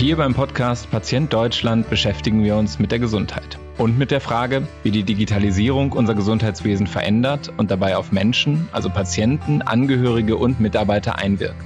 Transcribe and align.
Hier 0.00 0.16
beim 0.16 0.32
Podcast 0.32 0.90
Patient 0.90 1.30
Deutschland 1.30 1.90
beschäftigen 1.90 2.42
wir 2.42 2.56
uns 2.56 2.78
mit 2.78 2.90
der 2.90 2.98
Gesundheit 2.98 3.58
und 3.76 3.98
mit 3.98 4.10
der 4.10 4.22
Frage, 4.22 4.66
wie 4.82 4.90
die 4.90 5.02
Digitalisierung 5.02 5.92
unser 5.92 6.14
Gesundheitswesen 6.14 6.86
verändert 6.86 7.52
und 7.58 7.70
dabei 7.70 7.98
auf 7.98 8.10
Menschen, 8.10 8.66
also 8.72 8.88
Patienten, 8.88 9.60
Angehörige 9.60 10.38
und 10.38 10.58
Mitarbeiter 10.58 11.18
einwirkt. 11.18 11.62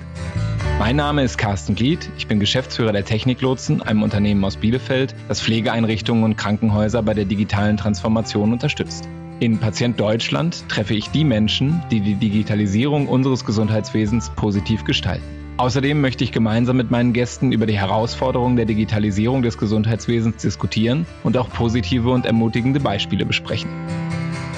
Mein 0.81 0.97
Name 0.97 1.23
ist 1.23 1.39
Carsten 1.39 1.77
Glied, 1.77 2.11
ich 2.19 2.27
bin 2.27 2.41
Geschäftsführer 2.41 2.91
der 2.91 3.05
Techniklotsen, 3.05 3.83
einem 3.83 4.03
Unternehmen 4.03 4.45
aus 4.45 4.57
Bielefeld, 4.57 5.15
das 5.29 5.41
Pflegeeinrichtungen 5.41 6.25
und 6.25 6.37
Krankenhäuser 6.37 7.05
bei 7.05 7.15
der 7.15 7.27
digitalen 7.27 7.77
Transformation 7.77 8.53
unterstützt. 8.53 9.09
In 9.39 9.61
Patient 9.61 10.01
Deutschland 10.01 10.69
treffe 10.69 10.95
ich 10.95 11.09
die 11.11 11.23
Menschen, 11.23 11.85
die 11.93 12.01
die 12.01 12.17
Digitalisierung 12.17 13.07
unseres 13.07 13.45
Gesundheitswesens 13.45 14.31
positiv 14.35 14.83
gestalten. 14.83 15.44
Außerdem 15.57 16.01
möchte 16.01 16.25
ich 16.25 16.33
gemeinsam 16.33 16.77
mit 16.77 16.91
meinen 16.91 17.13
Gästen 17.13 17.53
über 17.53 17.67
die 17.67 17.79
Herausforderungen 17.79 18.57
der 18.57 18.65
Digitalisierung 18.65 19.43
des 19.43 19.57
Gesundheitswesens 19.57 20.43
diskutieren 20.43 21.07
und 21.23 21.37
auch 21.37 21.49
positive 21.49 22.11
und 22.11 22.27
ermutigende 22.27 22.81
Beispiele 22.81 23.25
besprechen. 23.25 23.71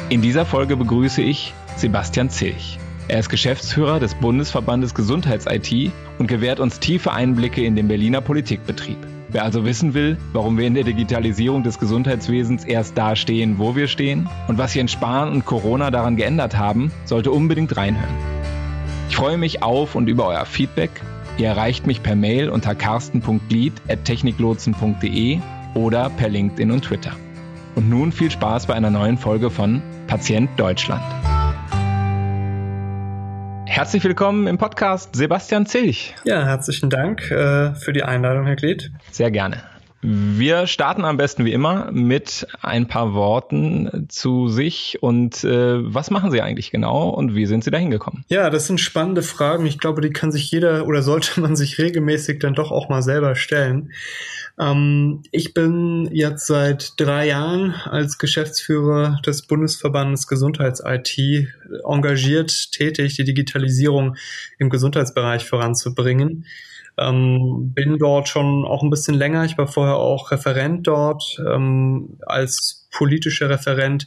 In 0.08 0.22
dieser 0.22 0.46
Folge 0.46 0.74
begrüße 0.76 1.20
ich 1.20 1.52
Sebastian 1.76 2.30
Zilch. 2.30 2.78
Er 3.08 3.18
ist 3.18 3.28
Geschäftsführer 3.28 4.00
des 4.00 4.14
Bundesverbandes 4.14 4.94
Gesundheits-IT 4.94 5.92
und 6.18 6.28
gewährt 6.28 6.60
uns 6.60 6.80
tiefe 6.80 7.12
Einblicke 7.12 7.62
in 7.62 7.76
den 7.76 7.88
Berliner 7.88 8.22
Politikbetrieb. 8.22 8.96
Wer 9.28 9.44
also 9.44 9.66
wissen 9.66 9.92
will, 9.92 10.16
warum 10.32 10.56
wir 10.56 10.66
in 10.66 10.74
der 10.74 10.84
Digitalisierung 10.84 11.62
des 11.62 11.78
Gesundheitswesens 11.78 12.64
erst 12.64 12.96
da 12.96 13.16
stehen, 13.16 13.58
wo 13.58 13.76
wir 13.76 13.88
stehen 13.88 14.28
und 14.48 14.56
was 14.56 14.72
sich 14.72 14.80
in 14.80 14.88
Spahn 14.88 15.30
und 15.30 15.44
Corona 15.44 15.90
daran 15.90 16.16
geändert 16.16 16.56
haben, 16.56 16.90
sollte 17.04 17.32
unbedingt 17.32 17.76
reinhören. 17.76 18.35
Ich 19.08 19.16
freue 19.16 19.38
mich 19.38 19.62
auf 19.62 19.94
und 19.94 20.08
über 20.08 20.26
euer 20.26 20.44
Feedback. 20.44 20.90
Ihr 21.38 21.46
erreicht 21.48 21.86
mich 21.86 22.02
per 22.02 22.16
Mail 22.16 22.48
unter 22.48 22.74
carsten.glied.techniklotsen.de 22.74 25.38
oder 25.74 26.10
per 26.10 26.28
LinkedIn 26.28 26.70
und 26.70 26.82
Twitter. 26.82 27.12
Und 27.74 27.90
nun 27.90 28.12
viel 28.12 28.30
Spaß 28.30 28.66
bei 28.66 28.74
einer 28.74 28.90
neuen 28.90 29.18
Folge 29.18 29.50
von 29.50 29.82
Patient 30.06 30.48
Deutschland. 30.56 31.02
Herzlich 33.66 34.04
willkommen 34.04 34.46
im 34.46 34.56
Podcast 34.56 35.14
Sebastian 35.14 35.66
Zilch. 35.66 36.14
Ja, 36.24 36.46
herzlichen 36.46 36.88
Dank 36.88 37.30
äh, 37.30 37.74
für 37.74 37.92
die 37.92 38.02
Einladung, 38.02 38.46
Herr 38.46 38.56
Glied. 38.56 38.90
Sehr 39.10 39.30
gerne. 39.30 39.62
Wir 40.02 40.66
starten 40.66 41.04
am 41.04 41.16
besten 41.16 41.44
wie 41.44 41.52
immer 41.52 41.90
mit 41.90 42.46
ein 42.60 42.86
paar 42.86 43.14
Worten 43.14 44.06
zu 44.08 44.48
sich 44.48 44.98
und 45.00 45.42
äh, 45.42 45.78
was 45.82 46.10
machen 46.10 46.30
Sie 46.30 46.42
eigentlich 46.42 46.70
genau 46.70 47.08
und 47.08 47.34
wie 47.34 47.46
sind 47.46 47.64
Sie 47.64 47.70
da 47.70 47.78
hingekommen? 47.78 48.24
Ja, 48.28 48.50
das 48.50 48.66
sind 48.66 48.80
spannende 48.80 49.22
Fragen. 49.22 49.66
Ich 49.66 49.78
glaube, 49.78 50.00
die 50.02 50.10
kann 50.10 50.30
sich 50.30 50.50
jeder 50.50 50.86
oder 50.86 51.02
sollte 51.02 51.40
man 51.40 51.56
sich 51.56 51.78
regelmäßig 51.78 52.38
dann 52.38 52.54
doch 52.54 52.70
auch 52.70 52.88
mal 52.88 53.02
selber 53.02 53.34
stellen. 53.34 53.90
Ähm, 54.58 55.22
ich 55.32 55.54
bin 55.54 56.08
jetzt 56.12 56.46
seit 56.46 56.92
drei 56.98 57.26
Jahren 57.28 57.72
als 57.72 58.18
Geschäftsführer 58.18 59.20
des 59.24 59.42
Bundesverbandes 59.42 60.26
Gesundheits-IT 60.26 61.48
engagiert, 61.84 62.72
tätig, 62.72 63.16
die 63.16 63.24
Digitalisierung 63.24 64.16
im 64.58 64.70
Gesundheitsbereich 64.70 65.46
voranzubringen. 65.46 66.46
Ähm, 66.98 67.72
bin 67.74 67.98
dort 67.98 68.28
schon 68.28 68.64
auch 68.64 68.82
ein 68.82 68.90
bisschen 68.90 69.14
länger. 69.14 69.44
Ich 69.44 69.58
war 69.58 69.66
vorher 69.66 69.96
auch 69.96 70.30
Referent 70.30 70.86
dort 70.86 71.38
ähm, 71.46 72.18
als 72.26 72.88
politischer 72.90 73.50
Referent 73.50 74.06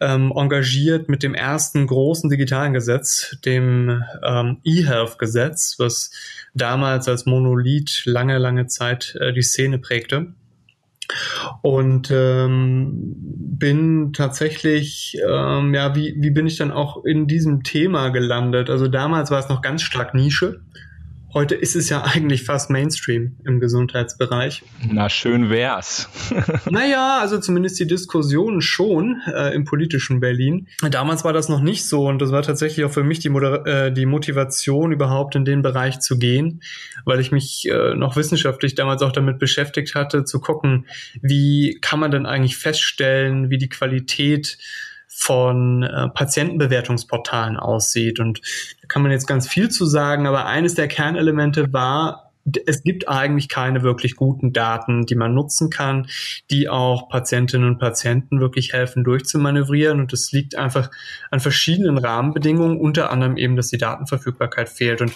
ähm, 0.00 0.32
engagiert 0.34 1.08
mit 1.08 1.22
dem 1.22 1.34
ersten 1.34 1.86
großen 1.86 2.30
digitalen 2.30 2.72
Gesetz, 2.72 3.36
dem 3.44 4.02
ähm, 4.22 4.58
E-Health-Gesetz, 4.64 5.76
was 5.78 6.10
damals 6.54 7.08
als 7.08 7.26
Monolith 7.26 8.02
lange, 8.04 8.38
lange 8.38 8.66
Zeit 8.66 9.16
äh, 9.20 9.32
die 9.32 9.42
Szene 9.42 9.78
prägte. 9.78 10.34
Und 11.62 12.10
ähm, 12.10 12.92
bin 13.16 14.12
tatsächlich, 14.14 15.18
ähm, 15.28 15.74
ja, 15.74 15.94
wie, 15.94 16.14
wie 16.18 16.30
bin 16.30 16.46
ich 16.46 16.56
dann 16.56 16.72
auch 16.72 17.04
in 17.04 17.26
diesem 17.26 17.62
Thema 17.62 18.08
gelandet? 18.08 18.70
Also 18.70 18.88
damals 18.88 19.30
war 19.30 19.38
es 19.38 19.48
noch 19.48 19.60
ganz 19.60 19.82
stark 19.82 20.14
Nische. 20.14 20.60
Heute 21.34 21.56
ist 21.56 21.74
es 21.74 21.88
ja 21.88 22.04
eigentlich 22.04 22.44
fast 22.44 22.70
Mainstream 22.70 23.36
im 23.44 23.58
Gesundheitsbereich. 23.58 24.62
Na, 24.88 25.08
schön 25.08 25.50
wär's. 25.50 26.08
naja, 26.70 27.18
also 27.20 27.38
zumindest 27.38 27.80
die 27.80 27.88
Diskussion 27.88 28.60
schon 28.60 29.20
äh, 29.26 29.52
im 29.52 29.64
politischen 29.64 30.20
Berlin. 30.20 30.68
Damals 30.88 31.24
war 31.24 31.32
das 31.32 31.48
noch 31.48 31.60
nicht 31.60 31.86
so 31.86 32.06
und 32.06 32.22
das 32.22 32.30
war 32.30 32.42
tatsächlich 32.42 32.86
auch 32.86 32.92
für 32.92 33.02
mich 33.02 33.18
die, 33.18 33.30
Moder 33.30 33.66
äh, 33.66 33.92
die 33.92 34.06
Motivation, 34.06 34.92
überhaupt 34.92 35.34
in 35.34 35.44
den 35.44 35.62
Bereich 35.62 35.98
zu 35.98 36.20
gehen, 36.20 36.62
weil 37.04 37.18
ich 37.18 37.32
mich 37.32 37.68
äh, 37.68 37.96
noch 37.96 38.14
wissenschaftlich 38.14 38.76
damals 38.76 39.02
auch 39.02 39.10
damit 39.10 39.40
beschäftigt 39.40 39.96
hatte, 39.96 40.22
zu 40.22 40.38
gucken, 40.38 40.86
wie 41.20 41.78
kann 41.80 41.98
man 41.98 42.12
denn 42.12 42.26
eigentlich 42.26 42.56
feststellen, 42.58 43.50
wie 43.50 43.58
die 43.58 43.68
Qualität 43.68 44.56
von 45.24 45.82
äh, 45.82 46.08
Patientenbewertungsportalen 46.10 47.56
aussieht. 47.56 48.20
Und 48.20 48.40
da 48.82 48.88
kann 48.88 49.02
man 49.02 49.10
jetzt 49.10 49.26
ganz 49.26 49.48
viel 49.48 49.70
zu 49.70 49.86
sagen, 49.86 50.26
aber 50.26 50.46
eines 50.46 50.74
der 50.74 50.86
Kernelemente 50.86 51.72
war, 51.72 52.32
es 52.66 52.82
gibt 52.82 53.08
eigentlich 53.08 53.48
keine 53.48 53.82
wirklich 53.82 54.16
guten 54.16 54.52
Daten, 54.52 55.06
die 55.06 55.14
man 55.14 55.32
nutzen 55.32 55.70
kann, 55.70 56.08
die 56.50 56.68
auch 56.68 57.08
Patientinnen 57.08 57.66
und 57.66 57.78
Patienten 57.78 58.38
wirklich 58.38 58.74
helfen 58.74 59.02
durchzumanövrieren. 59.02 59.98
Und 59.98 60.12
es 60.12 60.30
liegt 60.30 60.56
einfach 60.56 60.90
an 61.30 61.40
verschiedenen 61.40 61.96
Rahmenbedingungen, 61.96 62.78
unter 62.78 63.10
anderem 63.10 63.38
eben, 63.38 63.56
dass 63.56 63.68
die 63.68 63.78
Datenverfügbarkeit 63.78 64.68
fehlt. 64.68 65.00
Und 65.00 65.12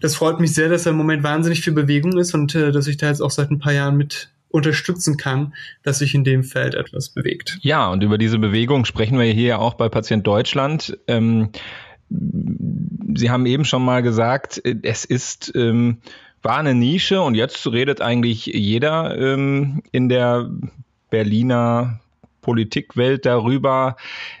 das 0.00 0.14
freut 0.14 0.40
mich 0.40 0.54
sehr, 0.54 0.70
dass 0.70 0.84
da 0.84 0.90
im 0.90 0.96
Moment 0.96 1.22
wahnsinnig 1.22 1.60
viel 1.60 1.74
Bewegung 1.74 2.16
ist 2.16 2.32
und 2.32 2.54
äh, 2.54 2.72
dass 2.72 2.86
ich 2.86 2.96
da 2.96 3.08
jetzt 3.08 3.20
auch 3.20 3.30
seit 3.30 3.50
ein 3.50 3.58
paar 3.58 3.74
Jahren 3.74 3.98
mit 3.98 4.30
unterstützen 4.50 5.16
kann, 5.16 5.54
dass 5.82 5.98
sich 5.98 6.14
in 6.14 6.24
dem 6.24 6.42
Feld 6.42 6.74
etwas 6.74 7.10
bewegt. 7.10 7.58
Ja, 7.62 7.90
und 7.90 8.02
über 8.02 8.18
diese 8.18 8.38
Bewegung 8.38 8.84
sprechen 8.84 9.18
wir 9.18 9.26
hier 9.26 9.58
auch 9.60 9.74
bei 9.74 9.88
Patient 9.88 10.26
Deutschland. 10.26 10.98
Ähm, 11.06 11.50
Sie 12.10 13.30
haben 13.30 13.44
eben 13.44 13.66
schon 13.66 13.84
mal 13.84 14.02
gesagt, 14.02 14.62
es 14.82 15.04
ist 15.04 15.52
ähm, 15.54 15.98
war 16.42 16.58
eine 16.58 16.74
Nische 16.74 17.20
und 17.20 17.34
jetzt 17.34 17.66
redet 17.66 18.00
eigentlich 18.00 18.46
jeder 18.46 19.18
ähm, 19.18 19.82
in 19.92 20.08
der 20.08 20.48
Berliner 21.10 22.00
Politikwelt 22.40 23.26
darüber. 23.26 23.96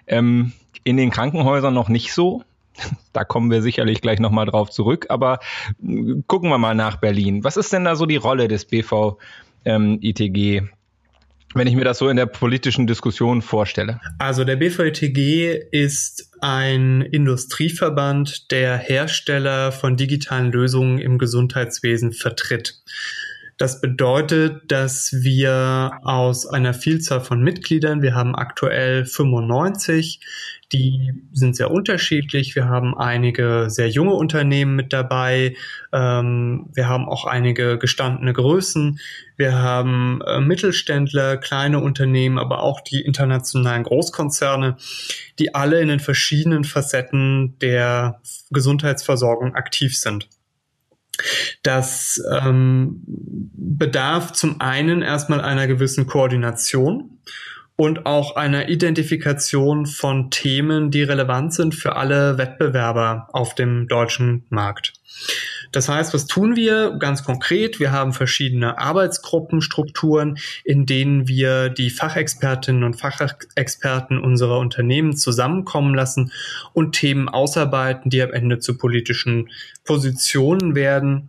Ähm, 0.06 0.52
in 0.84 0.96
den 0.96 1.10
Krankenhäusern 1.10 1.74
noch 1.74 1.88
nicht 1.88 2.12
so. 2.12 2.42
Da 3.12 3.24
kommen 3.24 3.50
wir 3.50 3.62
sicherlich 3.62 4.00
gleich 4.00 4.20
nochmal 4.20 4.46
drauf 4.46 4.70
zurück. 4.70 5.06
Aber 5.08 5.40
äh, 5.82 6.14
gucken 6.28 6.50
wir 6.50 6.58
mal 6.58 6.74
nach 6.74 6.96
Berlin. 6.96 7.42
Was 7.42 7.56
ist 7.56 7.72
denn 7.72 7.84
da 7.84 7.96
so 7.96 8.06
die 8.06 8.16
Rolle 8.16 8.46
des 8.46 8.64
BV 8.64 9.18
ähm, 9.64 9.98
ITG 10.00 10.62
wenn 11.54 11.66
ich 11.66 11.74
mir 11.74 11.84
das 11.84 11.98
so 11.98 12.08
in 12.08 12.16
der 12.16 12.26
politischen 12.26 12.86
Diskussion 12.86 13.40
vorstelle? 13.40 14.00
Also 14.18 14.44
der 14.44 14.56
BVITG 14.56 15.58
ist 15.72 16.30
ein 16.40 17.00
Industrieverband, 17.00 18.50
der 18.50 18.76
Hersteller 18.76 19.72
von 19.72 19.96
digitalen 19.96 20.52
Lösungen 20.52 20.98
im 20.98 21.18
Gesundheitswesen 21.18 22.12
vertritt. 22.12 22.74
Das 23.58 23.80
bedeutet, 23.80 24.70
dass 24.70 25.12
wir 25.12 25.98
aus 26.04 26.46
einer 26.46 26.74
Vielzahl 26.74 27.20
von 27.20 27.42
Mitgliedern, 27.42 28.02
wir 28.02 28.14
haben 28.14 28.36
aktuell 28.36 29.04
95, 29.04 30.20
die 30.72 31.12
sind 31.32 31.56
sehr 31.56 31.70
unterschiedlich. 31.72 32.54
Wir 32.54 32.66
haben 32.66 32.96
einige 32.96 33.66
sehr 33.68 33.88
junge 33.88 34.12
Unternehmen 34.12 34.76
mit 34.76 34.92
dabei. 34.92 35.56
Ähm, 35.92 36.68
wir 36.72 36.88
haben 36.88 37.08
auch 37.08 37.24
einige 37.24 37.78
gestandene 37.78 38.32
Größen. 38.32 39.00
Wir 39.36 39.54
haben 39.54 40.20
äh, 40.26 40.40
Mittelständler, 40.40 41.36
kleine 41.36 41.80
Unternehmen, 41.80 42.38
aber 42.38 42.62
auch 42.62 42.80
die 42.80 43.00
internationalen 43.00 43.82
Großkonzerne, 43.82 44.76
die 45.40 45.54
alle 45.54 45.80
in 45.80 45.88
den 45.88 46.00
verschiedenen 46.00 46.62
Facetten 46.62 47.58
der 47.60 48.20
Gesundheitsversorgung 48.50 49.56
aktiv 49.56 49.98
sind. 49.98 50.28
Das 51.62 52.22
ähm, 52.40 53.02
bedarf 53.06 54.32
zum 54.32 54.60
einen 54.60 55.02
erstmal 55.02 55.40
einer 55.40 55.66
gewissen 55.66 56.06
Koordination 56.06 57.18
und 57.76 58.06
auch 58.06 58.34
einer 58.34 58.68
Identifikation 58.68 59.86
von 59.86 60.30
Themen, 60.30 60.90
die 60.90 61.02
relevant 61.04 61.54
sind 61.54 61.76
für 61.76 61.96
alle 61.96 62.36
Wettbewerber 62.36 63.28
auf 63.32 63.54
dem 63.54 63.86
deutschen 63.86 64.44
Markt. 64.48 64.94
Das 65.72 65.88
heißt, 65.88 66.14
was 66.14 66.26
tun 66.26 66.56
wir 66.56 66.96
ganz 66.98 67.24
konkret? 67.24 67.78
Wir 67.78 67.92
haben 67.92 68.12
verschiedene 68.12 68.78
Arbeitsgruppenstrukturen, 68.78 70.38
in 70.64 70.86
denen 70.86 71.28
wir 71.28 71.68
die 71.68 71.90
Fachexpertinnen 71.90 72.84
und 72.84 72.94
Fachexperten 72.94 74.18
unserer 74.18 74.58
Unternehmen 74.58 75.16
zusammenkommen 75.16 75.94
lassen 75.94 76.32
und 76.72 76.92
Themen 76.92 77.28
ausarbeiten, 77.28 78.10
die 78.10 78.22
am 78.22 78.32
Ende 78.32 78.58
zu 78.58 78.78
politischen 78.78 79.50
Positionen 79.84 80.74
werden. 80.74 81.28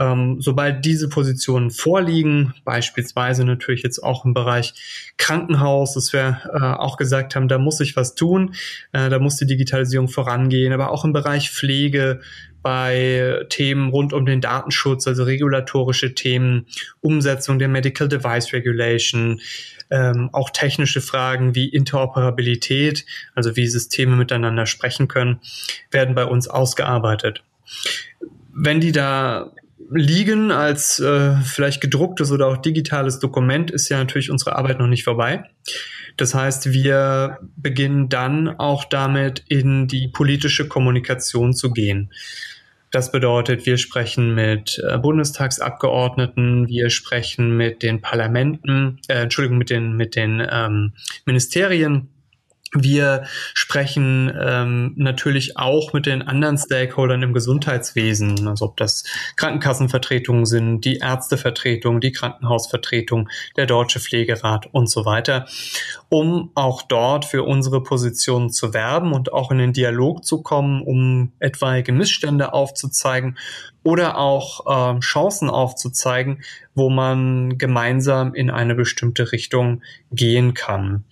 Ähm, 0.00 0.40
sobald 0.40 0.84
diese 0.84 1.08
Positionen 1.08 1.70
vorliegen, 1.70 2.54
beispielsweise 2.64 3.44
natürlich 3.44 3.82
jetzt 3.82 4.00
auch 4.00 4.24
im 4.24 4.34
Bereich 4.34 4.74
Krankenhaus, 5.16 5.94
dass 5.94 6.12
wir 6.12 6.40
äh, 6.52 6.58
auch 6.58 6.96
gesagt 6.96 7.36
haben, 7.36 7.46
da 7.48 7.58
muss 7.58 7.78
sich 7.78 7.96
was 7.96 8.14
tun, 8.14 8.54
äh, 8.92 9.08
da 9.08 9.18
muss 9.20 9.36
die 9.36 9.46
Digitalisierung 9.46 10.08
vorangehen, 10.08 10.72
aber 10.72 10.90
auch 10.90 11.04
im 11.04 11.12
Bereich 11.12 11.50
Pflege, 11.50 12.20
bei 12.64 13.44
Themen 13.50 13.90
rund 13.90 14.14
um 14.14 14.24
den 14.24 14.40
Datenschutz, 14.40 15.06
also 15.06 15.24
regulatorische 15.24 16.14
Themen, 16.14 16.66
Umsetzung 17.02 17.58
der 17.58 17.68
Medical 17.68 18.08
Device 18.08 18.54
Regulation, 18.54 19.42
ähm, 19.90 20.30
auch 20.32 20.48
technische 20.48 21.02
Fragen 21.02 21.54
wie 21.54 21.68
Interoperabilität, 21.68 23.04
also 23.34 23.54
wie 23.54 23.66
Systeme 23.66 24.16
miteinander 24.16 24.64
sprechen 24.64 25.08
können, 25.08 25.40
werden 25.90 26.14
bei 26.14 26.24
uns 26.24 26.48
ausgearbeitet. 26.48 27.44
Wenn 28.54 28.80
die 28.80 28.92
da 28.92 29.52
liegen 29.90 30.50
als 30.50 30.98
äh, 30.98 31.36
vielleicht 31.36 31.80
gedrucktes 31.80 32.32
oder 32.32 32.46
auch 32.48 32.56
digitales 32.56 33.18
Dokument, 33.18 33.70
ist 33.70 33.88
ja 33.88 33.98
natürlich 33.98 34.30
unsere 34.30 34.56
Arbeit 34.56 34.78
noch 34.78 34.86
nicht 34.86 35.04
vorbei. 35.04 35.44
Das 36.16 36.34
heißt, 36.34 36.72
wir 36.72 37.38
beginnen 37.56 38.08
dann 38.08 38.48
auch 38.48 38.84
damit, 38.84 39.44
in 39.48 39.88
die 39.88 40.08
politische 40.08 40.68
Kommunikation 40.68 41.54
zu 41.54 41.72
gehen. 41.72 42.10
Das 42.94 43.10
bedeutet, 43.10 43.66
wir 43.66 43.76
sprechen 43.76 44.36
mit 44.36 44.80
äh, 44.88 44.96
Bundestagsabgeordneten, 44.98 46.68
wir 46.68 46.90
sprechen 46.90 47.56
mit 47.56 47.82
den 47.82 48.00
Parlamenten, 48.00 49.00
äh, 49.08 49.22
Entschuldigung, 49.22 49.58
mit 49.58 49.70
den, 49.70 49.96
mit 49.96 50.14
den 50.14 50.40
ähm, 50.48 50.92
Ministerien 51.26 52.08
wir 52.74 53.24
sprechen 53.54 54.32
ähm, 54.38 54.92
natürlich 54.96 55.56
auch 55.56 55.92
mit 55.92 56.06
den 56.06 56.22
anderen 56.22 56.58
Stakeholdern 56.58 57.22
im 57.22 57.32
Gesundheitswesen, 57.32 58.48
also 58.48 58.66
ob 58.66 58.76
das 58.76 59.04
Krankenkassenvertretungen 59.36 60.44
sind, 60.44 60.84
die 60.84 60.96
Ärztevertretung, 60.96 62.00
die 62.00 62.12
Krankenhausvertretung, 62.12 63.28
der 63.56 63.66
Deutsche 63.66 64.00
Pflegerat 64.00 64.66
und 64.72 64.90
so 64.90 65.04
weiter, 65.04 65.46
um 66.08 66.50
auch 66.54 66.82
dort 66.82 67.24
für 67.24 67.44
unsere 67.44 67.82
Positionen 67.82 68.50
zu 68.50 68.74
werben 68.74 69.12
und 69.12 69.32
auch 69.32 69.50
in 69.50 69.58
den 69.58 69.72
Dialog 69.72 70.24
zu 70.24 70.42
kommen, 70.42 70.82
um 70.82 71.32
etwaige 71.38 71.92
Missstände 71.92 72.52
aufzuzeigen 72.52 73.38
oder 73.84 74.18
auch 74.18 74.96
äh, 74.96 75.00
Chancen 75.00 75.50
aufzuzeigen, 75.50 76.42
wo 76.74 76.90
man 76.90 77.58
gemeinsam 77.58 78.34
in 78.34 78.50
eine 78.50 78.74
bestimmte 78.74 79.30
Richtung 79.30 79.82
gehen 80.10 80.54
kann. 80.54 81.04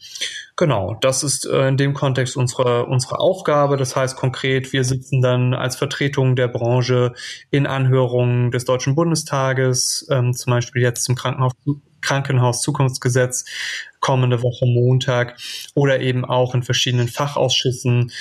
Genau, 0.62 0.96
das 1.00 1.24
ist 1.24 1.44
äh, 1.44 1.66
in 1.66 1.76
dem 1.76 1.92
Kontext 1.92 2.36
unsere, 2.36 2.86
unsere 2.86 3.18
Aufgabe. 3.18 3.76
Das 3.76 3.96
heißt 3.96 4.14
konkret, 4.16 4.72
wir 4.72 4.84
sitzen 4.84 5.20
dann 5.20 5.54
als 5.54 5.74
Vertretung 5.74 6.36
der 6.36 6.46
Branche 6.46 7.14
in 7.50 7.66
Anhörungen 7.66 8.52
des 8.52 8.64
Deutschen 8.64 8.94
Bundestages, 8.94 10.06
ähm, 10.08 10.34
zum 10.34 10.52
Beispiel 10.52 10.80
jetzt 10.80 11.02
zum 11.02 11.16
Krankenhaus, 11.16 11.54
Krankenhaus-Zukunftsgesetz 12.00 13.44
kommende 13.98 14.44
Woche 14.44 14.66
Montag 14.66 15.36
oder 15.74 16.00
eben 16.00 16.24
auch 16.24 16.54
in 16.54 16.62
verschiedenen 16.62 17.08
Fachausschüssen 17.08 18.12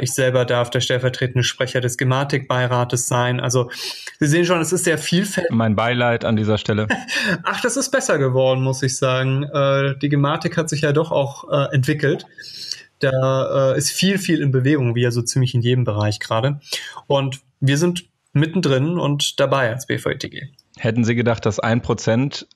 ich 0.00 0.12
selber 0.12 0.44
darf 0.44 0.70
der 0.70 0.80
stellvertretende 0.80 1.44
Sprecher 1.44 1.80
des 1.80 1.96
Gematikbeirates 1.98 3.06
sein. 3.06 3.40
Also 3.40 3.70
Sie 4.18 4.26
sehen 4.26 4.46
schon, 4.46 4.60
es 4.60 4.72
ist 4.72 4.84
sehr 4.84 4.98
vielfältig. 4.98 5.52
Mein 5.52 5.76
Beileid 5.76 6.24
an 6.24 6.36
dieser 6.36 6.56
Stelle. 6.58 6.88
Ach, 7.42 7.60
das 7.60 7.76
ist 7.76 7.90
besser 7.90 8.18
geworden, 8.18 8.62
muss 8.62 8.82
ich 8.82 8.96
sagen. 8.96 9.42
Äh, 9.42 9.98
die 9.98 10.08
Gematik 10.08 10.56
hat 10.56 10.70
sich 10.70 10.80
ja 10.80 10.92
doch 10.92 11.12
auch 11.12 11.50
äh, 11.50 11.74
entwickelt. 11.74 12.26
Da 12.98 13.74
ist 13.74 13.90
viel, 13.90 14.16
viel 14.16 14.40
in 14.40 14.52
Bewegung, 14.52 14.94
wie 14.94 15.02
ja 15.02 15.10
so 15.10 15.20
ziemlich 15.20 15.54
in 15.54 15.60
jedem 15.60 15.84
Bereich 15.84 16.18
gerade. 16.18 16.60
Und 17.06 17.40
wir 17.60 17.76
sind 17.76 18.06
mittendrin 18.32 18.98
und 18.98 19.38
dabei 19.38 19.70
als 19.70 19.86
BVETG. 19.86 20.48
Hätten 20.78 21.04
Sie 21.04 21.14
gedacht, 21.14 21.44
dass 21.44 21.58
ein 21.58 21.82
Prozent 21.82 22.46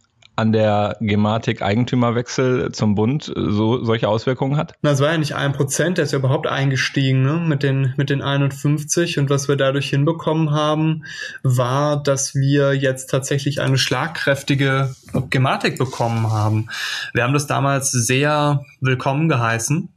an 0.40 0.52
der 0.52 0.96
Gematik 1.00 1.62
Eigentümerwechsel 1.62 2.72
zum 2.72 2.94
Bund 2.94 3.32
so 3.36 3.84
solche 3.84 4.08
Auswirkungen 4.08 4.56
hat? 4.56 4.74
Na, 4.82 4.90
es 4.90 5.00
war 5.00 5.12
ja 5.12 5.18
nicht 5.18 5.34
ein 5.34 5.52
Prozent, 5.52 5.98
der 5.98 6.04
ist 6.04 6.12
ja 6.12 6.18
überhaupt 6.18 6.46
eingestiegen 6.46 7.22
ne? 7.22 7.34
mit, 7.34 7.62
den, 7.62 7.94
mit 7.96 8.10
den 8.10 8.22
51 8.22 9.18
und 9.18 9.30
was 9.30 9.48
wir 9.48 9.56
dadurch 9.56 9.90
hinbekommen 9.90 10.50
haben, 10.50 11.04
war, 11.42 12.02
dass 12.02 12.34
wir 12.34 12.74
jetzt 12.74 13.10
tatsächlich 13.10 13.60
eine 13.60 13.78
schlagkräftige 13.78 14.94
Gematik 15.28 15.78
bekommen 15.78 16.32
haben. 16.32 16.68
Wir 17.12 17.22
haben 17.22 17.34
das 17.34 17.46
damals 17.46 17.90
sehr 17.90 18.64
willkommen 18.80 19.28
geheißen 19.28 19.90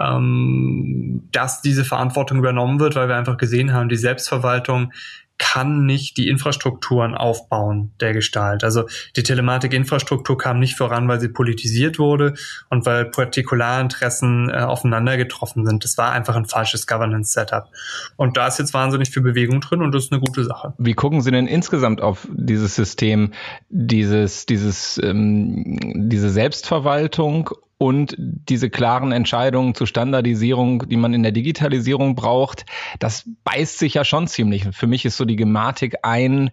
ähm, 0.00 1.28
dass 1.32 1.62
diese 1.62 1.84
Verantwortung 1.84 2.38
übernommen 2.38 2.80
wird, 2.80 2.96
weil 2.96 3.08
wir 3.08 3.16
einfach 3.16 3.36
gesehen 3.36 3.72
haben, 3.72 3.88
die 3.88 3.96
Selbstverwaltung 3.96 4.92
kann 5.38 5.84
nicht 5.84 6.16
die 6.16 6.28
Infrastrukturen 6.28 7.14
aufbauen 7.14 7.92
der 8.00 8.12
Gestalt. 8.12 8.64
Also 8.64 8.84
die 9.16 9.22
Telematikinfrastruktur 9.22 10.38
kam 10.38 10.58
nicht 10.58 10.76
voran, 10.76 11.08
weil 11.08 11.20
sie 11.20 11.28
politisiert 11.28 11.98
wurde 11.98 12.34
und 12.70 12.86
weil 12.86 13.06
Partikularinteressen 13.06 14.50
äh, 14.50 14.58
aufeinander 14.58 15.16
getroffen 15.16 15.66
sind. 15.66 15.84
Das 15.84 15.98
war 15.98 16.12
einfach 16.12 16.36
ein 16.36 16.46
falsches 16.46 16.86
Governance-Setup. 16.86 17.68
Und 18.16 18.36
da 18.36 18.46
ist 18.46 18.58
jetzt 18.58 18.74
wahnsinnig 18.74 19.10
viel 19.10 19.22
Bewegung 19.22 19.60
drin 19.60 19.82
und 19.82 19.92
das 19.92 20.04
ist 20.04 20.12
eine 20.12 20.20
gute 20.20 20.44
Sache. 20.44 20.74
Wie 20.78 20.94
gucken 20.94 21.20
Sie 21.20 21.30
denn 21.30 21.46
insgesamt 21.46 22.00
auf 22.00 22.26
dieses 22.32 22.74
System, 22.74 23.32
dieses, 23.68 24.46
dieses, 24.46 25.00
ähm, 25.02 25.78
diese 26.08 26.30
Selbstverwaltung 26.30 27.50
und 27.78 28.16
diese 28.18 28.70
klaren 28.70 29.12
Entscheidungen 29.12 29.74
zur 29.74 29.86
Standardisierung, 29.86 30.88
die 30.88 30.96
man 30.96 31.12
in 31.12 31.22
der 31.22 31.32
Digitalisierung 31.32 32.14
braucht, 32.14 32.64
das 32.98 33.28
beißt 33.44 33.78
sich 33.78 33.94
ja 33.94 34.04
schon 34.04 34.26
ziemlich. 34.28 34.66
Für 34.72 34.86
mich 34.86 35.04
ist 35.04 35.18
so 35.18 35.26
die 35.26 35.36
Gematik 35.36 35.96
ein, 36.02 36.50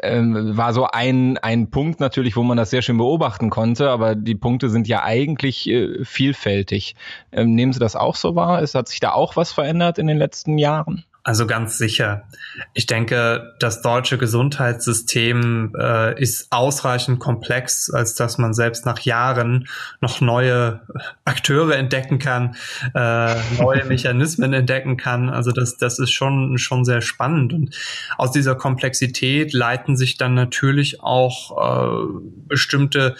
äh, 0.00 0.20
war 0.22 0.72
so 0.72 0.86
ein, 0.86 1.36
ein 1.38 1.70
Punkt 1.70 2.00
natürlich, 2.00 2.36
wo 2.36 2.42
man 2.42 2.56
das 2.56 2.70
sehr 2.70 2.80
schön 2.80 2.96
beobachten 2.96 3.50
konnte, 3.50 3.90
aber 3.90 4.14
die 4.14 4.34
Punkte 4.34 4.70
sind 4.70 4.88
ja 4.88 5.02
eigentlich 5.02 5.68
äh, 5.68 6.02
vielfältig. 6.04 6.96
Ähm, 7.30 7.54
nehmen 7.54 7.74
Sie 7.74 7.80
das 7.80 7.94
auch 7.94 8.16
so 8.16 8.34
wahr? 8.34 8.62
Es 8.62 8.74
hat 8.74 8.88
sich 8.88 9.00
da 9.00 9.12
auch 9.12 9.36
was 9.36 9.52
verändert 9.52 9.98
in 9.98 10.06
den 10.06 10.16
letzten 10.16 10.56
Jahren? 10.56 11.04
Also 11.26 11.46
ganz 11.46 11.78
sicher. 11.78 12.28
Ich 12.74 12.84
denke, 12.84 13.54
das 13.58 13.80
deutsche 13.80 14.18
Gesundheitssystem 14.18 15.72
äh, 15.74 16.20
ist 16.20 16.52
ausreichend 16.52 17.18
komplex, 17.18 17.88
als 17.88 18.14
dass 18.14 18.36
man 18.36 18.52
selbst 18.52 18.84
nach 18.84 19.00
Jahren 19.00 19.66
noch 20.02 20.20
neue 20.20 20.82
Akteure 21.24 21.76
entdecken 21.76 22.18
kann, 22.18 22.56
äh, 22.94 23.36
neue 23.58 23.84
Mechanismen 23.88 24.52
entdecken 24.52 24.98
kann. 24.98 25.30
Also 25.30 25.50
das, 25.50 25.78
das 25.78 25.98
ist 25.98 26.12
schon, 26.12 26.58
schon 26.58 26.84
sehr 26.84 27.00
spannend. 27.00 27.54
Und 27.54 27.74
aus 28.18 28.30
dieser 28.30 28.54
Komplexität 28.54 29.54
leiten 29.54 29.96
sich 29.96 30.18
dann 30.18 30.34
natürlich 30.34 31.00
auch 31.02 31.56
äh, 31.56 32.20
bestimmte 32.48 33.16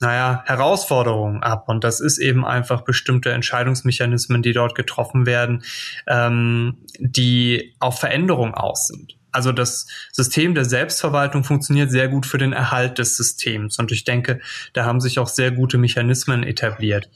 naja, 0.00 0.42
Herausforderungen 0.46 1.42
ab. 1.42 1.68
Und 1.68 1.84
das 1.84 2.00
ist 2.00 2.18
eben 2.18 2.44
einfach 2.44 2.82
bestimmte 2.82 3.32
Entscheidungsmechanismen, 3.32 4.42
die 4.42 4.52
dort 4.52 4.74
getroffen 4.74 5.26
werden, 5.26 5.62
ähm, 6.06 6.78
die 6.98 7.74
auf 7.78 7.98
Veränderung 7.98 8.54
aus 8.54 8.88
sind. 8.88 9.16
Also 9.32 9.52
das 9.52 9.86
System 10.12 10.54
der 10.54 10.64
Selbstverwaltung 10.64 11.44
funktioniert 11.44 11.90
sehr 11.90 12.08
gut 12.08 12.24
für 12.24 12.38
den 12.38 12.54
Erhalt 12.54 12.98
des 12.98 13.16
Systems. 13.16 13.78
Und 13.78 13.92
ich 13.92 14.04
denke, 14.04 14.40
da 14.72 14.84
haben 14.84 15.00
sich 15.00 15.18
auch 15.18 15.28
sehr 15.28 15.50
gute 15.50 15.76
Mechanismen 15.76 16.42
etabliert. 16.42 17.10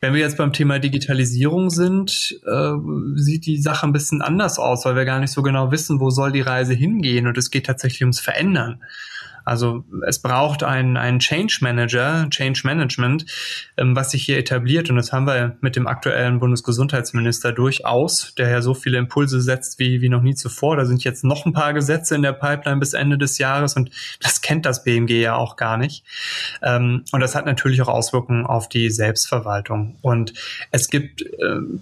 Wenn 0.00 0.14
wir 0.14 0.20
jetzt 0.20 0.36
beim 0.36 0.52
Thema 0.52 0.80
Digitalisierung 0.80 1.70
sind, 1.70 2.38
äh, 2.44 2.72
sieht 3.14 3.46
die 3.46 3.60
Sache 3.60 3.86
ein 3.86 3.92
bisschen 3.92 4.20
anders 4.20 4.58
aus, 4.58 4.84
weil 4.84 4.96
wir 4.96 5.04
gar 5.04 5.20
nicht 5.20 5.30
so 5.30 5.42
genau 5.42 5.70
wissen, 5.70 6.00
wo 6.00 6.10
soll 6.10 6.32
die 6.32 6.40
Reise 6.40 6.74
hingehen. 6.74 7.26
Und 7.26 7.38
es 7.38 7.50
geht 7.50 7.66
tatsächlich 7.66 8.02
ums 8.02 8.20
Verändern. 8.20 8.82
Also 9.44 9.84
es 10.06 10.20
braucht 10.20 10.62
einen, 10.62 10.96
einen 10.96 11.18
Change 11.18 11.58
Manager, 11.60 12.28
Change 12.30 12.62
Management, 12.64 13.26
ähm, 13.76 13.94
was 13.94 14.10
sich 14.10 14.24
hier 14.24 14.38
etabliert. 14.38 14.90
Und 14.90 14.96
das 14.96 15.12
haben 15.12 15.26
wir 15.26 15.56
mit 15.60 15.76
dem 15.76 15.86
aktuellen 15.86 16.38
Bundesgesundheitsminister 16.40 17.52
durchaus, 17.52 18.34
der 18.36 18.50
ja 18.50 18.62
so 18.62 18.74
viele 18.74 18.98
Impulse 18.98 19.40
setzt 19.40 19.78
wie, 19.78 20.00
wie 20.00 20.08
noch 20.08 20.22
nie 20.22 20.34
zuvor. 20.34 20.76
Da 20.76 20.84
sind 20.84 21.04
jetzt 21.04 21.24
noch 21.24 21.46
ein 21.46 21.52
paar 21.52 21.74
Gesetze 21.74 22.14
in 22.14 22.22
der 22.22 22.32
Pipeline 22.32 22.78
bis 22.78 22.94
Ende 22.94 23.18
des 23.18 23.38
Jahres 23.38 23.74
und 23.74 23.90
das 24.20 24.40
kennt 24.40 24.66
das 24.66 24.84
BMG 24.84 25.20
ja 25.20 25.36
auch 25.36 25.56
gar 25.56 25.76
nicht. 25.76 26.04
Ähm, 26.62 27.04
und 27.12 27.20
das 27.20 27.34
hat 27.34 27.46
natürlich 27.46 27.82
auch 27.82 27.88
Auswirkungen 27.88 28.46
auf 28.46 28.68
die 28.68 28.90
Selbstverwaltung. 28.90 29.96
Und 30.02 30.32
es 30.70 30.88
gibt 30.88 31.22
äh, 31.22 31.26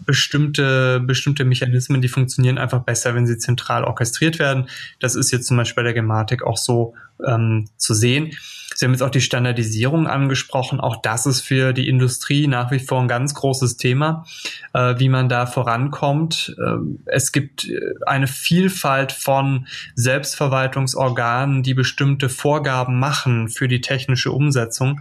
bestimmte, 0.07 1.01
bestimmte 1.01 1.45
Mechanismen, 1.45 2.01
die 2.01 2.09
funktionieren 2.09 2.59
einfach 2.59 2.83
besser, 2.83 3.15
wenn 3.15 3.27
sie 3.27 3.39
zentral 3.39 3.85
orchestriert 3.85 4.39
werden. 4.39 4.69
Das 5.01 5.15
ist 5.15 5.31
jetzt 5.31 5.47
zum 5.47 5.57
Beispiel 5.57 5.83
bei 5.83 5.85
der 5.85 5.95
Gematik 5.95 6.43
auch 6.43 6.57
so 6.57 6.95
ähm, 7.27 7.69
zu 7.77 7.95
sehen. 7.95 8.33
Sie 8.75 8.87
haben 8.87 8.93
jetzt 8.93 9.03
auch 9.03 9.11
die 9.11 9.21
Standardisierung 9.21 10.07
angesprochen. 10.07 10.81
Auch 10.81 10.97
das 11.03 11.27
ist 11.27 11.43
für 11.43 11.73
die 11.73 11.89
Industrie 11.89 12.47
nach 12.47 12.71
wie 12.71 12.79
vor 12.79 13.01
ein 13.01 13.09
ganz 13.09 13.35
großes 13.35 13.77
Thema, 13.77 14.25
äh, 14.73 14.95
wie 14.99 15.09
man 15.09 15.29
da 15.29 15.47
vorankommt. 15.47 16.57
Äh, 16.59 16.77
es 17.07 17.33
gibt 17.33 17.69
äh, 17.69 17.79
eine 18.07 18.27
Vielfalt 18.27 19.13
von 19.13 19.67
Selbstverwaltungsorganen, 19.95 21.63
die 21.63 21.75
bestimmte 21.75 22.29
Vorgaben 22.29 22.99
machen 22.99 23.49
für 23.49 23.69
die 23.69 23.81
technische 23.81 24.33
Umsetzung. 24.33 25.01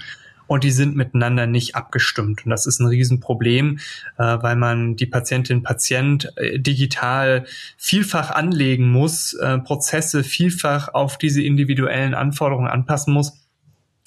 Und 0.52 0.66
die 0.66 0.72
sind 0.72 0.98
miteinander 0.98 1.48
nicht 1.48 1.78
abgestimmt. 1.78 2.44
Und 2.44 2.50
das 2.50 2.66
ist 2.66 2.82
ein 2.82 2.88
Riesenproblem, 2.88 3.80
äh, 4.18 4.38
weil 4.42 4.58
man 4.58 4.98
die 4.98 5.06
Patientin, 5.06 5.64
Patient 5.64 6.30
äh, 6.36 6.60
digital 6.60 7.46
vielfach 7.78 8.32
anlegen 8.32 8.92
muss, 8.92 9.32
äh, 9.32 9.60
Prozesse 9.60 10.26
vielfach 10.26 10.90
auf 10.94 11.18
diese 11.18 11.42
individuellen 11.42 12.14
Anforderungen 12.14 12.68
anpassen 12.68 13.14
muss. 13.14 13.32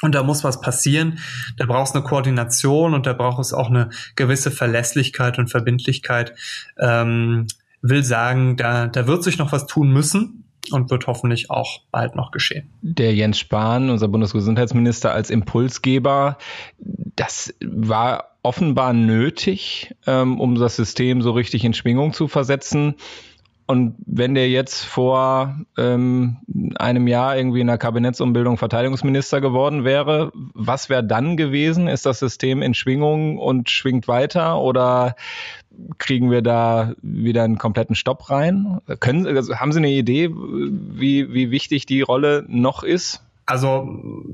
Und 0.03 0.15
da 0.15 0.23
muss 0.23 0.45
was 0.45 0.61
passieren. 0.61 1.19
Da 1.57 1.65
braucht 1.65 1.89
es 1.89 1.95
eine 1.95 2.05
Koordination 2.05 2.93
und 2.93 3.07
da 3.07 3.15
braucht 3.15 3.41
es 3.41 3.55
auch 3.55 3.71
eine 3.71 3.89
gewisse 4.15 4.51
Verlässlichkeit 4.51 5.39
und 5.39 5.49
Verbindlichkeit. 5.49 6.35
Ähm, 6.79 7.47
will 7.81 8.05
sagen, 8.05 8.59
da, 8.59 8.87
da 8.87 9.07
wird 9.07 9.25
sich 9.25 9.39
noch 9.39 9.51
was 9.51 9.67
tun 9.67 9.91
müssen 9.91 10.44
und 10.71 10.91
wird 10.91 11.07
hoffentlich 11.07 11.51
auch 11.51 11.81
bald 11.91 12.17
noch 12.17 12.31
geschehen. 12.31 12.71
Der 12.83 13.15
Jens 13.15 13.39
Spahn, 13.39 13.91
unser 13.91 14.09
Bundesgesundheitsminister, 14.09 15.13
als 15.13 15.31
Impulsgeber, 15.31 16.39
das 16.79 17.55
war 17.63 18.37
offenbar 18.43 18.93
nötig, 18.93 19.95
ähm, 20.07 20.41
um 20.41 20.55
das 20.55 20.77
System 20.77 21.23
so 21.23 21.33
richtig 21.33 21.65
in 21.65 21.75
Schwingung 21.75 22.13
zu 22.13 22.29
versetzen. 22.29 22.95
Und 23.67 23.95
wenn 24.05 24.35
der 24.35 24.51
jetzt 24.51 24.85
vor 24.85 25.57
ähm, 25.79 26.37
einem 26.77 27.09
Jahr 27.09 27.37
irgendwie 27.37 27.61
in 27.61 27.67
der 27.67 27.79
Kabinettsumbildung 27.79 28.59
Verteidigungsminister 28.59 29.41
geworden 29.41 29.85
wäre, 29.85 30.33
was 30.35 30.91
wäre 30.91 31.03
dann 31.03 31.39
gewesen? 31.39 31.89
Ist 31.89 32.05
das 32.05 32.19
System 32.19 32.61
in 32.61 32.75
Schwingung 32.75 33.39
und 33.39 33.71
schwingt 33.71 34.07
weiter 34.07 34.61
oder 34.61 35.17
kriegen 35.97 36.31
wir 36.31 36.43
da 36.43 36.93
wieder 37.01 37.43
einen 37.43 37.57
kompletten 37.57 37.97
Stopp 37.97 38.29
rein? 38.29 38.81
Können, 39.01 39.27
also 39.27 39.57
haben 39.57 39.73
Sie 39.73 39.79
eine 39.79 39.91
Idee, 39.91 40.31
wie, 40.31 41.33
wie 41.33 41.51
wichtig 41.51 41.87
die 41.87 42.03
Rolle 42.03 42.45
noch 42.47 42.83
ist? 42.83 43.23
Also 43.47 43.87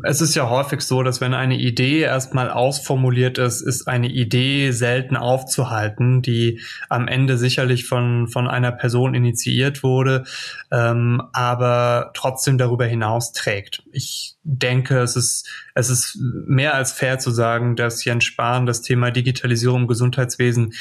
es 0.04 0.20
ist 0.20 0.36
ja 0.36 0.48
häufig 0.48 0.82
so, 0.82 1.02
dass 1.02 1.20
wenn 1.20 1.34
eine 1.34 1.56
Idee 1.58 2.00
erstmal 2.00 2.48
ausformuliert 2.48 3.38
ist, 3.38 3.60
ist 3.60 3.88
eine 3.88 4.08
Idee 4.08 4.70
selten 4.70 5.16
aufzuhalten, 5.16 6.22
die 6.22 6.60
am 6.88 7.08
Ende 7.08 7.36
sicherlich 7.36 7.86
von, 7.86 8.28
von 8.28 8.46
einer 8.46 8.70
Person 8.70 9.14
initiiert 9.14 9.82
wurde, 9.82 10.24
ähm, 10.70 11.22
aber 11.32 12.12
trotzdem 12.14 12.56
darüber 12.56 12.86
hinaus 12.86 13.32
trägt. 13.32 13.82
Ich 13.90 14.36
denke, 14.44 15.00
es 15.00 15.16
ist, 15.16 15.48
es 15.74 15.90
ist 15.90 16.16
mehr 16.46 16.74
als 16.74 16.92
fair 16.92 17.18
zu 17.18 17.32
sagen, 17.32 17.74
dass 17.74 18.04
Jens 18.04 18.24
Spahn 18.24 18.64
das 18.64 18.80
Thema 18.80 19.10
Digitalisierung 19.10 19.82
im 19.82 19.88
Gesundheitswesen 19.88 20.74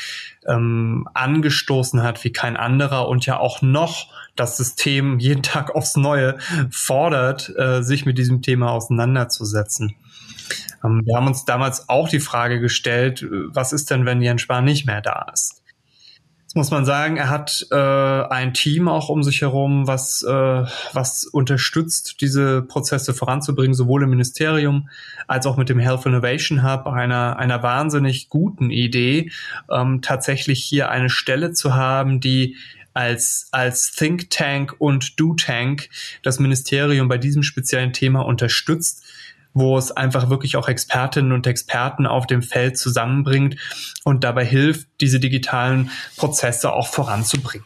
ähm, 0.48 1.08
angestoßen 1.16 2.04
hat 2.04 2.24
wie 2.24 2.32
kein 2.32 2.58
anderer 2.58 3.08
und 3.08 3.26
ja 3.26 3.40
auch 3.40 3.64
noch 3.64 4.14
das 4.36 4.58
System 4.58 5.20
jeden 5.20 5.44
Tag 5.44 5.72
aufs 5.76 5.96
Neue 5.96 6.38
fordert, 6.72 7.54
äh, 7.58 7.82
sich 7.82 8.06
mit 8.06 8.18
diesem 8.18 8.42
Thema 8.42 8.72
auseinanderzusetzen. 8.72 9.96
Ähm, 10.84 11.02
wir 11.06 11.16
haben 11.16 11.28
uns 11.28 11.46
damals 11.46 11.90
auch 11.90 12.10
die 12.10 12.20
Frage 12.20 12.60
gestellt, 12.60 13.26
was 13.30 13.74
ist 13.74 13.92
denn, 13.92 14.06
wenn 14.06 14.22
Jens 14.22 14.42
Spahn 14.42 14.66
nicht 14.66 14.86
mehr 14.86 15.02
da 15.02 15.28
ist? 15.34 15.60
Jetzt 16.50 16.56
muss 16.56 16.72
man 16.72 16.84
sagen, 16.84 17.18
er 17.18 17.30
hat 17.30 17.68
äh, 17.70 17.76
ein 17.76 18.56
Team 18.56 18.88
auch 18.88 19.10
um 19.10 19.22
sich 19.22 19.42
herum, 19.42 19.86
was, 19.86 20.24
äh, 20.24 20.64
was 20.94 21.26
unterstützt, 21.26 22.22
diese 22.22 22.64
Prozesse 22.64 23.14
voranzubringen, 23.14 23.76
sowohl 23.76 24.02
im 24.02 24.10
Ministerium 24.10 24.90
als 25.28 25.46
auch 25.46 25.58
mit 25.58 25.70
dem 25.70 25.78
Health 25.78 26.08
Innovation 26.08 26.64
Hub, 26.64 26.88
einer, 26.88 27.38
einer 27.38 27.62
wahnsinnig 27.62 28.30
guten 28.30 28.72
Idee, 28.72 29.30
ähm, 29.70 30.02
tatsächlich 30.02 30.64
hier 30.64 30.90
eine 30.90 31.12
Stelle 31.12 31.52
zu 31.52 31.76
haben, 31.76 32.20
die 32.20 32.56
als, 33.00 33.48
als 33.52 33.92
Think 33.92 34.30
Tank 34.30 34.76
und 34.78 35.18
Do 35.18 35.34
Tank 35.34 35.90
das 36.22 36.38
Ministerium 36.40 37.08
bei 37.08 37.18
diesem 37.18 37.44
speziellen 37.44 37.94
Thema 37.94 38.26
unterstützt 38.26 39.04
wo 39.56 39.80
es 39.80 39.92
einfach 39.92 40.30
wirklich 40.30 40.58
auch 40.58 40.70
Expertinnen 40.70 41.32
und 41.32 41.48
Experten 41.48 42.06
auf 42.06 42.28
dem 42.28 42.44
Feld 42.44 42.78
zusammenbringt 42.78 43.56
und 44.04 44.24
dabei 44.24 44.46
hilft, 44.46 44.88
diese 45.02 45.20
digitalen 45.20 45.90
Prozesse 46.18 46.72
auch 46.72 46.88
voranzubringen. 46.88 47.66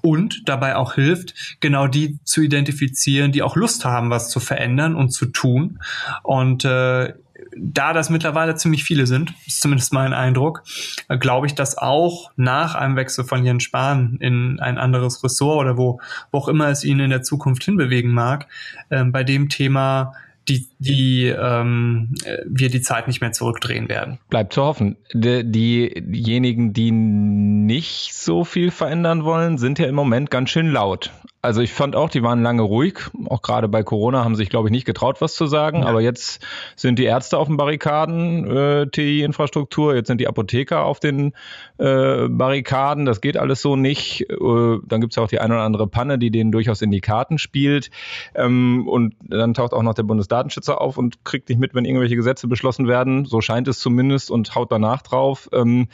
Und 0.00 0.48
dabei 0.48 0.76
auch 0.76 0.94
hilft, 0.94 1.58
genau 1.58 1.88
die 1.88 2.20
zu 2.22 2.40
identifizieren, 2.40 3.32
die 3.32 3.42
auch 3.42 3.56
Lust 3.56 3.84
haben, 3.84 4.10
was 4.10 4.30
zu 4.30 4.38
verändern 4.38 4.94
und 4.94 5.10
zu 5.10 5.26
tun. 5.26 5.80
Und 6.22 6.64
äh, 6.64 7.14
da 7.56 7.92
das 7.92 8.10
mittlerweile 8.10 8.54
ziemlich 8.54 8.84
viele 8.84 9.06
sind, 9.06 9.34
ist 9.46 9.60
zumindest 9.60 9.92
mein 9.92 10.12
Eindruck, 10.12 10.62
äh, 11.08 11.18
glaube 11.18 11.46
ich, 11.46 11.54
dass 11.54 11.78
auch 11.78 12.30
nach 12.36 12.74
einem 12.74 12.96
Wechsel 12.96 13.24
von 13.24 13.44
Jens 13.44 13.62
Spahn 13.62 14.16
in 14.20 14.58
ein 14.60 14.78
anderes 14.78 15.22
Ressort 15.22 15.60
oder 15.60 15.76
wo, 15.76 16.00
wo 16.30 16.38
auch 16.38 16.48
immer 16.48 16.68
es 16.68 16.84
ihn 16.84 17.00
in 17.00 17.10
der 17.10 17.22
Zukunft 17.22 17.64
hinbewegen 17.64 18.12
mag, 18.12 18.46
äh, 18.90 19.04
bei 19.04 19.24
dem 19.24 19.48
Thema 19.48 20.14
die, 20.48 20.68
die 20.84 21.26
ähm, 21.26 22.14
wir 22.46 22.68
die 22.68 22.82
Zeit 22.82 23.06
nicht 23.06 23.20
mehr 23.20 23.32
zurückdrehen 23.32 23.88
werden. 23.88 24.18
Bleibt 24.28 24.52
zu 24.52 24.62
hoffen. 24.62 24.96
Die, 25.12 25.92
diejenigen, 26.00 26.72
die 26.72 26.90
nicht 26.90 28.14
so 28.14 28.44
viel 28.44 28.70
verändern 28.70 29.24
wollen, 29.24 29.58
sind 29.58 29.78
ja 29.78 29.86
im 29.86 29.94
Moment 29.94 30.30
ganz 30.30 30.50
schön 30.50 30.70
laut. 30.70 31.10
Also 31.44 31.60
ich 31.60 31.74
fand 31.74 31.94
auch, 31.94 32.08
die 32.08 32.22
waren 32.22 32.42
lange 32.42 32.62
ruhig. 32.62 33.00
Auch 33.28 33.42
gerade 33.42 33.68
bei 33.68 33.82
Corona 33.82 34.24
haben 34.24 34.34
sich, 34.34 34.48
glaube 34.48 34.68
ich, 34.68 34.72
nicht 34.72 34.86
getraut, 34.86 35.20
was 35.20 35.34
zu 35.34 35.44
sagen. 35.44 35.80
Ja. 35.80 35.88
Aber 35.88 36.00
jetzt 36.00 36.42
sind 36.74 36.98
die 36.98 37.04
Ärzte 37.04 37.36
auf 37.36 37.48
den 37.48 37.58
Barrikaden, 37.58 38.50
äh, 38.50 38.86
TI-Infrastruktur. 38.86 39.94
Jetzt 39.94 40.06
sind 40.06 40.22
die 40.22 40.26
Apotheker 40.26 40.84
auf 40.84 41.00
den 41.00 41.34
äh, 41.76 42.28
Barrikaden. 42.28 43.04
Das 43.04 43.20
geht 43.20 43.36
alles 43.36 43.60
so 43.60 43.76
nicht. 43.76 44.22
Äh, 44.22 44.78
dann 44.86 45.02
gibt 45.02 45.12
es 45.12 45.16
ja 45.16 45.22
auch 45.22 45.28
die 45.28 45.38
eine 45.38 45.52
oder 45.52 45.64
andere 45.64 45.86
Panne, 45.86 46.18
die 46.18 46.30
denen 46.30 46.50
durchaus 46.50 46.80
in 46.80 46.90
die 46.90 47.02
Karten 47.02 47.36
spielt. 47.36 47.90
Ähm, 48.34 48.88
und 48.88 49.14
dann 49.20 49.52
taucht 49.52 49.74
auch 49.74 49.82
noch 49.82 49.92
der 49.92 50.04
Bundesdatenschützer 50.04 50.73
auf 50.80 50.98
und 50.98 51.24
kriegt 51.24 51.48
nicht 51.48 51.58
mit, 51.58 51.74
wenn 51.74 51.84
irgendwelche 51.84 52.16
Gesetze 52.16 52.48
beschlossen 52.48 52.88
werden. 52.88 53.24
So 53.24 53.40
scheint 53.40 53.68
es 53.68 53.78
zumindest 53.78 54.30
und 54.30 54.54
haut 54.54 54.72
danach 54.72 55.02
drauf. 55.02 55.48
Ähm, 55.52 55.88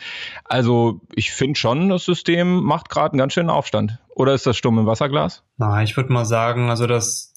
also 0.44 1.00
ich 1.14 1.32
finde 1.32 1.58
schon, 1.58 1.88
das 1.88 2.04
System 2.04 2.62
macht 2.62 2.88
gerade 2.88 3.12
einen 3.12 3.18
ganz 3.18 3.32
schönen 3.32 3.50
Aufstand. 3.50 3.98
Oder 4.08 4.34
ist 4.34 4.46
das 4.46 4.56
stumm 4.56 4.78
im 4.78 4.86
Wasserglas? 4.86 5.42
Na, 5.56 5.82
ich 5.82 5.96
würde 5.96 6.12
mal 6.12 6.24
sagen, 6.24 6.70
also 6.70 6.86
dass, 6.86 7.34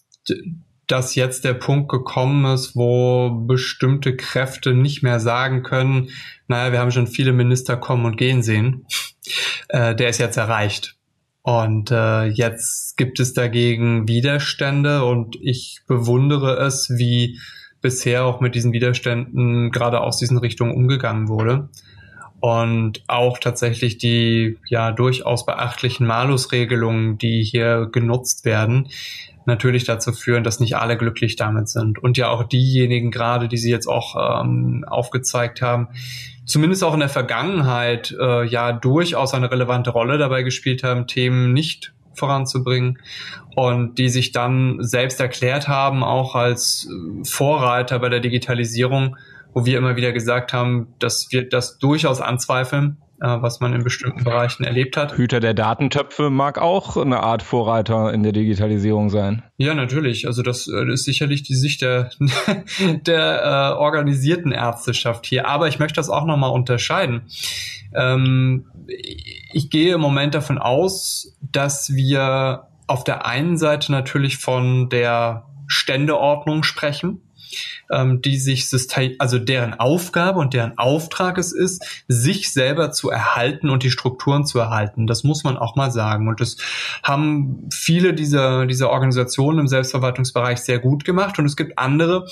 dass 0.88 1.16
jetzt 1.16 1.46
der 1.46 1.54
Punkt 1.54 1.90
gekommen 1.90 2.46
ist, 2.54 2.76
wo 2.76 3.30
bestimmte 3.30 4.16
Kräfte 4.16 4.74
nicht 4.74 5.04
mehr 5.04 5.20
sagen 5.20 5.64
können, 5.64 6.10
naja, 6.48 6.72
wir 6.72 6.80
haben 6.80 6.92
schon 6.92 7.08
viele 7.08 7.34
Minister 7.34 7.78
kommen 7.78 8.06
und 8.06 8.18
gehen 8.18 8.44
sehen, 8.44 8.86
äh, 9.70 9.96
der 9.96 10.10
ist 10.10 10.18
jetzt 10.18 10.38
erreicht. 10.38 10.98
Und 11.44 11.92
äh, 11.92 12.26
jetzt 12.26 12.98
gibt 12.98 13.20
es 13.20 13.34
dagegen 13.34 14.08
Widerstände 14.08 15.04
und 15.04 15.36
ich 15.42 15.82
bewundere 15.88 16.56
es, 16.58 16.90
wie 16.90 17.38
bisher 17.82 18.24
auch 18.26 18.40
mit 18.40 18.56
diesen 18.56 18.72
Widerständen 18.72 19.70
gerade 19.72 20.00
aus 20.00 20.18
diesen 20.18 20.38
Richtungen 20.38 20.74
umgegangen 20.74 21.28
wurde 21.28 21.70
und 22.44 23.06
auch 23.08 23.38
tatsächlich 23.38 23.98
die 23.98 24.58
ja 24.68 24.92
durchaus 24.92 25.46
beachtlichen 25.46 26.06
Malusregelungen, 26.06 27.18
die 27.18 27.42
hier 27.42 27.88
genutzt 27.90 28.44
werden, 28.44 28.90
natürlich 29.46 29.86
dazu 29.86 30.12
führen, 30.12 30.44
dass 30.44 30.60
nicht 30.60 30.76
alle 30.76 30.98
glücklich 30.98 31.38
damit 31.38 31.70
sind. 31.70 32.00
Und 32.00 32.18
ja 32.18 32.28
auch 32.28 32.44
diejenigen 32.44 33.12
gerade, 33.12 33.48
die 33.48 33.58
Sie 33.58 33.72
jetzt 33.72 33.88
auch 33.88 34.42
ähm, 34.42 34.84
aufgezeigt 34.86 35.62
haben, 35.62 35.88
zumindest 36.46 36.84
auch 36.84 36.94
in 36.94 37.00
der 37.00 37.10
Vergangenheit 37.10 38.16
äh, 38.20 38.46
ja 38.46 38.72
durchaus 38.72 39.34
eine 39.34 39.52
relevante 39.52 39.90
Rolle 39.90 40.18
dabei 40.18 40.44
gespielt 40.44 40.84
haben, 40.84 41.08
Themen 41.08 41.54
nicht 41.54 41.94
voranzubringen 42.16 43.00
und 43.56 43.98
die 43.98 44.10
sich 44.10 44.32
dann 44.32 44.78
selbst 44.80 45.20
erklärt 45.20 45.68
haben, 45.68 46.04
auch 46.04 46.36
als 46.36 46.88
äh, 46.88 47.26
Vorreiter 47.26 48.00
bei 48.00 48.10
der 48.10 48.20
Digitalisierung 48.20 49.16
wo 49.54 49.66
wir 49.66 49.78
immer 49.78 49.96
wieder 49.96 50.12
gesagt 50.12 50.54
haben, 50.54 50.88
dass 51.00 51.32
wir 51.32 51.48
das 51.48 51.78
durchaus 51.78 52.22
anzweifeln, 52.22 52.98
was 53.28 53.60
man 53.60 53.74
in 53.74 53.84
bestimmten 53.84 54.24
Bereichen 54.24 54.64
erlebt 54.64 54.98
hat. 54.98 55.18
Hüter 55.18 55.40
der 55.40 55.54
Datentöpfe 55.54 56.30
mag 56.30 56.58
auch 56.58 56.98
eine 56.98 57.22
Art 57.22 57.44
Vorreiter 57.44 58.14
in 58.14 58.24
der 58.24 58.32
Digitalisierung 58.32 59.10
sein. 59.10 59.44
Ja, 59.58 59.74
natürlich. 59.74 60.28
Also 60.28 60.42
das, 60.42 60.66
das 60.66 60.74
äh, 60.74 60.92
ist 60.92 61.06
sicherlich 61.06 61.44
die 61.44 61.56
Sicht 61.56 61.82
der, 61.82 62.12
der 63.06 63.42
äh, 63.44 63.80
organisierten 63.80 64.52
Ärzteschaft 64.52 65.26
hier. 65.26 65.48
Aber 65.48 65.68
ich 65.68 65.80
möchte 65.80 65.96
das 65.96 66.10
auch 66.10 66.26
nochmal 66.26 66.52
unterscheiden. 66.52 67.24
Ähm, 67.96 68.66
ich 69.54 69.70
gehe 69.70 69.96
im 69.96 70.02
Moment 70.02 70.36
davon 70.36 70.58
aus, 70.58 71.38
dass 71.42 71.94
wir 71.94 72.68
auf 72.88 73.04
der 73.04 73.26
einen 73.26 73.58
Seite 73.58 73.92
natürlich 73.92 74.38
von 74.38 74.90
der 74.90 75.46
Ständeordnung 75.68 76.64
sprechen 76.64 77.22
ähm, 77.92 78.22
die 78.22 78.38
sich 78.38 78.68
also 79.20 79.40
deren 79.40 79.74
Aufgabe 79.76 80.40
und 80.40 80.54
deren 80.54 80.78
Auftrag 80.78 81.38
es 81.38 81.52
ist, 81.52 81.84
sich 82.08 82.52
selber 82.52 82.92
zu 82.92 83.10
erhalten 83.10 83.70
und 83.70 83.84
die 83.84 83.92
Strukturen 83.92 84.46
zu 84.46 84.60
erhalten. 84.60 85.08
Das 85.08 85.24
muss 85.24 85.44
man 85.44 85.58
auch 85.58 85.76
mal 85.76 85.92
sagen. 85.92 86.28
Und 86.28 86.42
das 86.42 86.58
haben 87.04 87.70
viele 87.72 88.14
dieser, 88.14 88.66
dieser 88.66 88.90
Organisationen 88.90 89.60
im 89.60 89.68
Selbstverwaltungsbereich 89.68 90.60
sehr 90.60 90.80
gut 90.80 91.06
gemacht. 91.06 91.40
Und 91.40 91.46
es 91.46 91.56
gibt 91.56 91.78
andere, 91.78 92.28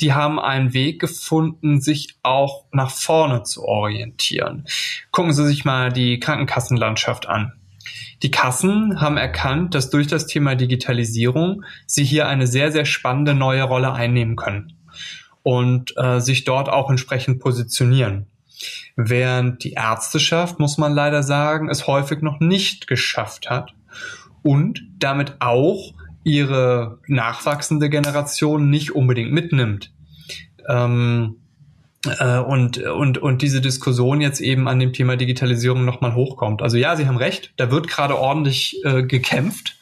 die 0.00 0.12
haben 0.12 0.38
einen 0.38 0.72
Weg 0.72 1.00
gefunden, 1.00 1.80
sich 1.80 2.16
auch 2.22 2.64
nach 2.72 2.90
vorne 2.90 3.42
zu 3.42 3.64
orientieren. 3.64 4.66
Gucken 5.10 5.32
Sie 5.32 5.46
sich 5.46 5.64
mal 5.64 5.92
die 5.92 6.20
Krankenkassenlandschaft 6.20 7.28
an. 7.28 7.52
Die 8.22 8.30
Kassen 8.30 9.00
haben 9.00 9.16
erkannt, 9.16 9.74
dass 9.74 9.90
durch 9.90 10.06
das 10.06 10.26
Thema 10.26 10.54
Digitalisierung 10.54 11.64
sie 11.86 12.04
hier 12.04 12.28
eine 12.28 12.46
sehr, 12.46 12.72
sehr 12.72 12.84
spannende 12.84 13.34
neue 13.34 13.62
Rolle 13.62 13.92
einnehmen 13.92 14.36
können. 14.36 14.72
und 15.42 15.94
äh, 15.96 16.18
sich 16.18 16.42
dort 16.42 16.68
auch 16.68 16.90
entsprechend 16.90 17.38
positionieren. 17.38 18.26
Während 18.96 19.62
die 19.62 19.74
Ärzteschaft, 19.74 20.58
muss 20.58 20.76
man 20.76 20.92
leider 20.92 21.22
sagen, 21.22 21.68
es 21.68 21.86
häufig 21.86 22.20
noch 22.20 22.40
nicht 22.40 22.88
geschafft 22.88 23.48
hat 23.48 23.72
und 24.42 24.82
damit 24.98 25.36
auch 25.38 25.94
ihre 26.24 26.98
nachwachsende 27.06 27.88
Generation 27.90 28.70
nicht 28.70 28.96
unbedingt 28.96 29.30
mitnimmt. 29.30 29.92
Ähm, 30.68 31.36
äh, 31.38 31.45
und, 32.08 32.78
und, 32.78 33.18
und 33.18 33.42
diese 33.42 33.60
Diskussion 33.60 34.20
jetzt 34.20 34.40
eben 34.40 34.68
an 34.68 34.78
dem 34.78 34.92
Thema 34.92 35.16
Digitalisierung 35.16 35.84
nochmal 35.84 36.14
hochkommt. 36.14 36.62
Also 36.62 36.76
ja, 36.76 36.96
Sie 36.96 37.06
haben 37.06 37.16
recht, 37.16 37.52
da 37.56 37.70
wird 37.70 37.88
gerade 37.88 38.18
ordentlich 38.18 38.84
äh, 38.84 39.02
gekämpft. 39.02 39.76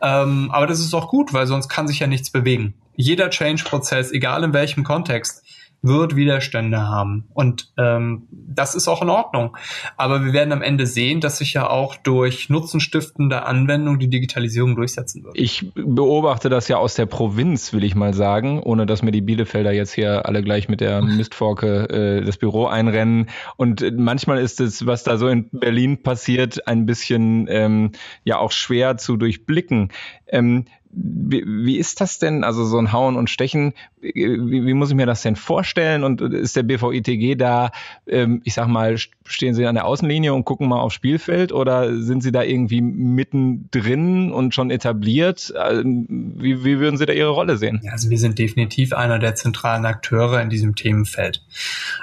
Ähm, 0.00 0.50
aber 0.50 0.66
das 0.66 0.80
ist 0.80 0.94
auch 0.94 1.08
gut, 1.08 1.32
weil 1.32 1.46
sonst 1.46 1.68
kann 1.68 1.88
sich 1.88 1.98
ja 1.98 2.06
nichts 2.06 2.30
bewegen. 2.30 2.74
Jeder 2.96 3.30
Change-Prozess, 3.30 4.12
egal 4.12 4.44
in 4.44 4.52
welchem 4.52 4.84
Kontext, 4.84 5.42
wird 5.84 6.16
Widerstände 6.16 6.88
haben. 6.88 7.28
Und 7.34 7.72
ähm, 7.76 8.26
das 8.30 8.74
ist 8.74 8.88
auch 8.88 9.02
in 9.02 9.10
Ordnung. 9.10 9.56
Aber 9.98 10.24
wir 10.24 10.32
werden 10.32 10.52
am 10.52 10.62
Ende 10.62 10.86
sehen, 10.86 11.20
dass 11.20 11.38
sich 11.38 11.52
ja 11.52 11.68
auch 11.68 11.96
durch 11.96 12.48
nutzenstiftende 12.48 13.44
Anwendung 13.44 13.98
die 13.98 14.08
Digitalisierung 14.08 14.76
durchsetzen 14.76 15.24
wird. 15.24 15.38
Ich 15.38 15.70
beobachte 15.74 16.48
das 16.48 16.68
ja 16.68 16.78
aus 16.78 16.94
der 16.94 17.04
Provinz, 17.04 17.74
will 17.74 17.84
ich 17.84 17.94
mal 17.94 18.14
sagen, 18.14 18.62
ohne 18.62 18.86
dass 18.86 19.02
mir 19.02 19.12
die 19.12 19.20
Bielefelder 19.20 19.72
jetzt 19.72 19.92
hier 19.92 20.26
alle 20.26 20.42
gleich 20.42 20.70
mit 20.70 20.80
der 20.80 21.02
Mistforke 21.02 21.88
äh, 21.90 22.24
das 22.24 22.38
Büro 22.38 22.64
einrennen. 22.64 23.28
Und 23.56 23.84
manchmal 23.98 24.38
ist 24.38 24.60
es, 24.60 24.86
was 24.86 25.04
da 25.04 25.18
so 25.18 25.28
in 25.28 25.50
Berlin 25.50 26.02
passiert, 26.02 26.66
ein 26.66 26.86
bisschen 26.86 27.46
ähm, 27.50 27.92
ja 28.24 28.38
auch 28.38 28.52
schwer 28.52 28.96
zu 28.96 29.18
durchblicken. 29.18 29.90
Ähm, 30.28 30.64
wie, 30.96 31.44
wie 31.46 31.78
ist 31.78 32.00
das 32.00 32.18
denn? 32.18 32.44
Also 32.44 32.64
so 32.64 32.78
ein 32.78 32.92
Hauen 32.92 33.16
und 33.16 33.30
Stechen, 33.30 33.74
wie, 34.00 34.14
wie 34.14 34.74
muss 34.74 34.90
ich 34.90 34.96
mir 34.96 35.06
das 35.06 35.22
denn 35.22 35.36
vorstellen? 35.36 36.04
Und 36.04 36.20
ist 36.20 36.56
der 36.56 36.62
BVITG 36.62 37.36
da, 37.36 37.70
ähm, 38.06 38.40
ich 38.44 38.54
sag 38.54 38.68
mal, 38.68 38.96
stehen 39.24 39.54
Sie 39.54 39.66
an 39.66 39.74
der 39.74 39.86
Außenlinie 39.86 40.32
und 40.32 40.44
gucken 40.44 40.68
mal 40.68 40.80
aufs 40.80 40.94
Spielfeld 40.94 41.52
oder 41.52 41.96
sind 41.96 42.22
Sie 42.22 42.32
da 42.32 42.42
irgendwie 42.42 42.80
mittendrin 42.80 44.32
und 44.32 44.54
schon 44.54 44.70
etabliert? 44.70 45.52
Ähm, 45.68 46.06
wie, 46.36 46.64
wie 46.64 46.78
würden 46.78 46.96
Sie 46.96 47.06
da 47.06 47.12
Ihre 47.12 47.30
Rolle 47.30 47.56
sehen? 47.56 47.82
Also 47.90 48.10
wir 48.10 48.18
sind 48.18 48.38
definitiv 48.38 48.92
einer 48.92 49.18
der 49.18 49.34
zentralen 49.34 49.86
Akteure 49.86 50.40
in 50.40 50.50
diesem 50.50 50.76
Themenfeld. 50.76 51.42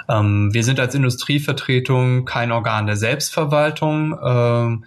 Ähm, 0.08 0.50
wir 0.52 0.64
sind 0.64 0.80
als 0.80 0.94
Industrievertretung 0.94 2.24
kein 2.24 2.52
Organ 2.52 2.86
der 2.86 2.96
Selbstverwaltung. 2.96 4.16
Ähm, 4.22 4.84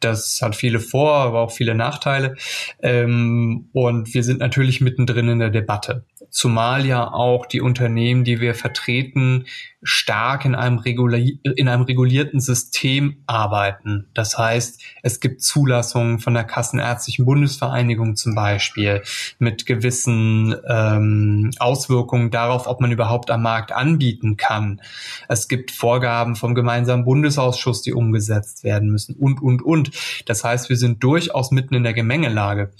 das 0.00 0.40
hat 0.42 0.56
viele 0.56 0.80
Vor-, 0.80 1.14
aber 1.14 1.40
auch 1.40 1.52
viele 1.52 1.74
Nachteile. 1.74 2.36
Ähm, 2.82 3.68
und 3.72 4.14
wir 4.14 4.22
sind 4.22 4.40
natürlich 4.40 4.80
mittendrin 4.80 5.28
in 5.28 5.38
der 5.38 5.50
Debatte. 5.50 6.04
Zumal 6.30 6.86
ja 6.86 7.12
auch 7.12 7.46
die 7.46 7.60
Unternehmen, 7.60 8.24
die 8.24 8.40
wir 8.40 8.54
vertreten, 8.54 9.46
stark 9.82 10.44
in 10.44 10.54
einem, 10.54 10.82
in 10.82 11.68
einem 11.68 11.82
regulierten 11.82 12.40
System 12.40 13.22
arbeiten. 13.26 14.08
Das 14.14 14.36
heißt, 14.36 14.82
es 15.02 15.20
gibt 15.20 15.42
Zulassungen 15.42 16.18
von 16.18 16.34
der 16.34 16.44
Kassenärztlichen 16.44 17.24
Bundesvereinigung 17.24 18.16
zum 18.16 18.34
Beispiel 18.34 19.02
mit 19.38 19.64
gewissen 19.64 20.56
ähm, 20.68 21.52
Auswirkungen 21.58 22.30
darauf, 22.30 22.66
ob 22.66 22.80
man 22.80 22.90
überhaupt 22.90 23.30
am 23.30 23.42
Markt 23.42 23.70
anbieten 23.70 24.36
kann. 24.36 24.80
Es 25.28 25.46
gibt 25.46 25.70
Vorgaben 25.70 26.34
vom 26.34 26.54
gemeinsamen 26.54 27.04
Bundesausschuss, 27.04 27.82
die 27.82 27.92
umgesetzt 27.92 28.64
werden 28.64 28.90
müssen 28.90 29.14
und, 29.14 29.40
und, 29.40 29.62
und. 29.62 29.90
Das 30.26 30.42
heißt, 30.42 30.68
wir 30.68 30.76
sind 30.76 31.02
durchaus 31.02 31.52
mitten 31.52 31.74
in 31.74 31.84
der 31.84 31.94
Gemengelage. 31.94 32.72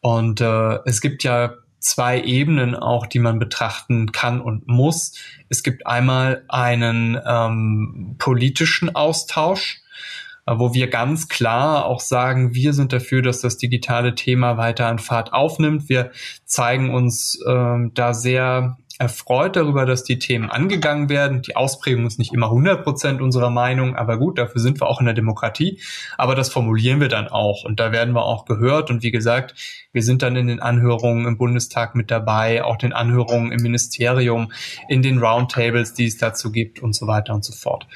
Und 0.00 0.40
äh, 0.40 0.78
es 0.86 1.00
gibt 1.00 1.24
ja 1.24 1.54
zwei 1.80 2.20
Ebenen 2.22 2.74
auch, 2.74 3.06
die 3.06 3.18
man 3.18 3.38
betrachten 3.38 4.12
kann 4.12 4.40
und 4.40 4.68
muss. 4.68 5.14
Es 5.48 5.62
gibt 5.62 5.86
einmal 5.86 6.44
einen 6.48 7.20
ähm, 7.26 8.16
politischen 8.18 8.94
Austausch, 8.94 9.80
äh, 10.46 10.54
wo 10.56 10.74
wir 10.74 10.88
ganz 10.88 11.28
klar 11.28 11.86
auch 11.86 12.00
sagen, 12.00 12.54
wir 12.54 12.72
sind 12.72 12.92
dafür, 12.92 13.22
dass 13.22 13.40
das 13.40 13.56
digitale 13.56 14.14
Thema 14.14 14.56
weiter 14.56 14.86
an 14.86 14.98
Fahrt 14.98 15.32
aufnimmt. 15.32 15.88
Wir 15.88 16.10
zeigen 16.44 16.94
uns 16.94 17.38
ähm, 17.46 17.92
da 17.94 18.14
sehr 18.14 18.76
erfreut 18.98 19.56
darüber, 19.56 19.86
dass 19.86 20.02
die 20.02 20.18
Themen 20.18 20.50
angegangen 20.50 21.08
werden. 21.08 21.42
Die 21.42 21.56
Ausprägung 21.56 22.06
ist 22.06 22.18
nicht 22.18 22.32
immer 22.32 22.46
100 22.46 22.82
Prozent 22.82 23.20
unserer 23.20 23.50
Meinung, 23.50 23.96
aber 23.96 24.18
gut, 24.18 24.38
dafür 24.38 24.60
sind 24.60 24.80
wir 24.80 24.88
auch 24.88 25.00
in 25.00 25.06
der 25.06 25.14
Demokratie. 25.14 25.80
Aber 26.16 26.34
das 26.34 26.50
formulieren 26.50 27.00
wir 27.00 27.08
dann 27.08 27.28
auch 27.28 27.64
und 27.64 27.78
da 27.78 27.92
werden 27.92 28.14
wir 28.14 28.24
auch 28.24 28.44
gehört. 28.44 28.90
Und 28.90 29.02
wie 29.02 29.12
gesagt, 29.12 29.54
wir 29.92 30.02
sind 30.02 30.22
dann 30.22 30.36
in 30.36 30.48
den 30.48 30.60
Anhörungen 30.60 31.26
im 31.26 31.38
Bundestag 31.38 31.94
mit 31.94 32.10
dabei, 32.10 32.64
auch 32.64 32.76
den 32.76 32.92
Anhörungen 32.92 33.52
im 33.52 33.62
Ministerium, 33.62 34.52
in 34.88 35.02
den 35.02 35.18
Roundtables, 35.18 35.94
die 35.94 36.06
es 36.06 36.18
dazu 36.18 36.50
gibt 36.50 36.80
und 36.80 36.94
so 36.94 37.06
weiter 37.06 37.34
und 37.34 37.44
so 37.44 37.52
fort. 37.52 37.86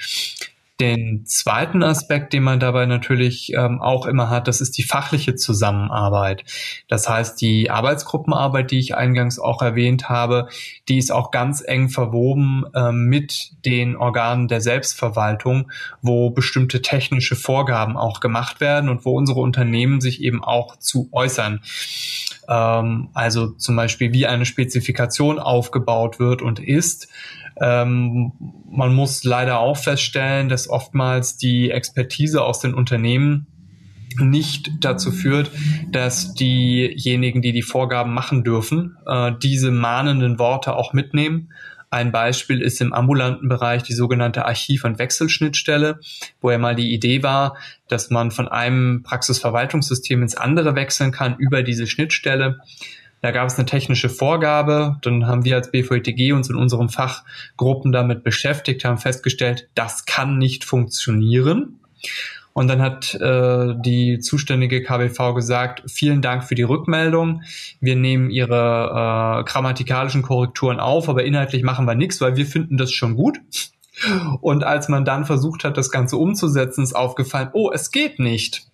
Den 0.80 1.24
zweiten 1.26 1.82
Aspekt, 1.82 2.32
den 2.32 2.42
man 2.42 2.58
dabei 2.58 2.86
natürlich 2.86 3.52
ähm, 3.52 3.80
auch 3.80 4.06
immer 4.06 4.30
hat, 4.30 4.48
das 4.48 4.60
ist 4.60 4.76
die 4.78 4.82
fachliche 4.82 5.36
Zusammenarbeit. 5.36 6.44
Das 6.88 7.08
heißt, 7.08 7.40
die 7.40 7.70
Arbeitsgruppenarbeit, 7.70 8.70
die 8.70 8.78
ich 8.78 8.96
eingangs 8.96 9.38
auch 9.38 9.62
erwähnt 9.62 10.08
habe, 10.08 10.48
die 10.88 10.98
ist 10.98 11.12
auch 11.12 11.30
ganz 11.30 11.62
eng 11.64 11.88
verwoben 11.88 12.64
ähm, 12.74 13.04
mit 13.04 13.52
den 13.64 13.96
Organen 13.96 14.48
der 14.48 14.60
Selbstverwaltung, 14.60 15.70
wo 16.00 16.30
bestimmte 16.30 16.82
technische 16.82 17.36
Vorgaben 17.36 17.96
auch 17.96 18.20
gemacht 18.20 18.60
werden 18.60 18.88
und 18.88 19.04
wo 19.04 19.16
unsere 19.16 19.40
Unternehmen 19.40 20.00
sich 20.00 20.22
eben 20.22 20.42
auch 20.42 20.76
zu 20.76 21.08
äußern 21.12 21.60
ähm, 22.48 23.08
also 23.14 23.48
zum 23.48 23.76
Beispiel 23.76 24.12
wie 24.12 24.26
eine 24.26 24.46
Spezifikation 24.46 25.38
aufgebaut 25.38 26.18
wird 26.18 26.42
und 26.42 26.60
ist, 26.60 27.08
ähm, 27.62 28.32
man 28.68 28.92
muss 28.92 29.22
leider 29.22 29.60
auch 29.60 29.76
feststellen, 29.76 30.48
dass 30.48 30.68
oftmals 30.68 31.36
die 31.36 31.70
Expertise 31.70 32.42
aus 32.42 32.58
den 32.58 32.74
Unternehmen 32.74 33.46
nicht 34.18 34.70
dazu 34.80 35.12
führt, 35.12 35.50
dass 35.90 36.34
diejenigen, 36.34 37.40
die 37.40 37.52
die 37.52 37.62
Vorgaben 37.62 38.12
machen 38.12 38.42
dürfen, 38.42 38.98
äh, 39.06 39.32
diese 39.40 39.70
mahnenden 39.70 40.38
Worte 40.38 40.74
auch 40.74 40.92
mitnehmen. 40.92 41.52
Ein 41.88 42.10
Beispiel 42.10 42.62
ist 42.62 42.80
im 42.80 42.92
ambulanten 42.92 43.48
Bereich 43.48 43.82
die 43.82 43.92
sogenannte 43.92 44.44
Archiv- 44.46 44.84
und 44.84 44.98
Wechselschnittstelle, 44.98 46.00
wo 46.40 46.50
ja 46.50 46.58
mal 46.58 46.74
die 46.74 46.92
Idee 46.92 47.22
war, 47.22 47.56
dass 47.86 48.10
man 48.10 48.30
von 48.30 48.48
einem 48.48 49.02
Praxisverwaltungssystem 49.02 50.22
ins 50.22 50.34
andere 50.34 50.74
wechseln 50.74 51.12
kann 51.12 51.36
über 51.38 51.62
diese 51.62 51.86
Schnittstelle. 51.86 52.60
Da 53.22 53.30
gab 53.30 53.46
es 53.46 53.56
eine 53.56 53.66
technische 53.66 54.08
Vorgabe. 54.08 54.98
Dann 55.02 55.26
haben 55.26 55.44
wir 55.44 55.56
als 55.56 55.70
BVTG 55.70 56.32
uns 56.32 56.50
in 56.50 56.56
unseren 56.56 56.88
Fachgruppen 56.88 57.92
damit 57.92 58.24
beschäftigt, 58.24 58.84
haben 58.84 58.98
festgestellt, 58.98 59.68
das 59.74 60.04
kann 60.04 60.38
nicht 60.38 60.64
funktionieren. 60.64 61.78
Und 62.52 62.68
dann 62.68 62.82
hat 62.82 63.14
äh, 63.14 63.74
die 63.78 64.18
zuständige 64.18 64.82
KBV 64.82 65.34
gesagt, 65.34 65.90
vielen 65.90 66.20
Dank 66.20 66.44
für 66.44 66.54
die 66.54 66.64
Rückmeldung. 66.64 67.42
Wir 67.80 67.96
nehmen 67.96 68.28
Ihre 68.28 69.40
äh, 69.40 69.44
grammatikalischen 69.44 70.22
Korrekturen 70.22 70.80
auf, 70.80 71.08
aber 71.08 71.24
inhaltlich 71.24 71.62
machen 71.62 71.86
wir 71.86 71.94
nichts, 71.94 72.20
weil 72.20 72.36
wir 72.36 72.44
finden 72.44 72.76
das 72.76 72.92
schon 72.92 73.16
gut. 73.16 73.40
Und 74.40 74.64
als 74.64 74.88
man 74.88 75.04
dann 75.04 75.24
versucht 75.24 75.64
hat, 75.64 75.76
das 75.76 75.90
Ganze 75.90 76.16
umzusetzen, 76.16 76.82
ist 76.82 76.94
aufgefallen, 76.94 77.50
oh, 77.52 77.70
es 77.72 77.90
geht 77.90 78.18
nicht. 78.18 78.66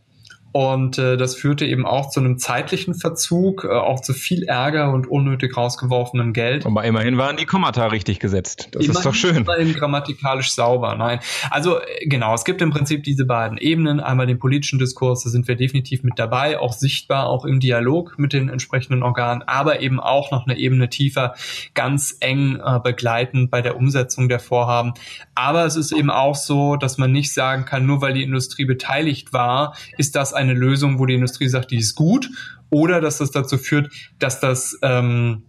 Und 0.52 0.98
äh, 0.98 1.16
das 1.16 1.34
führte 1.34 1.66
eben 1.66 1.84
auch 1.84 2.08
zu 2.10 2.20
einem 2.20 2.38
zeitlichen 2.38 2.94
Verzug, 2.94 3.64
äh, 3.64 3.68
auch 3.68 4.00
zu 4.00 4.14
viel 4.14 4.44
Ärger 4.44 4.92
und 4.92 5.06
unnötig 5.06 5.56
rausgeworfenem 5.56 6.32
Geld. 6.32 6.64
Aber 6.64 6.84
immerhin 6.84 7.18
waren 7.18 7.36
die 7.36 7.44
Kommata 7.44 7.86
richtig 7.88 8.18
gesetzt. 8.18 8.68
Das 8.72 8.84
immerhin 8.84 8.96
ist 8.96 9.06
doch 9.06 9.14
schön. 9.14 9.36
Immerhin 9.36 9.74
grammatikalisch 9.74 10.52
sauber. 10.52 10.94
Nein. 10.96 11.20
Also 11.50 11.78
äh, 11.78 12.06
genau, 12.06 12.34
es 12.34 12.44
gibt 12.44 12.62
im 12.62 12.70
Prinzip 12.70 13.04
diese 13.04 13.26
beiden 13.26 13.58
Ebenen. 13.58 14.00
Einmal 14.00 14.26
den 14.26 14.38
politischen 14.38 14.78
Diskurs, 14.78 15.22
da 15.24 15.30
sind 15.30 15.48
wir 15.48 15.56
definitiv 15.56 16.02
mit 16.02 16.18
dabei, 16.18 16.58
auch 16.58 16.72
sichtbar, 16.72 17.26
auch 17.26 17.44
im 17.44 17.60
Dialog 17.60 18.18
mit 18.18 18.32
den 18.32 18.48
entsprechenden 18.48 19.02
Organen, 19.02 19.42
aber 19.42 19.80
eben 19.80 20.00
auch 20.00 20.30
noch 20.30 20.46
eine 20.46 20.58
Ebene 20.58 20.88
tiefer, 20.88 21.34
ganz 21.74 22.16
eng 22.20 22.56
äh, 22.56 22.80
begleitend 22.82 23.50
bei 23.50 23.60
der 23.60 23.76
Umsetzung 23.76 24.28
der 24.30 24.40
Vorhaben. 24.40 24.94
Aber 25.34 25.66
es 25.66 25.76
ist 25.76 25.92
eben 25.92 26.10
auch 26.10 26.34
so, 26.34 26.76
dass 26.76 26.96
man 26.96 27.12
nicht 27.12 27.34
sagen 27.34 27.66
kann, 27.66 27.84
nur 27.84 28.00
weil 28.00 28.14
die 28.14 28.22
Industrie 28.22 28.64
beteiligt 28.64 29.32
war, 29.32 29.74
ist 29.98 30.16
das 30.16 30.37
eine 30.38 30.54
Lösung, 30.54 30.98
wo 30.98 31.06
die 31.06 31.14
Industrie 31.14 31.48
sagt, 31.48 31.70
die 31.70 31.78
ist 31.78 31.94
gut, 31.94 32.30
oder 32.70 33.00
dass 33.00 33.18
das 33.18 33.30
dazu 33.30 33.58
führt, 33.58 33.92
dass 34.18 34.40
das 34.40 34.78
ähm, 34.82 35.42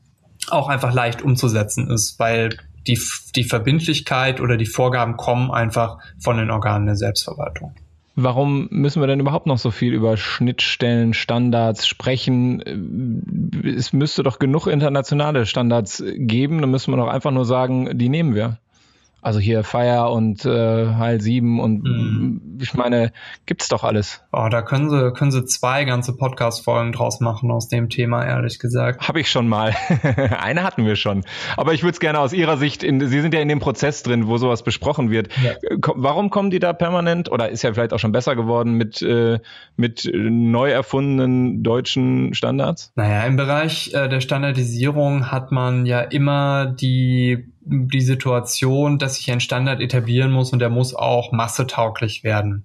auch 0.49 0.67
einfach 0.67 0.93
leicht 0.93 1.21
umzusetzen 1.21 1.89
ist, 1.89 2.19
weil 2.19 2.57
die, 2.87 2.99
die 3.35 3.43
Verbindlichkeit 3.43 4.41
oder 4.41 4.57
die 4.57 4.65
Vorgaben 4.65 5.17
kommen 5.17 5.51
einfach 5.51 5.97
von 6.19 6.37
den 6.37 6.49
Organen 6.49 6.85
der 6.85 6.95
Selbstverwaltung. 6.95 7.73
Warum 8.15 8.67
müssen 8.69 9.01
wir 9.01 9.07
denn 9.07 9.21
überhaupt 9.21 9.45
noch 9.45 9.59
so 9.59 9.71
viel 9.71 9.93
über 9.93 10.17
Schnittstellen, 10.17 11.13
Standards 11.13 11.87
sprechen? 11.87 12.61
Es 13.63 13.93
müsste 13.93 14.23
doch 14.23 14.39
genug 14.39 14.67
internationale 14.67 15.45
Standards 15.45 16.03
geben. 16.17 16.59
Dann 16.59 16.69
müssen 16.69 16.91
wir 16.91 16.97
doch 16.97 17.07
einfach 17.07 17.31
nur 17.31 17.45
sagen, 17.45 17.97
die 17.97 18.09
nehmen 18.09 18.35
wir. 18.35 18.59
Also 19.21 19.39
hier 19.39 19.63
Fire 19.63 20.09
und 20.11 20.45
äh, 20.45 20.93
Heil 20.95 21.19
7 21.19 21.59
und 21.59 21.83
mhm. 21.83 22.59
ich 22.61 22.73
meine, 22.73 23.11
gibt's 23.45 23.67
doch 23.67 23.83
alles. 23.83 24.23
Oh, 24.31 24.47
da 24.49 24.61
können 24.61 24.89
sie, 24.89 25.11
können 25.13 25.31
sie 25.31 25.45
zwei 25.45 25.83
ganze 25.85 26.15
Podcast-Folgen 26.15 26.91
draus 26.91 27.19
machen 27.19 27.51
aus 27.51 27.67
dem 27.67 27.89
Thema, 27.89 28.25
ehrlich 28.25 28.59
gesagt. 28.59 29.07
Habe 29.07 29.19
ich 29.19 29.29
schon 29.29 29.47
mal. 29.47 29.75
Eine 30.39 30.63
hatten 30.63 30.85
wir 30.85 30.95
schon. 30.95 31.23
Aber 31.57 31.73
ich 31.73 31.83
würde 31.83 31.93
es 31.93 31.99
gerne 31.99 32.19
aus 32.19 32.33
Ihrer 32.33 32.57
Sicht, 32.57 32.83
in, 32.83 32.99
Sie 33.07 33.21
sind 33.21 33.33
ja 33.33 33.41
in 33.41 33.49
dem 33.49 33.59
Prozess 33.59 34.03
drin, 34.03 34.27
wo 34.27 34.37
sowas 34.37 34.63
besprochen 34.63 35.11
wird. 35.11 35.29
Ja. 35.43 35.51
Warum 35.95 36.29
kommen 36.29 36.49
die 36.49 36.59
da 36.59 36.73
permanent, 36.73 37.31
oder 37.31 37.49
ist 37.49 37.63
ja 37.63 37.73
vielleicht 37.73 37.93
auch 37.93 37.99
schon 37.99 38.11
besser 38.11 38.35
geworden, 38.35 38.73
mit, 38.73 39.01
äh, 39.01 39.39
mit 39.75 40.09
neu 40.13 40.69
erfundenen 40.69 41.63
deutschen 41.63 42.33
Standards? 42.33 42.93
Naja, 42.95 43.25
im 43.25 43.35
Bereich 43.35 43.93
äh, 43.93 44.07
der 44.07 44.21
Standardisierung 44.21 45.31
hat 45.31 45.51
man 45.51 45.85
ja 45.85 46.01
immer 46.01 46.67
die 46.67 47.51
die 47.69 48.01
Situation, 48.01 48.97
dass 48.97 49.15
sich 49.15 49.31
ein 49.31 49.39
Standard 49.39 49.81
etablieren 49.81 50.31
muss 50.31 50.51
und 50.51 50.59
der 50.59 50.69
muss 50.69 50.93
auch 50.93 51.31
massetauglich 51.31 52.23
werden. 52.23 52.63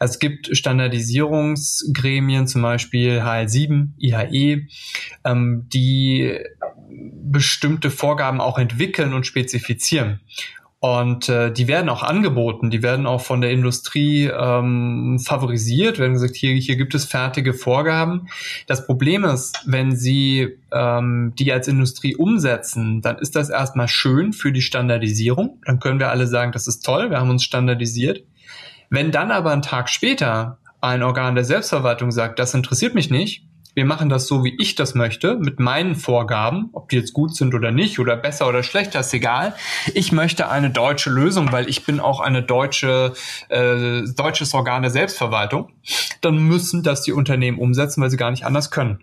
Es 0.00 0.18
gibt 0.18 0.56
Standardisierungsgremien, 0.56 2.46
zum 2.46 2.62
Beispiel 2.62 3.20
HL7, 3.20 3.88
IHE, 3.98 4.66
ähm, 5.24 5.66
die 5.72 6.38
bestimmte 6.88 7.90
Vorgaben 7.90 8.40
auch 8.40 8.58
entwickeln 8.58 9.12
und 9.12 9.26
spezifizieren. 9.26 10.20
Und 10.84 11.30
äh, 11.30 11.50
die 11.50 11.66
werden 11.66 11.88
auch 11.88 12.02
angeboten, 12.02 12.68
die 12.68 12.82
werden 12.82 13.06
auch 13.06 13.22
von 13.22 13.40
der 13.40 13.50
Industrie 13.52 14.26
ähm, 14.26 15.18
favorisiert, 15.18 15.98
werden 15.98 16.12
gesagt, 16.12 16.36
hier, 16.36 16.52
hier 16.56 16.76
gibt 16.76 16.94
es 16.94 17.06
fertige 17.06 17.54
Vorgaben. 17.54 18.28
Das 18.66 18.84
Problem 18.84 19.24
ist, 19.24 19.62
wenn 19.64 19.96
sie 19.96 20.58
ähm, 20.70 21.32
die 21.38 21.50
als 21.52 21.68
Industrie 21.68 22.14
umsetzen, 22.16 23.00
dann 23.00 23.16
ist 23.16 23.34
das 23.34 23.48
erstmal 23.48 23.88
schön 23.88 24.34
für 24.34 24.52
die 24.52 24.60
Standardisierung. 24.60 25.58
Dann 25.64 25.80
können 25.80 26.00
wir 26.00 26.10
alle 26.10 26.26
sagen, 26.26 26.52
das 26.52 26.66
ist 26.66 26.84
toll, 26.84 27.08
wir 27.08 27.18
haben 27.18 27.30
uns 27.30 27.44
standardisiert. 27.44 28.22
Wenn 28.90 29.10
dann 29.10 29.30
aber 29.30 29.52
einen 29.52 29.62
Tag 29.62 29.88
später 29.88 30.58
ein 30.82 31.02
Organ 31.02 31.34
der 31.34 31.44
Selbstverwaltung 31.44 32.10
sagt, 32.12 32.38
das 32.38 32.52
interessiert 32.52 32.94
mich 32.94 33.08
nicht, 33.08 33.46
wir 33.74 33.84
machen 33.84 34.08
das 34.08 34.26
so, 34.26 34.44
wie 34.44 34.56
ich 34.60 34.74
das 34.74 34.94
möchte, 34.94 35.36
mit 35.36 35.58
meinen 35.58 35.96
Vorgaben, 35.96 36.70
ob 36.72 36.88
die 36.88 36.96
jetzt 36.96 37.12
gut 37.12 37.34
sind 37.34 37.54
oder 37.54 37.72
nicht 37.72 37.98
oder 37.98 38.16
besser 38.16 38.48
oder 38.48 38.62
schlechter, 38.62 39.00
ist 39.00 39.12
egal. 39.12 39.54
Ich 39.94 40.12
möchte 40.12 40.48
eine 40.48 40.70
deutsche 40.70 41.10
Lösung, 41.10 41.50
weil 41.52 41.68
ich 41.68 41.84
bin 41.84 42.00
auch 42.00 42.20
eine 42.20 42.42
deutsche, 42.42 43.12
äh, 43.48 44.02
deutsches 44.16 44.54
Organ 44.54 44.82
der 44.82 44.90
Selbstverwaltung. 44.90 45.70
Dann 46.20 46.38
müssen 46.38 46.82
das 46.82 47.02
die 47.02 47.12
Unternehmen 47.12 47.58
umsetzen, 47.58 48.00
weil 48.00 48.10
sie 48.10 48.16
gar 48.16 48.30
nicht 48.30 48.46
anders 48.46 48.70
können. 48.70 49.00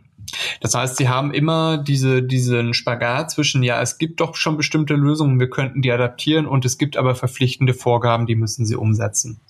Das 0.62 0.76
heißt, 0.76 0.98
sie 0.98 1.10
haben 1.10 1.34
immer 1.34 1.78
diese, 1.78 2.24
diesen 2.24 2.74
Spagat 2.74 3.32
zwischen, 3.32 3.64
ja, 3.64 3.82
es 3.82 3.98
gibt 3.98 4.22
doch 4.22 4.36
schon 4.36 4.56
bestimmte 4.56 4.94
Lösungen, 4.94 5.40
wir 5.40 5.50
könnten 5.50 5.82
die 5.82 5.92
adaptieren 5.92 6.46
und 6.46 6.64
es 6.64 6.78
gibt 6.78 6.96
aber 6.96 7.16
verpflichtende 7.16 7.74
Vorgaben, 7.74 8.28
die 8.28 8.36
müssen 8.36 8.66
sie 8.66 8.76
umsetzen. 8.76 9.42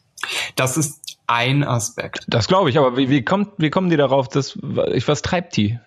Das 0.56 0.78
ist 0.78 1.11
ein 1.32 1.64
Aspekt. 1.64 2.26
Das 2.28 2.48
glaube 2.48 2.70
ich, 2.70 2.78
aber 2.78 2.98
wie, 2.98 3.10
wie, 3.10 3.24
kommt, 3.24 3.52
wie 3.58 3.70
kommen 3.70 3.90
die 3.90 3.98
darauf, 3.98 4.28
dass, 4.28 4.58
was 4.62 5.22
treibt 5.22 5.56
die? 5.56 5.80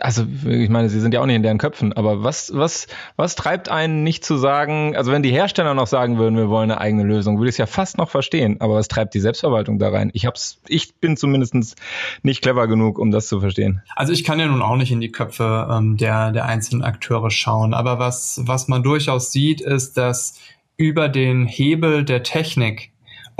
Also, 0.00 0.24
ich 0.46 0.70
meine, 0.70 0.88
sie 0.88 1.00
sind 1.00 1.12
ja 1.12 1.20
auch 1.20 1.26
nicht 1.26 1.36
in 1.36 1.42
deren 1.42 1.58
Köpfen, 1.58 1.92
aber 1.92 2.24
was, 2.24 2.50
was, 2.54 2.86
was 3.16 3.36
treibt 3.36 3.68
einen 3.68 4.02
nicht 4.02 4.24
zu 4.24 4.36
sagen, 4.36 4.96
also 4.96 5.12
wenn 5.12 5.22
die 5.22 5.30
Hersteller 5.30 5.74
noch 5.74 5.86
sagen 5.86 6.18
würden, 6.18 6.36
wir 6.36 6.48
wollen 6.48 6.70
eine 6.70 6.80
eigene 6.80 7.04
Lösung, 7.04 7.38
würde 7.38 7.50
ich 7.50 7.54
es 7.54 7.58
ja 7.58 7.66
fast 7.66 7.98
noch 7.98 8.08
verstehen, 8.08 8.60
aber 8.60 8.74
was 8.74 8.88
treibt 8.88 9.14
die 9.14 9.20
Selbstverwaltung 9.20 9.78
da 9.78 9.90
rein? 9.90 10.10
Ich 10.14 10.24
hab's, 10.24 10.60
ich 10.66 10.94
bin 10.96 11.16
zumindest 11.16 11.76
nicht 12.22 12.42
clever 12.42 12.68
genug, 12.68 12.98
um 12.98 13.10
das 13.10 13.28
zu 13.28 13.40
verstehen. 13.40 13.82
Also 13.94 14.14
ich 14.14 14.24
kann 14.24 14.40
ja 14.40 14.46
nun 14.46 14.62
auch 14.62 14.76
nicht 14.76 14.92
in 14.92 15.00
die 15.00 15.12
Köpfe 15.12 15.68
ähm, 15.70 15.98
der, 15.98 16.32
der 16.32 16.46
einzelnen 16.46 16.82
Akteure 16.82 17.30
schauen, 17.30 17.74
aber 17.74 17.98
was, 17.98 18.40
was 18.44 18.68
man 18.68 18.82
durchaus 18.82 19.30
sieht, 19.30 19.60
ist, 19.60 19.98
dass 19.98 20.40
über 20.78 21.10
den 21.10 21.46
Hebel 21.46 22.04
der 22.04 22.22
Technik 22.22 22.91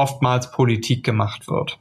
oftmals 0.02 0.50
Politik 0.50 1.04
gemacht 1.04 1.48
wird. 1.48 1.78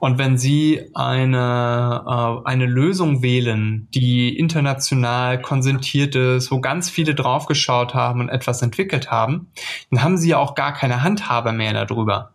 Und 0.00 0.18
wenn 0.18 0.36
Sie 0.36 0.90
eine, 0.94 2.04
äh, 2.06 2.48
eine 2.48 2.66
Lösung 2.66 3.22
wählen, 3.22 3.88
die 3.94 4.36
international 4.36 5.40
konsentiert 5.40 6.14
ist, 6.14 6.50
wo 6.50 6.60
ganz 6.60 6.90
viele 6.90 7.14
draufgeschaut 7.14 7.94
haben 7.94 8.20
und 8.20 8.28
etwas 8.28 8.60
entwickelt 8.60 9.10
haben, 9.10 9.48
dann 9.90 10.02
haben 10.02 10.18
Sie 10.18 10.30
ja 10.30 10.38
auch 10.38 10.54
gar 10.54 10.74
keine 10.74 11.02
Handhabe 11.02 11.52
mehr 11.52 11.72
darüber. 11.72 12.32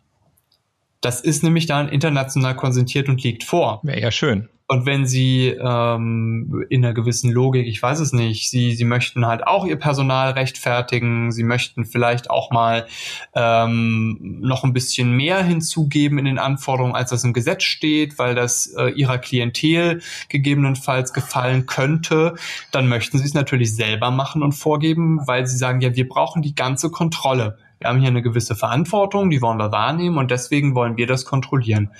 Das 1.01 1.21
ist 1.21 1.43
nämlich 1.43 1.65
dann 1.65 1.89
international 1.89 2.55
konsentiert 2.55 3.09
und 3.09 3.21
liegt 3.23 3.43
vor. 3.43 3.81
Wäre 3.83 3.99
ja 3.99 4.11
schön. 4.11 4.49
Und 4.71 4.85
wenn 4.85 5.05
sie 5.05 5.47
ähm, 5.47 6.65
in 6.69 6.85
einer 6.85 6.93
gewissen 6.93 7.29
Logik, 7.29 7.67
ich 7.67 7.83
weiß 7.83 7.99
es 7.99 8.13
nicht, 8.13 8.49
sie, 8.49 8.73
sie 8.73 8.85
möchten 8.85 9.27
halt 9.27 9.45
auch 9.45 9.65
ihr 9.65 9.75
Personal 9.75 10.31
rechtfertigen, 10.31 11.33
sie 11.33 11.43
möchten 11.43 11.83
vielleicht 11.83 12.29
auch 12.29 12.51
mal 12.51 12.87
ähm, 13.35 14.39
noch 14.39 14.63
ein 14.63 14.71
bisschen 14.71 15.11
mehr 15.11 15.43
hinzugeben 15.43 16.17
in 16.19 16.23
den 16.23 16.39
Anforderungen, 16.39 16.95
als 16.95 17.09
das 17.09 17.25
im 17.25 17.33
Gesetz 17.33 17.63
steht, 17.63 18.17
weil 18.17 18.33
das 18.33 18.67
äh, 18.67 18.91
ihrer 18.91 19.17
Klientel 19.17 20.01
gegebenenfalls 20.29 21.11
gefallen 21.11 21.65
könnte, 21.65 22.35
dann 22.71 22.87
möchten 22.87 23.17
sie 23.17 23.25
es 23.25 23.33
natürlich 23.33 23.75
selber 23.75 24.09
machen 24.09 24.41
und 24.41 24.53
vorgeben, 24.53 25.19
weil 25.27 25.47
sie 25.47 25.57
sagen, 25.57 25.81
ja, 25.81 25.97
wir 25.97 26.07
brauchen 26.07 26.41
die 26.41 26.55
ganze 26.55 26.89
Kontrolle. 26.89 27.57
Wir 27.81 27.89
haben 27.89 27.99
hier 27.99 28.09
eine 28.09 28.21
gewisse 28.21 28.55
Verantwortung, 28.55 29.29
die 29.29 29.41
wollen 29.41 29.57
wir 29.57 29.71
wahrnehmen 29.71 30.17
und 30.17 30.29
deswegen 30.31 30.75
wollen 30.75 30.97
wir 30.97 31.07
das 31.07 31.25
kontrollieren. 31.25 31.91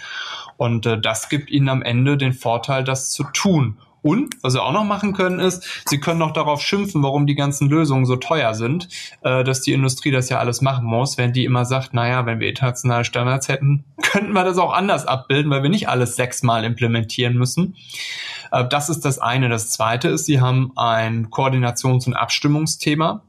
Und 0.57 0.85
äh, 0.85 1.01
das 1.01 1.27
gibt 1.27 1.49
ihnen 1.49 1.69
am 1.69 1.81
Ende 1.81 2.17
den 2.17 2.33
Vorteil, 2.33 2.83
das 2.83 3.09
zu 3.09 3.23
tun. 3.23 3.79
Und 4.03 4.35
was 4.41 4.53
sie 4.53 4.61
auch 4.61 4.71
noch 4.71 4.83
machen 4.83 5.13
können, 5.13 5.39
ist, 5.39 5.83
sie 5.85 5.99
können 5.99 6.19
noch 6.19 6.33
darauf 6.33 6.61
schimpfen, 6.61 7.03
warum 7.03 7.27
die 7.27 7.35
ganzen 7.35 7.69
Lösungen 7.69 8.05
so 8.05 8.15
teuer 8.15 8.53
sind, 8.53 8.87
äh, 9.23 9.43
dass 9.43 9.61
die 9.61 9.73
Industrie 9.73 10.11
das 10.11 10.29
ja 10.29 10.39
alles 10.39 10.61
machen 10.61 10.85
muss, 10.85 11.17
wenn 11.17 11.33
die 11.33 11.45
immer 11.45 11.65
sagt, 11.65 11.93
naja, 11.93 12.25
wenn 12.25 12.39
wir 12.39 12.49
internationale 12.49 13.05
Standards 13.05 13.47
hätten, 13.47 13.83
könnten 14.01 14.33
wir 14.33 14.43
das 14.43 14.57
auch 14.57 14.73
anders 14.73 15.05
abbilden, 15.05 15.51
weil 15.51 15.63
wir 15.63 15.69
nicht 15.69 15.89
alles 15.89 16.15
sechsmal 16.15 16.63
implementieren 16.63 17.35
müssen. 17.37 17.75
Äh, 18.51 18.67
das 18.67 18.89
ist 18.89 19.05
das 19.05 19.19
eine. 19.19 19.49
Das 19.49 19.69
zweite 19.69 20.09
ist, 20.09 20.25
sie 20.25 20.41
haben 20.41 20.71
ein 20.75 21.29
Koordinations- 21.29 22.07
und 22.07 22.15
Abstimmungsthema. 22.15 23.23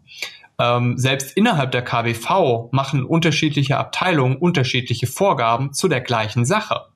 Ähm, 0.59 0.99
selbst 0.99 1.37
innerhalb 1.37 1.73
der 1.73 1.83
KBV 1.83 2.71
machen 2.73 3.05
unterschiedliche 3.05 3.79
Abteilungen 3.79 4.37
unterschiedliche 4.37 5.07
Vorgaben 5.07 5.73
zu 5.73 5.88
der 5.88 6.01
gleichen 6.01 6.45
Sache 6.45 6.87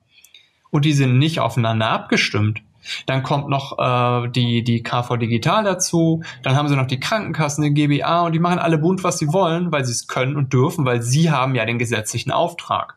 und 0.69 0.85
die 0.85 0.93
sind 0.93 1.17
nicht 1.17 1.39
aufeinander 1.39 1.89
abgestimmt. 1.89 2.61
Dann 3.05 3.23
kommt 3.23 3.49
noch 3.49 3.77
äh, 3.79 4.29
die, 4.29 4.63
die 4.63 4.81
KV 4.81 5.17
Digital 5.17 5.63
dazu. 5.63 6.23
Dann 6.43 6.55
haben 6.55 6.69
sie 6.69 6.75
noch 6.75 6.87
die 6.87 6.99
Krankenkassen, 6.99 7.63
den 7.63 7.73
GBA 7.73 8.21
und 8.21 8.31
die 8.31 8.39
machen 8.39 8.59
alle 8.59 8.77
bunt, 8.77 9.03
was 9.03 9.17
sie 9.17 9.33
wollen, 9.33 9.71
weil 9.71 9.83
sie 9.83 9.91
es 9.91 10.07
können 10.07 10.37
und 10.37 10.53
dürfen, 10.53 10.85
weil 10.85 11.01
sie 11.01 11.29
haben 11.29 11.55
ja 11.55 11.65
den 11.65 11.79
gesetzlichen 11.79 12.31
Auftrag. 12.31 12.96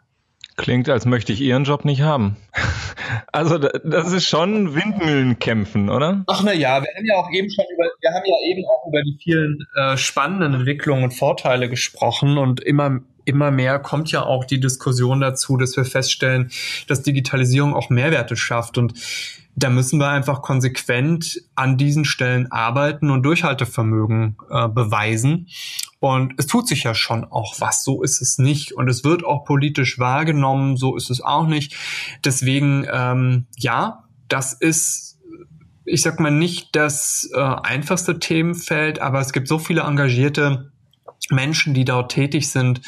Klingt, 0.60 0.90
als 0.90 1.06
möchte 1.06 1.32
ich 1.32 1.40
Ihren 1.40 1.64
Job 1.64 1.84
nicht 1.84 2.02
haben. 2.02 2.36
Also 3.32 3.58
das 3.58 4.12
ist 4.12 4.26
schon 4.26 4.74
Windmühlenkämpfen, 4.74 5.88
oder? 5.88 6.22
Ach 6.28 6.42
na 6.44 6.52
ja, 6.52 6.80
wir 6.80 6.88
haben 6.96 7.04
ja 7.04 7.16
auch 7.16 7.30
eben 7.32 7.50
schon 7.50 7.64
über, 7.72 7.84
wir 8.00 8.10
haben 8.10 8.24
ja 8.24 8.36
eben 8.48 8.64
auch 8.66 8.86
über 8.86 9.02
die 9.02 9.18
vielen 9.20 9.66
äh, 9.74 9.96
spannenden 9.96 10.54
Entwicklungen 10.54 11.04
und 11.04 11.10
Vorteile 11.12 11.68
gesprochen 11.68 12.38
und 12.38 12.60
immer 12.60 13.00
immer 13.24 13.50
mehr 13.50 13.78
kommt 13.78 14.10
ja 14.12 14.22
auch 14.22 14.44
die 14.44 14.60
Diskussion 14.60 15.20
dazu, 15.20 15.56
dass 15.56 15.76
wir 15.76 15.84
feststellen, 15.84 16.50
dass 16.88 17.02
Digitalisierung 17.02 17.74
auch 17.74 17.90
Mehrwerte 17.90 18.36
schafft. 18.36 18.78
Und 18.78 18.94
da 19.54 19.70
müssen 19.70 19.98
wir 19.98 20.08
einfach 20.08 20.42
konsequent 20.42 21.42
an 21.54 21.76
diesen 21.76 22.04
Stellen 22.04 22.50
arbeiten 22.50 23.10
und 23.10 23.22
Durchhaltevermögen 23.22 24.36
äh, 24.50 24.68
beweisen. 24.68 25.48
Und 26.00 26.34
es 26.38 26.46
tut 26.46 26.66
sich 26.66 26.82
ja 26.82 26.94
schon 26.94 27.24
auch 27.24 27.60
was, 27.60 27.84
so 27.84 28.02
ist 28.02 28.20
es 28.22 28.38
nicht. 28.38 28.72
Und 28.72 28.88
es 28.88 29.04
wird 29.04 29.24
auch 29.24 29.44
politisch 29.44 29.98
wahrgenommen, 29.98 30.76
so 30.76 30.96
ist 30.96 31.10
es 31.10 31.20
auch 31.20 31.46
nicht. 31.46 31.76
Deswegen, 32.24 32.86
ähm, 32.90 33.46
ja, 33.56 34.04
das 34.28 34.54
ist 34.54 35.10
ich 35.84 36.02
sag 36.02 36.20
mal 36.20 36.30
nicht 36.30 36.76
das 36.76 37.28
äh, 37.34 37.40
einfachste 37.40 38.18
Themenfeld, 38.20 39.00
aber 39.00 39.20
es 39.20 39.32
gibt 39.32 39.48
so 39.48 39.58
viele 39.58 39.80
engagierte 39.80 40.70
Menschen, 41.30 41.74
die 41.74 41.84
dort 41.84 42.12
tätig 42.12 42.50
sind, 42.50 42.80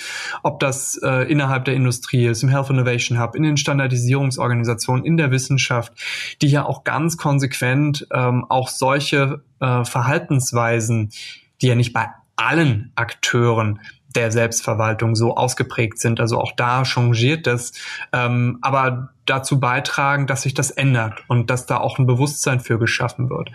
ob 0.43 0.61
das 0.61 0.99
äh, 1.03 1.31
innerhalb 1.31 1.65
der 1.65 1.75
Industrie 1.75 2.27
ist, 2.27 2.43
im 2.43 2.49
Health 2.49 2.71
Innovation 2.71 3.21
Hub, 3.21 3.35
in 3.35 3.43
den 3.43 3.57
Standardisierungsorganisationen, 3.57 5.05
in 5.05 5.17
der 5.17 5.31
Wissenschaft, 5.31 5.93
die 6.41 6.49
ja 6.49 6.65
auch 6.65 6.85
ganz 6.85 7.17
konsequent 7.17 8.07
ähm, 8.13 8.45
auch 8.49 8.69
solche 8.69 9.43
äh, 9.61 9.85
Verhaltensweisen, 9.85 11.11
die 11.61 11.67
ja 11.69 11.75
nicht 11.75 11.93
bei 11.93 12.09
allen 12.37 12.93
Akteuren 12.95 13.81
der 14.15 14.31
Selbstverwaltung 14.31 15.15
so 15.15 15.37
ausgeprägt 15.37 15.99
sind. 15.99 16.21
Also 16.21 16.39
auch 16.39 16.53
da 16.53 16.85
changiert 16.85 17.47
das, 17.47 17.73
ähm, 18.13 18.59
aber 18.61 19.12
dazu 19.27 19.61
beitragen, 19.61 20.27
dass 20.27 20.43
sich 20.43 20.55
das 20.55 20.71
ändert 20.71 21.23
und 21.29 21.51
dass 21.51 21.67
da 21.67 21.79
auch 21.79 21.99
ein 21.99 22.07
Bewusstsein 22.07 22.61
für 22.61 22.79
geschaffen 22.79 23.31
wird. 23.31 23.51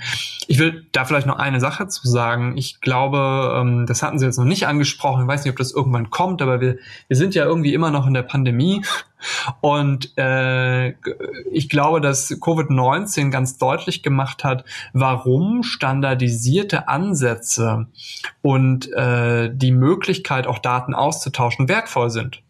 Ich 0.48 0.60
will 0.60 0.86
da 0.92 1.06
vielleicht 1.06 1.28
noch 1.28 1.38
eine 1.38 1.60
Sache 1.60 1.88
zu 1.88 2.08
sagen. 2.08 2.58
Ich 2.58 2.82
glaube, 2.82 3.56
ähm, 3.56 3.86
das 3.86 4.04
hatten 4.04 4.20
Sie 4.20 4.26
jetzt 4.26 4.38
noch 4.38 4.46
nicht 4.46 4.68
angesprochen. 4.68 5.24
Ich 5.24 5.28
weiß 5.28 5.44
nicht, 5.44 5.52
ob 5.52 5.58
das 5.58 5.74
irgendwann 5.74 6.10
kommt, 6.10 6.42
aber 6.42 6.62
wir, 6.62 6.78
wir 7.08 7.18
sind 7.18 7.36
ja 7.36 7.46
irgendwie 7.46 7.74
immer 7.74 7.92
noch 7.92 8.08
in 8.08 8.14
der 8.14 8.24
Pandemie 8.24 8.82
Und 9.62 10.18
äh, 10.18 10.90
ich 11.52 11.70
glaube, 11.70 12.02
dass 12.02 12.30
Covid-19 12.32 13.30
ganz 13.30 13.58
deutlich 13.58 14.04
gemacht 14.04 14.44
hat, 14.44 14.64
warum 14.94 15.64
standardisierte 15.64 16.88
Ansätze 16.88 17.88
und 18.42 18.92
äh, 18.94 19.50
die 19.54 19.72
Möglichkeit, 19.72 20.48
auch 20.48 20.60
Daten 20.60 20.94
auszutauschen, 20.94 21.68
wertvoll 21.68 22.10
sind. 22.10 22.42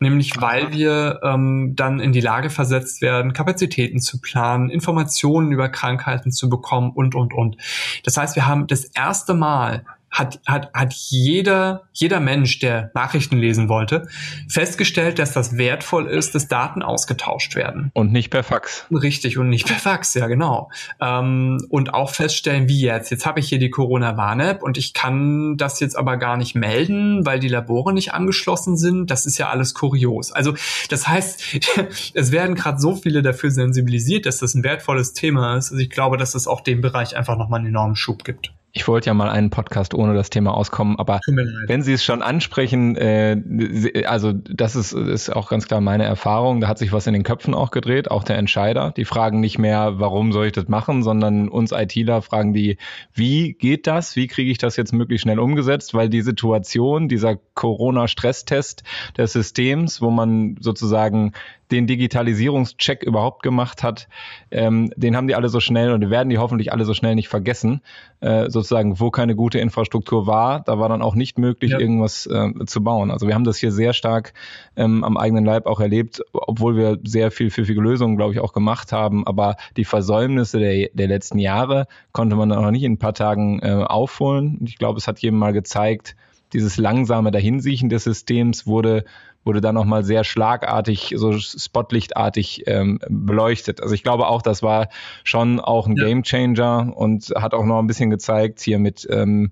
Nämlich 0.00 0.40
weil 0.40 0.72
wir 0.72 1.20
ähm, 1.24 1.72
dann 1.74 1.98
in 1.98 2.12
die 2.12 2.20
Lage 2.20 2.50
versetzt 2.50 3.02
werden, 3.02 3.32
Kapazitäten 3.32 4.00
zu 4.00 4.20
planen, 4.20 4.70
Informationen 4.70 5.50
über 5.50 5.68
Krankheiten 5.68 6.30
zu 6.30 6.48
bekommen 6.48 6.92
und, 6.92 7.16
und, 7.16 7.34
und. 7.34 7.56
Das 8.04 8.16
heißt, 8.16 8.36
wir 8.36 8.46
haben 8.46 8.68
das 8.68 8.84
erste 8.84 9.34
Mal 9.34 9.84
hat, 10.10 10.40
hat, 10.46 10.72
hat 10.72 10.92
jeder, 10.92 11.84
jeder 11.92 12.20
Mensch, 12.20 12.58
der 12.58 12.90
Nachrichten 12.94 13.38
lesen 13.38 13.68
wollte, 13.68 14.08
festgestellt, 14.48 15.18
dass 15.18 15.32
das 15.32 15.56
wertvoll 15.56 16.06
ist, 16.06 16.34
dass 16.34 16.48
Daten 16.48 16.82
ausgetauscht 16.82 17.54
werden. 17.54 17.90
Und 17.94 18.12
nicht 18.12 18.30
per 18.30 18.42
Fax. 18.42 18.86
Richtig, 18.90 19.38
und 19.38 19.48
nicht 19.48 19.66
per 19.66 19.76
Fax, 19.76 20.14
ja 20.14 20.26
genau. 20.26 20.70
Ähm, 21.00 21.64
und 21.68 21.94
auch 21.94 22.10
feststellen, 22.10 22.68
wie 22.68 22.80
jetzt. 22.80 23.10
Jetzt 23.10 23.26
habe 23.26 23.40
ich 23.40 23.48
hier 23.48 23.58
die 23.58 23.70
Corona-Warn-App 23.70 24.62
und 24.62 24.78
ich 24.78 24.94
kann 24.94 25.56
das 25.56 25.80
jetzt 25.80 25.96
aber 25.96 26.16
gar 26.16 26.36
nicht 26.36 26.54
melden, 26.54 27.26
weil 27.26 27.40
die 27.40 27.48
Labore 27.48 27.92
nicht 27.92 28.14
angeschlossen 28.14 28.76
sind. 28.76 29.10
Das 29.10 29.26
ist 29.26 29.38
ja 29.38 29.48
alles 29.48 29.74
kurios. 29.74 30.32
Also 30.32 30.54
das 30.88 31.06
heißt, 31.06 31.42
es 32.14 32.32
werden 32.32 32.54
gerade 32.54 32.78
so 32.78 32.96
viele 32.96 33.22
dafür 33.22 33.50
sensibilisiert, 33.50 34.26
dass 34.26 34.38
das 34.38 34.54
ein 34.54 34.64
wertvolles 34.64 35.12
Thema 35.12 35.56
ist. 35.56 35.70
Also 35.70 35.82
ich 35.82 35.90
glaube, 35.90 36.16
dass 36.16 36.34
es 36.34 36.46
auch 36.46 36.60
dem 36.60 36.80
Bereich 36.80 37.16
einfach 37.16 37.36
nochmal 37.36 37.60
einen 37.60 37.68
enormen 37.68 37.96
Schub 37.96 38.24
gibt. 38.24 38.52
Ich 38.78 38.86
wollte 38.86 39.08
ja 39.08 39.14
mal 39.14 39.28
einen 39.28 39.50
Podcast 39.50 39.92
ohne 39.92 40.14
das 40.14 40.30
Thema 40.30 40.54
auskommen, 40.54 41.00
aber 41.00 41.18
wenn 41.66 41.82
Sie 41.82 41.92
es 41.92 42.04
schon 42.04 42.22
ansprechen, 42.22 42.94
äh, 42.94 44.04
also 44.06 44.32
das 44.32 44.76
ist, 44.76 44.92
ist 44.92 45.30
auch 45.30 45.50
ganz 45.50 45.66
klar 45.66 45.80
meine 45.80 46.04
Erfahrung, 46.04 46.60
da 46.60 46.68
hat 46.68 46.78
sich 46.78 46.92
was 46.92 47.08
in 47.08 47.12
den 47.12 47.24
Köpfen 47.24 47.54
auch 47.54 47.72
gedreht, 47.72 48.08
auch 48.08 48.22
der 48.22 48.38
Entscheider. 48.38 48.92
Die 48.96 49.04
fragen 49.04 49.40
nicht 49.40 49.58
mehr, 49.58 49.98
warum 49.98 50.30
soll 50.30 50.46
ich 50.46 50.52
das 50.52 50.68
machen, 50.68 51.02
sondern 51.02 51.48
uns 51.48 51.72
ITler 51.72 52.22
fragen 52.22 52.52
die, 52.52 52.78
wie 53.12 53.54
geht 53.54 53.88
das, 53.88 54.14
wie 54.14 54.28
kriege 54.28 54.52
ich 54.52 54.58
das 54.58 54.76
jetzt 54.76 54.92
möglichst 54.92 55.24
schnell 55.24 55.40
umgesetzt, 55.40 55.92
weil 55.94 56.08
die 56.08 56.22
Situation, 56.22 57.08
dieser 57.08 57.34
Corona-Stresstest 57.54 58.84
des 59.16 59.32
Systems, 59.32 60.00
wo 60.00 60.12
man 60.12 60.56
sozusagen 60.60 61.32
den 61.70 61.86
Digitalisierungscheck 61.86 63.02
überhaupt 63.02 63.42
gemacht 63.42 63.82
hat, 63.82 64.08
ähm, 64.50 64.90
den 64.96 65.16
haben 65.16 65.28
die 65.28 65.34
alle 65.34 65.48
so 65.48 65.60
schnell 65.60 65.92
und 65.92 66.10
werden 66.10 66.28
die 66.30 66.38
hoffentlich 66.38 66.72
alle 66.72 66.84
so 66.84 66.94
schnell 66.94 67.14
nicht 67.14 67.28
vergessen. 67.28 67.82
Äh, 68.20 68.50
sozusagen, 68.50 68.98
wo 68.98 69.10
keine 69.10 69.36
gute 69.36 69.58
Infrastruktur 69.58 70.26
war, 70.26 70.60
da 70.60 70.78
war 70.78 70.88
dann 70.88 71.02
auch 71.02 71.14
nicht 71.14 71.38
möglich, 71.38 71.72
ja. 71.72 71.78
irgendwas 71.78 72.26
äh, 72.26 72.64
zu 72.66 72.82
bauen. 72.82 73.10
Also 73.10 73.26
wir 73.26 73.34
haben 73.34 73.44
das 73.44 73.58
hier 73.58 73.70
sehr 73.70 73.92
stark 73.92 74.32
ähm, 74.76 75.04
am 75.04 75.16
eigenen 75.16 75.44
Leib 75.44 75.66
auch 75.66 75.80
erlebt, 75.80 76.22
obwohl 76.32 76.76
wir 76.76 76.98
sehr 77.04 77.30
viel 77.30 77.50
pfiffige 77.50 77.80
Lösungen, 77.80 78.16
glaube 78.16 78.32
ich, 78.32 78.40
auch 78.40 78.52
gemacht 78.52 78.92
haben. 78.92 79.26
Aber 79.26 79.56
die 79.76 79.84
Versäumnisse 79.84 80.58
der, 80.58 80.88
der 80.92 81.06
letzten 81.06 81.38
Jahre 81.38 81.86
konnte 82.12 82.34
man 82.34 82.48
dann 82.48 82.64
auch 82.64 82.70
nicht 82.70 82.82
in 82.82 82.92
ein 82.92 82.98
paar 82.98 83.14
Tagen 83.14 83.60
äh, 83.60 83.84
aufholen. 83.84 84.58
Ich 84.64 84.78
glaube, 84.78 84.98
es 84.98 85.06
hat 85.06 85.20
jedem 85.20 85.38
mal 85.38 85.52
gezeigt, 85.52 86.16
dieses 86.52 86.78
langsame 86.78 87.30
Dahinsiechen 87.30 87.88
des 87.88 88.04
Systems 88.04 88.66
wurde 88.66 89.04
wurde 89.44 89.60
dann 89.60 89.74
nochmal 89.74 90.04
sehr 90.04 90.24
schlagartig, 90.24 91.14
so 91.16 91.38
spotlichtartig 91.38 92.64
ähm, 92.66 93.00
beleuchtet. 93.08 93.80
Also 93.80 93.94
ich 93.94 94.02
glaube 94.02 94.26
auch, 94.26 94.42
das 94.42 94.62
war 94.62 94.88
schon 95.24 95.60
auch 95.60 95.86
ein 95.86 95.96
ja. 95.96 96.04
Gamechanger 96.04 96.92
und 96.94 97.32
hat 97.34 97.54
auch 97.54 97.64
noch 97.64 97.78
ein 97.78 97.86
bisschen 97.86 98.10
gezeigt 98.10 98.60
hier 98.60 98.78
mit 98.78 99.06
ähm, 99.10 99.50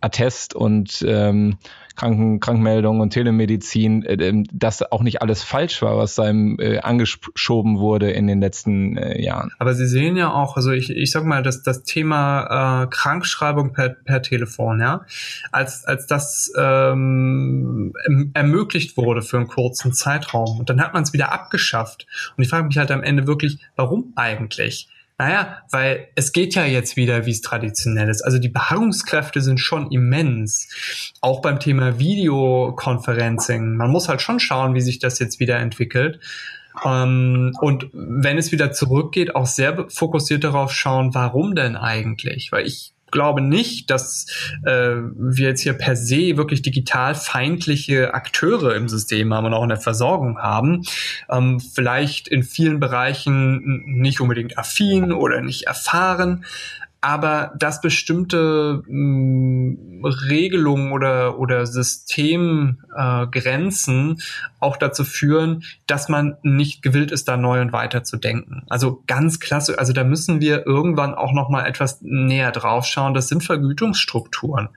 Attest 0.00 0.54
und 0.54 1.04
ähm, 1.06 1.58
Kranken, 1.96 2.40
Krankmeldungen 2.40 3.02
und 3.02 3.10
Telemedizin, 3.10 4.04
äh, 4.04 4.14
ähm, 4.14 4.46
dass 4.52 4.82
auch 4.82 5.02
nicht 5.02 5.20
alles 5.20 5.42
falsch 5.42 5.82
war, 5.82 5.98
was 5.98 6.14
seinem 6.14 6.58
äh, 6.58 6.78
angeschoben 6.78 7.78
wurde 7.78 8.10
in 8.10 8.26
den 8.26 8.40
letzten 8.40 8.96
äh, 8.96 9.20
Jahren. 9.22 9.50
Aber 9.58 9.74
Sie 9.74 9.86
sehen 9.86 10.16
ja 10.16 10.32
auch, 10.32 10.56
also 10.56 10.70
ich, 10.70 10.90
ich 10.90 11.10
sag 11.10 11.24
mal, 11.24 11.42
dass 11.42 11.62
das 11.62 11.82
Thema 11.82 12.84
äh, 12.84 12.86
Krankschreibung 12.86 13.72
per, 13.74 13.90
per 13.90 14.22
Telefon, 14.22 14.80
ja, 14.80 15.04
als, 15.52 15.84
als 15.84 16.06
das 16.06 16.50
ähm, 16.56 17.92
erm-, 18.06 18.30
ermöglicht 18.32 18.96
wurde 18.96 19.20
für 19.20 19.36
einen 19.36 19.48
kurzen 19.48 19.92
Zeitraum 19.92 20.58
und 20.58 20.70
dann 20.70 20.80
hat 20.80 20.94
man 20.94 21.02
es 21.02 21.12
wieder 21.12 21.32
abgeschafft. 21.32 22.06
Und 22.36 22.42
ich 22.42 22.48
frage 22.48 22.66
mich 22.66 22.78
halt 22.78 22.90
am 22.90 23.02
Ende 23.02 23.26
wirklich, 23.26 23.58
warum 23.76 24.12
eigentlich? 24.16 24.88
Naja, 25.20 25.58
weil 25.70 26.08
es 26.14 26.32
geht 26.32 26.54
ja 26.54 26.64
jetzt 26.64 26.96
wieder, 26.96 27.26
wie 27.26 27.30
es 27.30 27.42
traditionell 27.42 28.08
ist. 28.08 28.22
Also 28.22 28.38
die 28.38 28.48
Beharrungskräfte 28.48 29.42
sind 29.42 29.60
schon 29.60 29.90
immens. 29.90 30.66
Auch 31.20 31.42
beim 31.42 31.60
Thema 31.60 31.98
Videoconferencing. 31.98 33.76
Man 33.76 33.90
muss 33.90 34.08
halt 34.08 34.22
schon 34.22 34.40
schauen, 34.40 34.74
wie 34.74 34.80
sich 34.80 34.98
das 34.98 35.18
jetzt 35.18 35.38
wieder 35.38 35.58
entwickelt. 35.58 36.20
Ähm, 36.86 37.52
und 37.60 37.90
wenn 37.92 38.38
es 38.38 38.50
wieder 38.50 38.72
zurückgeht, 38.72 39.36
auch 39.36 39.44
sehr 39.44 39.90
fokussiert 39.90 40.42
darauf 40.42 40.72
schauen, 40.72 41.12
warum 41.12 41.54
denn 41.54 41.76
eigentlich? 41.76 42.50
Weil 42.50 42.66
ich 42.66 42.94
glaube 43.10 43.40
nicht, 43.40 43.90
dass 43.90 44.26
äh, 44.64 44.96
wir 45.14 45.48
jetzt 45.48 45.62
hier 45.62 45.74
per 45.74 45.96
se 45.96 46.36
wirklich 46.36 46.62
digital 46.62 47.14
feindliche 47.14 48.14
Akteure 48.14 48.74
im 48.74 48.88
System 48.88 49.32
haben 49.34 49.46
und 49.46 49.54
auch 49.54 49.62
in 49.62 49.68
der 49.68 49.80
Versorgung 49.80 50.38
haben. 50.38 50.82
Ähm, 51.28 51.60
vielleicht 51.60 52.28
in 52.28 52.42
vielen 52.42 52.80
Bereichen 52.80 53.82
nicht 53.86 54.20
unbedingt 54.20 54.58
affin 54.58 55.12
oder 55.12 55.40
nicht 55.40 55.66
erfahren, 55.66 56.44
aber 57.00 57.52
dass 57.56 57.80
bestimmte 57.80 58.82
mh, 58.86 58.88
mm, 58.88 60.04
Regelungen 60.28 60.92
oder, 60.92 61.38
oder 61.38 61.64
Systemgrenzen 61.66 64.18
äh, 64.18 64.22
auch 64.60 64.76
dazu 64.76 65.04
führen, 65.04 65.62
dass 65.86 66.08
man 66.08 66.36
nicht 66.42 66.82
gewillt 66.82 67.12
ist, 67.12 67.28
da 67.28 67.36
neu 67.36 67.60
und 67.60 67.72
weiter 67.72 68.02
zu 68.04 68.16
denken. 68.16 68.62
Also 68.68 69.02
ganz 69.06 69.40
klasse, 69.40 69.78
also 69.78 69.92
da 69.92 70.04
müssen 70.04 70.40
wir 70.40 70.66
irgendwann 70.66 71.14
auch 71.14 71.32
noch 71.32 71.48
mal 71.48 71.66
etwas 71.66 72.00
näher 72.02 72.52
drauf 72.52 72.86
schauen. 72.86 73.14
Das 73.14 73.28
sind 73.28 73.44
Vergütungsstrukturen. 73.44 74.68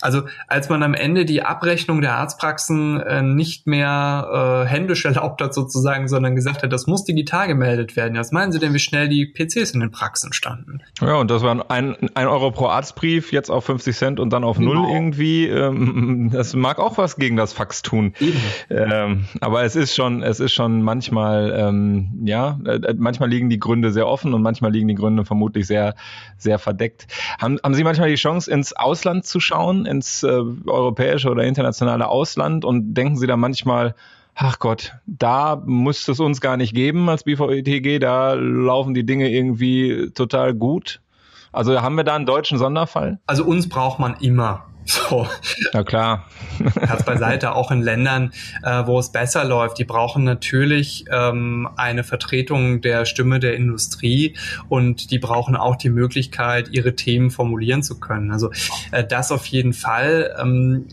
Also 0.00 0.22
als 0.46 0.68
man 0.68 0.82
am 0.82 0.94
Ende 0.94 1.24
die 1.24 1.42
Abrechnung 1.42 2.00
der 2.00 2.16
Arztpraxen 2.16 3.00
äh, 3.00 3.22
nicht 3.22 3.66
mehr 3.66 4.64
äh, 4.64 4.68
händisch 4.68 5.04
erlaubt 5.04 5.42
hat 5.42 5.54
sozusagen, 5.54 6.08
sondern 6.08 6.34
gesagt 6.34 6.62
hat, 6.62 6.72
das 6.72 6.86
muss 6.86 7.04
digital 7.04 7.48
gemeldet 7.48 7.96
werden. 7.96 8.18
Was 8.18 8.32
meinen 8.32 8.52
Sie 8.52 8.58
denn, 8.58 8.74
wie 8.74 8.78
schnell 8.78 9.08
die 9.08 9.26
PCs 9.26 9.72
in 9.72 9.80
den 9.80 9.90
Praxen 9.90 10.32
standen? 10.32 10.82
Ja, 11.00 11.14
und 11.14 11.30
das 11.30 11.39
war 11.42 11.70
ein, 11.70 11.96
ein 12.14 12.26
Euro 12.26 12.50
pro 12.50 12.66
Arztbrief, 12.66 13.32
jetzt 13.32 13.50
auf 13.50 13.64
50 13.64 13.96
Cent 13.96 14.20
und 14.20 14.32
dann 14.32 14.44
auf 14.44 14.58
genau. 14.58 14.74
null 14.74 14.90
irgendwie. 14.90 15.46
Ähm, 15.46 16.30
das 16.32 16.54
mag 16.54 16.78
auch 16.78 16.96
was 16.98 17.16
gegen 17.16 17.36
das 17.36 17.52
Fax 17.52 17.82
tun. 17.82 18.14
Ähm, 18.70 19.26
aber 19.40 19.64
es 19.64 19.76
ist 19.76 19.94
schon, 19.94 20.22
es 20.22 20.40
ist 20.40 20.52
schon 20.52 20.82
manchmal, 20.82 21.54
ähm, 21.56 22.22
ja, 22.24 22.58
äh, 22.64 22.94
manchmal 22.96 23.28
liegen 23.28 23.50
die 23.50 23.58
Gründe 23.58 23.92
sehr 23.92 24.06
offen 24.06 24.32
und 24.32 24.42
manchmal 24.42 24.72
liegen 24.72 24.88
die 24.88 24.94
Gründe 24.94 25.24
vermutlich 25.24 25.66
sehr, 25.66 25.94
sehr 26.38 26.58
verdeckt. 26.58 27.06
Haben, 27.40 27.58
haben 27.62 27.74
Sie 27.74 27.84
manchmal 27.84 28.08
die 28.08 28.14
Chance, 28.14 28.50
ins 28.50 28.72
Ausland 28.72 29.26
zu 29.26 29.40
schauen? 29.40 29.86
ins 29.86 30.22
äh, 30.22 30.40
europäische 30.66 31.30
oder 31.30 31.44
internationale 31.44 32.08
Ausland 32.08 32.64
und 32.64 32.94
denken 32.94 33.16
Sie 33.16 33.26
da 33.26 33.36
manchmal, 33.36 33.94
ach 34.34 34.58
Gott, 34.58 34.94
da 35.06 35.62
muss 35.64 36.08
es 36.08 36.20
uns 36.20 36.40
gar 36.40 36.56
nicht 36.56 36.74
geben 36.74 37.08
als 37.08 37.24
BVETG, 37.24 37.98
da 37.98 38.34
laufen 38.34 38.94
die 38.94 39.04
Dinge 39.04 39.30
irgendwie 39.30 40.10
total 40.14 40.54
gut. 40.54 41.00
Also 41.52 41.80
haben 41.80 41.96
wir 41.96 42.04
da 42.04 42.14
einen 42.14 42.26
deutschen 42.26 42.58
Sonderfall? 42.58 43.18
Also 43.26 43.44
uns 43.44 43.68
braucht 43.68 43.98
man 43.98 44.16
immer. 44.20 44.66
So. 44.90 45.28
Ja 45.72 45.84
klar. 45.84 46.26
Herz 46.80 47.04
beiseite, 47.04 47.54
auch 47.54 47.70
in 47.70 47.80
Ländern, 47.80 48.32
äh, 48.62 48.86
wo 48.86 48.98
es 48.98 49.12
besser 49.12 49.44
läuft. 49.44 49.78
Die 49.78 49.84
brauchen 49.84 50.24
natürlich 50.24 51.04
ähm, 51.12 51.68
eine 51.76 52.02
Vertretung 52.02 52.80
der 52.80 53.04
Stimme 53.04 53.38
der 53.38 53.54
Industrie 53.54 54.36
und 54.68 55.10
die 55.10 55.18
brauchen 55.18 55.54
auch 55.54 55.76
die 55.76 55.90
Möglichkeit, 55.90 56.70
ihre 56.72 56.96
Themen 56.96 57.30
formulieren 57.30 57.82
zu 57.82 58.00
können. 58.00 58.32
Also 58.32 58.50
äh, 58.90 59.04
das 59.04 59.30
auf 59.30 59.46
jeden 59.46 59.74
Fall. 59.74 60.34
Ähm, 60.40 60.86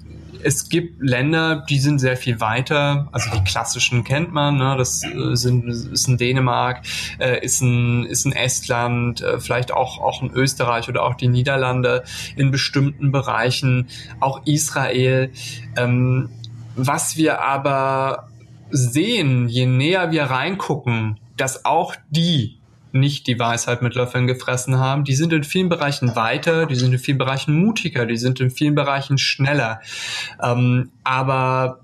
es 0.43 0.69
gibt 0.69 1.02
Länder, 1.02 1.65
die 1.69 1.80
sind 1.80 2.00
sehr 2.00 2.17
viel 2.17 2.39
weiter. 2.39 3.08
Also 3.12 3.30
die 3.32 3.43
klassischen 3.43 4.04
kennt 4.04 4.34
man. 4.34 4.58
Ne? 4.58 4.76
Das 4.78 5.04
äh, 5.04 5.36
sind, 5.36 5.67
ist 5.67 6.08
ein 6.08 6.17
Dänemark, 6.17 6.86
äh, 7.19 7.43
ist, 7.43 7.62
ein, 7.62 8.06
ist 8.06 8.26
ein 8.26 8.32
Estland, 8.32 9.21
äh, 9.21 9.39
vielleicht 9.39 9.71
auch, 9.71 10.00
auch 10.00 10.21
ein 10.21 10.32
Österreich 10.32 10.89
oder 10.89 11.04
auch 11.04 11.15
die 11.15 11.28
Niederlande 11.28 12.04
in 12.36 12.52
bestimmten 12.52 13.12
Bereichen, 13.12 13.88
auch 14.19 14.41
Israel. 14.45 15.32
Ähm, 15.76 16.30
was 16.76 17.17
wir 17.17 17.41
aber 17.41 18.30
sehen, 18.69 19.47
je 19.47 19.65
näher 19.65 20.12
wir 20.12 20.23
reingucken, 20.26 21.19
dass 21.38 21.65
auch 21.65 21.95
die 22.10 22.60
nicht 22.91 23.28
die 23.28 23.39
Weisheit 23.39 23.82
mit 23.82 23.95
Löffeln 23.95 24.28
gefressen 24.28 24.78
haben. 24.80 25.04
Die 25.04 25.15
sind 25.15 25.34
in 25.34 25.43
vielen 25.43 25.69
Bereichen 25.69 26.15
weiter, 26.15 26.65
die 26.65 26.76
sind 26.76 26.93
in 26.93 27.00
vielen 27.00 27.17
Bereichen 27.17 27.60
mutiger, 27.60 28.06
die 28.06 28.17
sind 28.17 28.39
in 28.39 28.50
vielen 28.50 28.76
Bereichen 28.76 29.17
schneller. 29.17 29.82
Ähm, 30.41 30.91
aber 31.04 31.80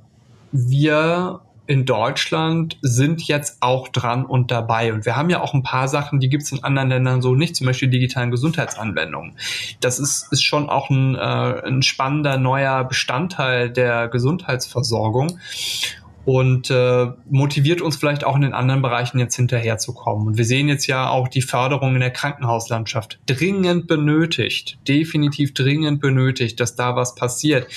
wir 0.52 1.42
in 1.66 1.86
Deutschland 1.86 2.78
sind 2.82 3.24
jetzt 3.24 3.58
auch 3.62 3.88
dran 3.88 4.26
und 4.26 4.52
dabei. 4.52 4.92
Und 4.94 5.06
wir 5.06 5.16
haben 5.16 5.30
ja 5.30 5.42
auch 5.42 5.54
ein 5.54 5.64
paar 5.64 5.88
Sachen, 5.88 6.20
die 6.20 6.28
gibt 6.28 6.44
es 6.44 6.52
in 6.52 6.64
anderen 6.64 6.90
Ländern 6.90 7.22
so 7.22 7.36
nicht, 7.36 7.56
zum 7.56 7.68
Beispiel 7.68 7.90
digitalen 7.90 8.32
Gesundheitsanwendungen. 8.32 9.38
Das 9.80 9.98
ist, 9.98 10.28
ist 10.32 10.44
schon 10.44 10.70
auch 10.70 10.90
ein, 10.90 11.16
äh, 11.16 11.68
ein 11.68 11.82
spannender 11.82 12.38
neuer 12.38 12.84
Bestandteil 12.84 13.70
der 13.70 14.10
Gesundheitsversorgung. 14.10 15.40
Und 16.26 16.70
äh, 16.70 17.08
motiviert 17.30 17.82
uns 17.82 17.98
vielleicht 17.98 18.24
auch 18.24 18.36
in 18.36 18.42
den 18.42 18.54
anderen 18.54 18.82
Bereichen 18.82 19.20
jetzt 19.20 19.36
hinterherzukommen. 19.36 20.28
Und 20.28 20.38
wir 20.38 20.46
sehen 20.46 20.70
jetzt 20.70 20.88
ja 20.88 21.10
auch 21.10 21.28
die 21.28 21.42
Förderung 21.42 21.96
in 21.96 22.00
der 22.00 22.12
Krankenhauslandschaft 22.12 23.20
dringend 23.26 23.88
benötigt, 23.88 24.78
definitiv 24.88 25.54
dringend 25.54 26.00
benötigt, 26.00 26.60
dass 26.60 26.76
da 26.76 26.96
was 26.96 27.16
passiert. 27.16 27.68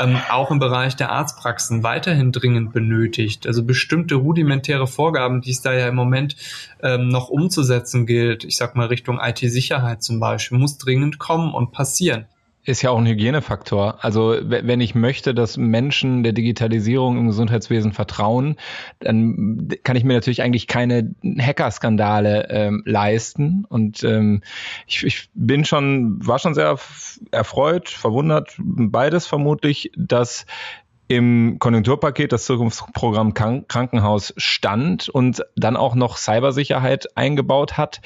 Ähm, 0.00 0.16
auch 0.30 0.50
im 0.50 0.58
Bereich 0.58 0.96
der 0.96 1.12
Arztpraxen 1.12 1.82
weiterhin 1.82 2.32
dringend 2.32 2.72
benötigt. 2.72 3.46
Also 3.46 3.62
bestimmte 3.64 4.16
rudimentäre 4.16 4.86
Vorgaben, 4.86 5.40
die 5.40 5.50
es 5.50 5.62
da 5.62 5.72
ja 5.72 5.88
im 5.88 5.94
Moment 5.94 6.36
ähm, 6.82 7.08
noch 7.08 7.28
umzusetzen 7.28 8.06
gilt, 8.06 8.44
ich 8.44 8.56
sag 8.56 8.74
mal 8.74 8.86
Richtung 8.86 9.20
IT-Sicherheit 9.22 10.02
zum 10.02 10.18
Beispiel, 10.18 10.58
muss 10.58 10.78
dringend 10.78 11.18
kommen 11.18 11.54
und 11.54 11.70
passieren 11.70 12.26
ist 12.64 12.82
ja 12.82 12.90
auch 12.90 12.98
ein 12.98 13.06
Hygienefaktor. 13.06 14.04
Also 14.04 14.36
wenn 14.40 14.80
ich 14.80 14.94
möchte, 14.94 15.34
dass 15.34 15.56
Menschen 15.56 16.22
der 16.22 16.32
Digitalisierung 16.32 17.18
im 17.18 17.26
Gesundheitswesen 17.26 17.92
vertrauen, 17.92 18.56
dann 19.00 19.68
kann 19.82 19.96
ich 19.96 20.04
mir 20.04 20.14
natürlich 20.14 20.42
eigentlich 20.42 20.68
keine 20.68 21.12
Hackerskandale 21.40 22.48
ähm, 22.50 22.82
leisten. 22.86 23.64
Und 23.68 24.04
ähm, 24.04 24.42
ich, 24.86 25.02
ich 25.04 25.28
bin 25.34 25.64
schon, 25.64 26.24
war 26.24 26.38
schon 26.38 26.54
sehr 26.54 26.78
erfreut, 27.32 27.88
verwundert, 27.88 28.54
beides 28.58 29.26
vermutlich, 29.26 29.90
dass 29.96 30.46
im 31.12 31.58
Konjunkturpaket 31.58 32.32
das 32.32 32.46
Zukunftsprogramm 32.46 33.34
Krankenhaus 33.34 34.32
stand 34.38 35.10
und 35.10 35.44
dann 35.56 35.76
auch 35.76 35.94
noch 35.94 36.16
Cybersicherheit 36.16 37.18
eingebaut 37.18 37.76
hat. 37.76 38.00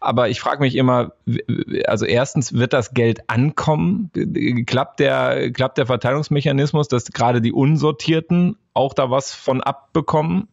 Aber 0.00 0.28
ich 0.28 0.38
frage 0.38 0.60
mich 0.60 0.76
immer, 0.76 1.10
also 1.86 2.06
erstens, 2.06 2.52
wird 2.52 2.72
das 2.72 2.94
Geld 2.94 3.28
ankommen? 3.28 4.12
Klappt 4.64 5.00
der, 5.00 5.50
klappt 5.50 5.76
der 5.76 5.86
Verteilungsmechanismus, 5.86 6.86
dass 6.86 7.06
gerade 7.06 7.40
die 7.40 7.52
Unsortierten 7.52 8.56
auch 8.74 8.94
da 8.94 9.10
was 9.10 9.34
von 9.34 9.60
abbekommen. 9.60 10.46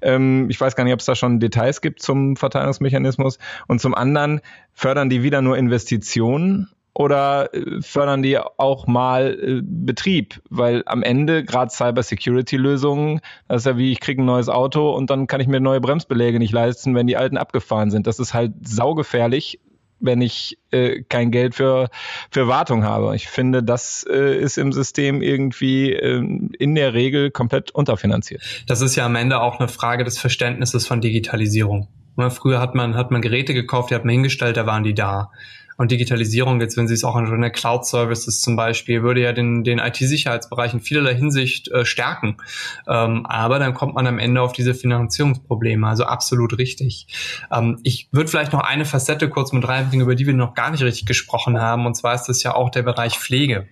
Ähm, 0.00 0.50
ich 0.50 0.60
weiß 0.60 0.74
gar 0.74 0.82
nicht, 0.82 0.94
ob 0.94 1.00
es 1.00 1.06
da 1.06 1.14
schon 1.14 1.38
Details 1.38 1.80
gibt 1.80 2.02
zum 2.02 2.34
Verteilungsmechanismus. 2.34 3.38
Und 3.68 3.80
zum 3.80 3.94
anderen 3.94 4.40
fördern 4.72 5.08
die 5.10 5.22
wieder 5.22 5.42
nur 5.42 5.56
Investitionen 5.56 6.70
oder 6.94 7.54
äh, 7.54 7.80
fördern 7.80 8.22
die 8.22 8.38
auch 8.38 8.86
mal 8.86 9.38
äh, 9.40 9.60
Betrieb? 9.62 10.42
Weil 10.50 10.82
am 10.86 11.02
Ende 11.02 11.44
gerade 11.44 11.70
Cyber-Security-Lösungen, 11.70 13.20
das 13.48 13.62
ist 13.62 13.66
ja 13.66 13.76
wie, 13.76 13.92
ich 13.92 14.00
kriege 14.00 14.22
ein 14.22 14.26
neues 14.26 14.48
Auto 14.48 14.90
und 14.90 15.10
dann 15.10 15.26
kann 15.26 15.40
ich 15.40 15.48
mir 15.48 15.60
neue 15.60 15.80
Bremsbeläge 15.80 16.38
nicht 16.38 16.52
leisten, 16.52 16.94
wenn 16.94 17.06
die 17.06 17.16
alten 17.16 17.36
abgefahren 17.36 17.90
sind. 17.90 18.06
Das 18.06 18.18
ist 18.18 18.34
halt 18.34 18.52
saugefährlich, 18.66 19.60
wenn 20.02 20.20
ich 20.20 20.58
äh, 20.70 21.02
kein 21.08 21.30
Geld 21.30 21.54
für, 21.54 21.88
für 22.30 22.48
Wartung 22.48 22.84
habe. 22.84 23.14
Ich 23.14 23.28
finde, 23.28 23.62
das 23.62 24.04
äh, 24.10 24.36
ist 24.36 24.58
im 24.58 24.72
System 24.72 25.22
irgendwie 25.22 25.92
äh, 25.92 26.18
in 26.58 26.74
der 26.74 26.92
Regel 26.92 27.30
komplett 27.30 27.70
unterfinanziert. 27.70 28.42
Das 28.66 28.80
ist 28.80 28.96
ja 28.96 29.06
am 29.06 29.14
Ende 29.14 29.40
auch 29.40 29.60
eine 29.60 29.68
Frage 29.68 30.04
des 30.04 30.18
Verständnisses 30.18 30.86
von 30.86 31.00
Digitalisierung. 31.00 31.88
Früher 32.28 32.60
hat 32.60 32.74
man, 32.74 32.94
hat 32.94 33.10
man 33.10 33.22
Geräte 33.22 33.54
gekauft, 33.54 33.90
die 33.90 33.94
hat 33.94 34.04
man 34.04 34.12
hingestellt, 34.12 34.58
da 34.58 34.66
waren 34.66 34.84
die 34.84 34.92
da. 34.92 35.30
Und 35.76 35.90
Digitalisierung, 35.90 36.60
jetzt 36.60 36.76
wenn 36.76 36.88
Sie 36.88 36.94
es 36.94 37.04
auch 37.04 37.16
an 37.16 37.40
der 37.40 37.50
Cloud 37.50 37.86
Services 37.86 38.40
zum 38.40 38.56
Beispiel, 38.56 39.02
würde 39.02 39.20
ja 39.20 39.32
den, 39.32 39.64
den 39.64 39.78
IT-Sicherheitsbereich 39.78 40.74
in 40.74 40.80
vielerlei 40.80 41.14
Hinsicht 41.14 41.68
äh, 41.68 41.84
stärken. 41.84 42.36
Ähm, 42.86 43.26
aber 43.26 43.58
dann 43.58 43.74
kommt 43.74 43.94
man 43.94 44.06
am 44.06 44.18
Ende 44.18 44.42
auf 44.42 44.52
diese 44.52 44.74
Finanzierungsprobleme. 44.74 45.86
Also 45.86 46.04
absolut 46.04 46.58
richtig. 46.58 47.06
Ähm, 47.50 47.78
ich 47.82 48.08
würde 48.12 48.28
vielleicht 48.28 48.52
noch 48.52 48.60
eine 48.60 48.84
Facette 48.84 49.28
kurz 49.28 49.52
mit 49.52 49.66
reinbringen, 49.66 50.04
über 50.04 50.14
die 50.14 50.26
wir 50.26 50.34
noch 50.34 50.54
gar 50.54 50.70
nicht 50.70 50.82
richtig 50.82 51.06
gesprochen 51.06 51.60
haben. 51.60 51.86
Und 51.86 51.96
zwar 51.96 52.14
ist 52.14 52.24
das 52.24 52.42
ja 52.42 52.54
auch 52.54 52.70
der 52.70 52.82
Bereich 52.82 53.18
Pflege. 53.18 53.68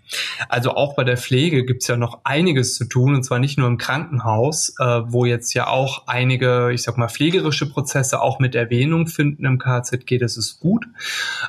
Also 0.49 0.75
auch 0.75 0.95
bei 0.97 1.05
der 1.05 1.17
Pflege 1.17 1.65
gibt 1.65 1.83
es 1.83 1.89
ja 1.89 1.97
noch 1.97 2.21
einiges 2.25 2.75
zu 2.75 2.85
tun. 2.85 3.15
Und 3.15 3.23
zwar 3.25 3.39
nicht 3.39 3.59
nur 3.59 3.69
im 3.69 3.79
Krankenhaus, 3.79 4.75
äh, 4.79 4.85
wo 4.85 5.25
jetzt 5.25 5.55
ja 5.55 5.67
auch 5.67 6.07
einige, 6.07 6.71
ich 6.73 6.83
sag 6.83 6.97
mal, 6.97 7.09
pflegerische 7.09 7.69
Prozesse 7.69 8.21
auch 8.21 8.39
mit 8.39 8.55
Erwähnung 8.55 9.07
finden 9.07 9.45
im 9.45 9.59
KZG. 9.59 10.19
Das 10.19 10.37
ist 10.37 10.61
gut. 10.61 10.87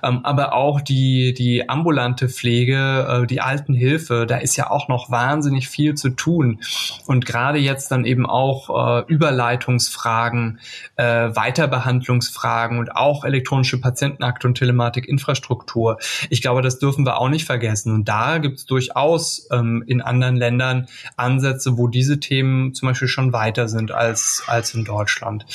Ähm, 0.04 0.20
aber 0.24 0.41
auch 0.50 0.82
die, 0.82 1.34
die 1.34 1.70
ambulante 1.70 2.30
Pflege, 2.30 3.24
äh, 3.24 3.28
die 3.28 3.42
Altenhilfe, 3.42 4.26
da 4.28 4.38
ist 4.38 4.56
ja 4.56 4.70
auch 4.70 4.88
noch 4.88 5.12
wahnsinnig 5.12 5.70
viel 5.70 5.96
zu 5.96 6.10
tun. 6.10 6.62
Und 7.06 7.26
gerade 7.26 7.60
jetzt 7.60 7.92
dann 7.92 8.06
eben 8.06 8.26
auch 8.26 9.02
äh, 9.02 9.06
Überleitungsfragen, 9.08 10.60
äh, 10.96 11.04
Weiterbehandlungsfragen 11.04 12.80
und 12.80 12.96
auch 12.96 13.24
elektronische 13.24 13.80
Patientenakte 13.80 14.48
und 14.48 14.56
Telematikinfrastruktur. 14.56 15.98
Ich 16.30 16.42
glaube, 16.42 16.62
das 16.62 16.80
dürfen 16.80 17.06
wir 17.06 17.18
auch 17.18 17.30
nicht 17.30 17.46
vergessen. 17.46 17.94
Und 17.94 18.08
da 18.08 18.38
gibt 18.38 18.60
es 18.60 18.66
durchaus 18.66 19.48
ähm, 19.52 19.84
in 19.88 20.02
anderen 20.02 20.36
Ländern 20.36 20.88
Ansätze, 21.16 21.78
wo 21.78 21.88
diese 21.88 22.20
Themen 22.20 22.74
zum 22.74 22.90
Beispiel 22.90 23.08
schon 23.08 23.34
weiter 23.34 23.68
sind 23.68 23.92
als, 23.92 24.44
als 24.48 24.74
in 24.74 24.86
Deutschland. 24.86 25.46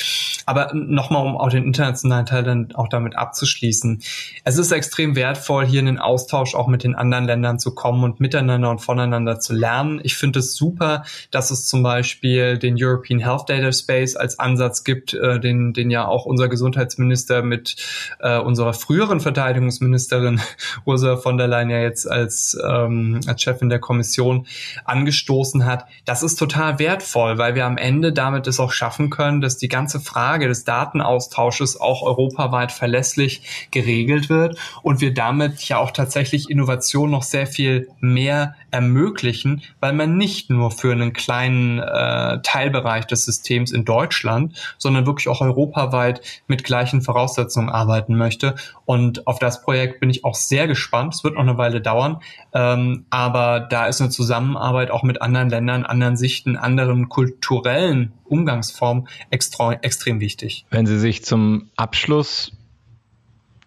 Aber 0.46 0.72
nochmal, 0.74 1.24
um 1.24 1.36
auch 1.36 1.50
den 1.50 1.64
internationalen 1.64 2.26
Teil 2.26 2.42
dann 2.42 2.72
auch 2.74 2.88
damit 2.88 3.16
abzuschließen. 3.16 4.02
Es 4.44 4.58
ist 4.58 4.72
extrem 4.76 5.16
wertvoll, 5.16 5.66
hier 5.66 5.80
in 5.80 5.86
den 5.86 5.98
Austausch 5.98 6.54
auch 6.54 6.68
mit 6.68 6.84
den 6.84 6.94
anderen 6.94 7.24
Ländern 7.24 7.58
zu 7.58 7.74
kommen 7.74 8.04
und 8.04 8.20
miteinander 8.20 8.70
und 8.70 8.80
voneinander 8.80 9.40
zu 9.40 9.54
lernen. 9.54 10.00
Ich 10.02 10.16
finde 10.16 10.38
es 10.38 10.54
super, 10.54 11.04
dass 11.30 11.50
es 11.50 11.66
zum 11.66 11.82
Beispiel 11.82 12.58
den 12.58 12.76
European 12.78 13.18
Health 13.18 13.48
Data 13.48 13.72
Space 13.72 14.16
als 14.16 14.38
Ansatz 14.38 14.84
gibt, 14.84 15.14
äh, 15.14 15.40
den, 15.40 15.72
den 15.72 15.90
ja 15.90 16.06
auch 16.06 16.26
unser 16.26 16.48
Gesundheitsminister 16.48 17.42
mit 17.42 17.76
äh, 18.20 18.38
unserer 18.38 18.72
früheren 18.72 19.20
Verteidigungsministerin 19.20 20.40
Ursula 20.84 21.16
von 21.16 21.38
der 21.38 21.48
Leyen 21.48 21.70
ja 21.70 21.80
jetzt 21.80 22.08
als, 22.08 22.56
ähm, 22.64 23.20
als 23.26 23.42
Chefin 23.42 23.68
der 23.68 23.78
Kommission 23.78 24.46
angestoßen 24.84 25.64
hat. 25.64 25.86
Das 26.04 26.22
ist 26.22 26.36
total 26.36 26.78
wertvoll, 26.78 27.38
weil 27.38 27.54
wir 27.54 27.66
am 27.66 27.78
Ende 27.78 28.12
damit 28.12 28.46
es 28.46 28.60
auch 28.60 28.72
schaffen 28.72 29.10
können, 29.10 29.40
dass 29.40 29.56
die 29.56 29.68
ganze 29.68 30.00
Frage 30.00 30.48
des 30.48 30.64
Datenaustausches 30.64 31.80
auch 31.80 32.02
europaweit 32.02 32.72
verlässlich 32.72 33.68
geregelt 33.70 34.28
wird 34.28 34.56
und 34.82 35.00
wir 35.00 35.14
damit 35.14 35.62
ja 35.68 35.78
auch 35.78 35.90
tatsächlich 35.90 36.50
Innovation 36.50 37.10
noch 37.10 37.22
sehr 37.22 37.46
viel 37.46 37.88
mehr 38.00 38.54
ermöglichen, 38.70 39.62
weil 39.80 39.92
man 39.92 40.16
nicht 40.16 40.50
nur 40.50 40.70
für 40.70 40.92
einen 40.92 41.12
kleinen 41.12 41.78
äh, 41.78 42.40
Teilbereich 42.42 43.06
des 43.06 43.24
Systems 43.24 43.72
in 43.72 43.84
Deutschland, 43.84 44.54
sondern 44.78 45.06
wirklich 45.06 45.28
auch 45.28 45.40
europaweit 45.40 46.20
mit 46.46 46.64
gleichen 46.64 47.00
Voraussetzungen 47.00 47.70
arbeiten 47.70 48.16
möchte. 48.16 48.54
Und 48.84 49.26
auf 49.26 49.38
das 49.38 49.62
Projekt 49.62 50.00
bin 50.00 50.10
ich 50.10 50.24
auch 50.24 50.34
sehr 50.34 50.66
gespannt. 50.66 51.14
Es 51.14 51.24
wird 51.24 51.34
noch 51.34 51.42
eine 51.42 51.58
Weile 51.58 51.80
dauern, 51.80 52.20
ähm, 52.52 53.06
aber 53.10 53.60
da 53.60 53.86
ist 53.86 54.00
eine 54.00 54.10
Zusammenarbeit 54.10 54.90
auch 54.90 55.02
mit 55.02 55.22
anderen 55.22 55.48
Ländern, 55.48 55.84
anderen 55.84 56.16
Sichten, 56.16 56.56
anderen 56.56 57.08
kulturellen 57.08 58.12
Umgangsformen 58.24 59.08
extrem 59.30 60.20
wichtig. 60.20 60.66
Wenn 60.70 60.86
Sie 60.86 60.98
sich 60.98 61.24
zum 61.24 61.70
Abschluss 61.76 62.52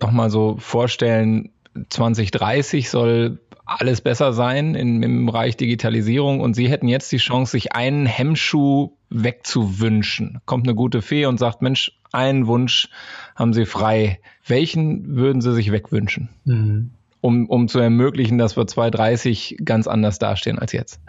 noch 0.01 0.11
mal 0.11 0.29
so 0.29 0.57
vorstellen, 0.59 1.51
2030 1.89 2.89
soll 2.89 3.39
alles 3.65 4.01
besser 4.01 4.33
sein 4.33 4.73
in, 4.75 5.03
im 5.03 5.25
Bereich 5.25 5.55
Digitalisierung 5.55 6.41
und 6.41 6.55
Sie 6.55 6.69
hätten 6.69 6.87
jetzt 6.87 7.11
die 7.11 7.17
Chance, 7.17 7.51
sich 7.51 7.73
einen 7.73 8.05
Hemmschuh 8.05 8.91
wegzuwünschen. 9.09 10.39
Kommt 10.45 10.67
eine 10.67 10.75
gute 10.75 11.01
Fee 11.01 11.25
und 11.25 11.37
sagt, 11.37 11.61
Mensch, 11.61 11.91
einen 12.11 12.47
Wunsch 12.47 12.89
haben 13.35 13.53
Sie 13.53 13.65
frei. 13.65 14.19
Welchen 14.45 15.15
würden 15.15 15.41
Sie 15.41 15.53
sich 15.53 15.71
wegwünschen? 15.71 16.29
Mhm. 16.45 16.91
Um, 17.21 17.47
um 17.47 17.67
zu 17.67 17.79
ermöglichen, 17.79 18.37
dass 18.37 18.55
wir 18.55 18.65
2030 18.65 19.57
ganz 19.65 19.87
anders 19.87 20.19
dastehen 20.19 20.57
als 20.57 20.71
jetzt? 20.71 21.01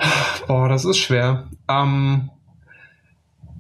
Oh, 0.49 0.67
das 0.69 0.85
ist 0.85 0.99
schwer. 0.99 1.49
Ähm, 1.69 2.31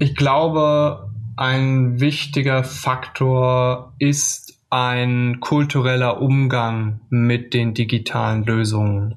ich 0.00 0.16
glaube, 0.16 1.10
ein 1.36 2.00
wichtiger 2.00 2.64
Faktor 2.64 3.92
ist 4.00 4.59
ein 4.70 5.40
kultureller 5.40 6.22
Umgang 6.22 7.00
mit 7.10 7.54
den 7.54 7.74
digitalen 7.74 8.44
Lösungen. 8.44 9.16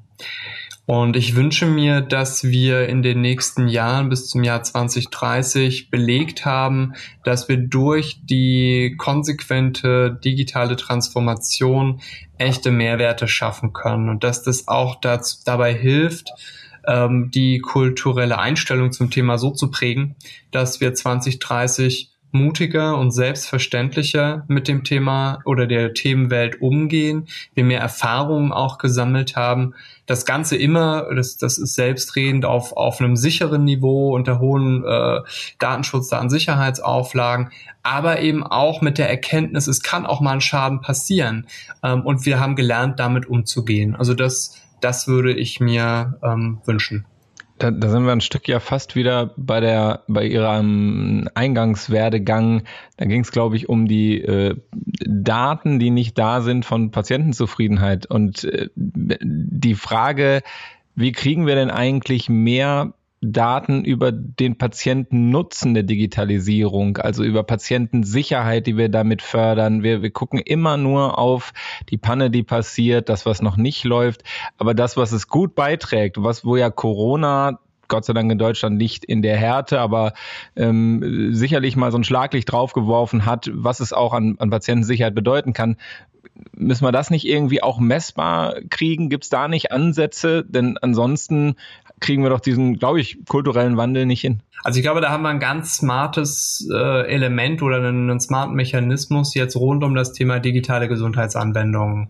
Und 0.86 1.16
ich 1.16 1.34
wünsche 1.34 1.64
mir, 1.64 2.02
dass 2.02 2.44
wir 2.44 2.88
in 2.88 3.02
den 3.02 3.22
nächsten 3.22 3.68
Jahren 3.68 4.10
bis 4.10 4.28
zum 4.28 4.44
Jahr 4.44 4.62
2030 4.62 5.90
belegt 5.90 6.44
haben, 6.44 6.92
dass 7.24 7.48
wir 7.48 7.56
durch 7.56 8.20
die 8.22 8.94
konsequente 8.98 10.20
digitale 10.22 10.76
Transformation 10.76 12.02
echte 12.36 12.70
Mehrwerte 12.70 13.28
schaffen 13.28 13.72
können 13.72 14.10
und 14.10 14.24
dass 14.24 14.42
das 14.42 14.68
auch 14.68 15.00
dazu, 15.00 15.38
dabei 15.46 15.72
hilft, 15.72 16.28
ähm, 16.86 17.30
die 17.32 17.60
kulturelle 17.60 18.38
Einstellung 18.38 18.92
zum 18.92 19.10
Thema 19.10 19.38
so 19.38 19.52
zu 19.52 19.70
prägen, 19.70 20.16
dass 20.50 20.82
wir 20.82 20.92
2030 20.92 22.13
mutiger 22.34 22.98
und 22.98 23.12
selbstverständlicher 23.12 24.44
mit 24.48 24.68
dem 24.68 24.84
Thema 24.84 25.38
oder 25.44 25.66
der 25.66 25.94
Themenwelt 25.94 26.60
umgehen, 26.60 27.28
wir 27.54 27.64
mehr 27.64 27.80
Erfahrungen 27.80 28.52
auch 28.52 28.78
gesammelt 28.78 29.36
haben. 29.36 29.74
Das 30.06 30.26
Ganze 30.26 30.56
immer, 30.56 31.14
das, 31.14 31.38
das 31.38 31.56
ist 31.56 31.74
selbstredend 31.76 32.44
auf, 32.44 32.76
auf 32.76 33.00
einem 33.00 33.16
sicheren 33.16 33.64
Niveau 33.64 34.14
unter 34.14 34.40
hohen 34.40 34.84
äh, 34.84 35.20
Datenschutz, 35.58 36.08
Datensicherheitsauflagen, 36.08 37.50
aber 37.82 38.20
eben 38.20 38.42
auch 38.42 38.82
mit 38.82 38.98
der 38.98 39.08
Erkenntnis, 39.08 39.66
es 39.66 39.82
kann 39.82 40.04
auch 40.04 40.20
mal 40.20 40.32
ein 40.32 40.40
Schaden 40.40 40.80
passieren. 40.80 41.46
Ähm, 41.82 42.02
und 42.02 42.26
wir 42.26 42.40
haben 42.40 42.56
gelernt, 42.56 42.98
damit 42.98 43.26
umzugehen. 43.26 43.94
Also 43.94 44.12
das, 44.12 44.60
das 44.80 45.06
würde 45.06 45.32
ich 45.32 45.60
mir 45.60 46.18
ähm, 46.22 46.60
wünschen. 46.66 47.06
Da, 47.58 47.70
da 47.70 47.88
sind 47.88 48.04
wir 48.04 48.12
ein 48.12 48.20
Stück 48.20 48.48
ja 48.48 48.58
fast 48.58 48.96
wieder 48.96 49.32
bei 49.36 49.60
der 49.60 50.02
bei 50.08 50.26
ihrem 50.26 51.28
Eingangswerdegang. 51.34 52.64
Da 52.96 53.04
ging 53.04 53.20
es, 53.20 53.30
glaube 53.30 53.56
ich, 53.56 53.68
um 53.68 53.86
die 53.86 54.20
äh, 54.20 54.56
Daten, 54.72 55.78
die 55.78 55.90
nicht 55.90 56.18
da 56.18 56.40
sind 56.40 56.64
von 56.64 56.90
Patientenzufriedenheit 56.90 58.06
und 58.06 58.44
äh, 58.44 58.70
die 58.74 59.74
Frage, 59.74 60.42
wie 60.96 61.12
kriegen 61.12 61.46
wir 61.46 61.54
denn 61.54 61.70
eigentlich 61.70 62.28
mehr 62.28 62.94
Daten 63.24 63.84
über 63.84 64.12
den 64.12 64.58
Patientennutzen 64.58 65.74
der 65.74 65.82
Digitalisierung, 65.82 66.98
also 66.98 67.24
über 67.24 67.42
Patientensicherheit, 67.42 68.66
die 68.66 68.76
wir 68.76 68.88
damit 68.88 69.22
fördern. 69.22 69.82
Wir, 69.82 70.02
wir 70.02 70.10
gucken 70.10 70.38
immer 70.38 70.76
nur 70.76 71.18
auf 71.18 71.52
die 71.90 71.98
Panne, 71.98 72.30
die 72.30 72.42
passiert, 72.42 73.08
das, 73.08 73.26
was 73.26 73.42
noch 73.42 73.56
nicht 73.56 73.84
läuft, 73.84 74.22
aber 74.58 74.74
das, 74.74 74.96
was 74.96 75.12
es 75.12 75.28
gut 75.28 75.54
beiträgt, 75.54 76.16
was, 76.22 76.44
wo 76.44 76.56
ja 76.56 76.70
Corona 76.70 77.58
Gott 77.88 78.04
sei 78.04 78.12
Dank 78.12 78.30
in 78.32 78.38
Deutschland 78.38 78.76
nicht 78.76 79.04
in 79.04 79.22
der 79.22 79.36
Härte, 79.36 79.80
aber 79.80 80.14
ähm, 80.56 81.34
sicherlich 81.34 81.76
mal 81.76 81.92
so 81.92 81.98
ein 81.98 82.04
Schlaglicht 82.04 82.50
draufgeworfen 82.50 83.26
hat, 83.26 83.50
was 83.52 83.80
es 83.80 83.92
auch 83.92 84.12
an, 84.12 84.36
an 84.38 84.50
Patientensicherheit 84.50 85.14
bedeuten 85.14 85.52
kann. 85.52 85.76
Müssen 86.52 86.84
wir 86.84 86.92
das 86.92 87.10
nicht 87.10 87.26
irgendwie 87.26 87.62
auch 87.62 87.78
messbar 87.78 88.56
kriegen? 88.70 89.08
Gibt 89.08 89.24
es 89.24 89.30
da 89.30 89.46
nicht 89.46 89.70
Ansätze? 89.70 90.44
Denn 90.44 90.78
ansonsten 90.78 91.54
kriegen 92.04 92.22
wir 92.22 92.28
doch 92.28 92.40
diesen, 92.40 92.78
glaube 92.78 93.00
ich, 93.00 93.18
kulturellen 93.26 93.78
Wandel 93.78 94.04
nicht 94.04 94.20
hin. 94.20 94.42
Also 94.62 94.78
ich 94.78 94.84
glaube, 94.84 95.00
da 95.00 95.10
haben 95.10 95.22
wir 95.22 95.30
ein 95.30 95.40
ganz 95.40 95.76
smartes 95.76 96.68
äh, 96.70 97.06
Element 97.06 97.62
oder 97.62 97.78
einen, 97.78 98.10
einen, 98.10 98.20
smarten 98.20 98.54
Mechanismus 98.54 99.34
jetzt 99.34 99.56
rund 99.56 99.82
um 99.82 99.94
das 99.94 100.12
Thema 100.12 100.38
digitale 100.38 100.86
Gesundheitsanwendungen, 100.86 102.08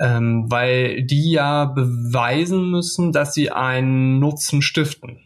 ähm, 0.00 0.46
weil 0.48 1.02
die 1.02 1.32
ja 1.32 1.64
beweisen 1.64 2.70
müssen, 2.70 3.10
dass 3.12 3.34
sie 3.34 3.50
einen 3.50 4.20
Nutzen 4.20 4.62
stiften 4.62 5.18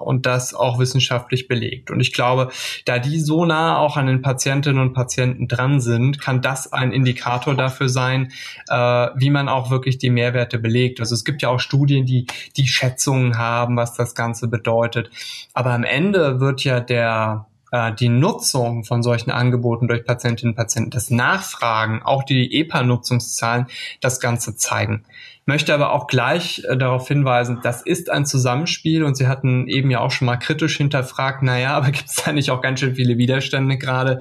und 0.00 0.26
das 0.26 0.54
auch 0.54 0.78
wissenschaftlich 0.78 1.48
belegt. 1.48 1.90
Und 1.90 2.00
ich 2.00 2.12
glaube, 2.12 2.50
da 2.84 2.98
die 2.98 3.20
so 3.20 3.44
nah 3.44 3.78
auch 3.78 3.96
an 3.96 4.06
den 4.06 4.22
Patientinnen 4.22 4.80
und 4.82 4.92
Patienten 4.92 5.48
dran 5.48 5.80
sind, 5.80 6.20
kann 6.20 6.42
das 6.42 6.72
ein 6.72 6.92
Indikator 6.92 7.54
dafür 7.54 7.88
sein, 7.88 8.32
äh, 8.68 8.74
wie 8.74 9.30
man 9.30 9.48
auch 9.48 9.70
wirklich 9.70 9.98
die 9.98 10.10
Mehrwerte 10.10 10.58
belegt. 10.58 11.00
Also 11.00 11.14
es 11.14 11.24
gibt 11.24 11.42
ja 11.42 11.48
auch 11.48 11.60
Studien, 11.60 12.04
die 12.04 12.26
die 12.56 12.66
Schätzungen 12.66 13.38
haben, 13.38 13.76
was 13.76 13.94
das 13.94 14.14
Ganze 14.14 14.48
bedeutet. 14.48 15.10
Aber 15.54 15.72
am 15.72 15.84
Ende 15.84 16.40
wird 16.40 16.64
ja 16.64 16.80
der 16.80 17.46
äh, 17.72 17.92
die 17.94 18.08
Nutzung 18.08 18.84
von 18.84 19.02
solchen 19.02 19.30
Angeboten 19.30 19.88
durch 19.88 20.04
Patientinnen 20.04 20.52
und 20.52 20.56
Patienten, 20.56 20.90
das 20.90 21.10
Nachfragen, 21.10 22.02
auch 22.02 22.22
die 22.24 22.54
EPA-Nutzungszahlen, 22.60 23.66
das 24.00 24.20
Ganze 24.20 24.56
zeigen. 24.56 25.04
Möchte 25.46 25.74
aber 25.74 25.92
auch 25.92 26.06
gleich 26.06 26.62
äh, 26.68 26.76
darauf 26.76 27.08
hinweisen, 27.08 27.60
das 27.62 27.82
ist 27.82 28.10
ein 28.10 28.26
Zusammenspiel 28.26 29.02
und 29.04 29.16
Sie 29.16 29.26
hatten 29.26 29.68
eben 29.68 29.90
ja 29.90 30.00
auch 30.00 30.10
schon 30.10 30.26
mal 30.26 30.36
kritisch 30.36 30.76
hinterfragt, 30.76 31.42
naja, 31.42 31.70
aber 31.76 31.90
gibt 31.90 32.08
es 32.08 32.16
da 32.16 32.32
nicht 32.32 32.50
auch 32.50 32.60
ganz 32.60 32.80
schön 32.80 32.94
viele 32.94 33.18
Widerstände 33.18 33.78
gerade? 33.78 34.20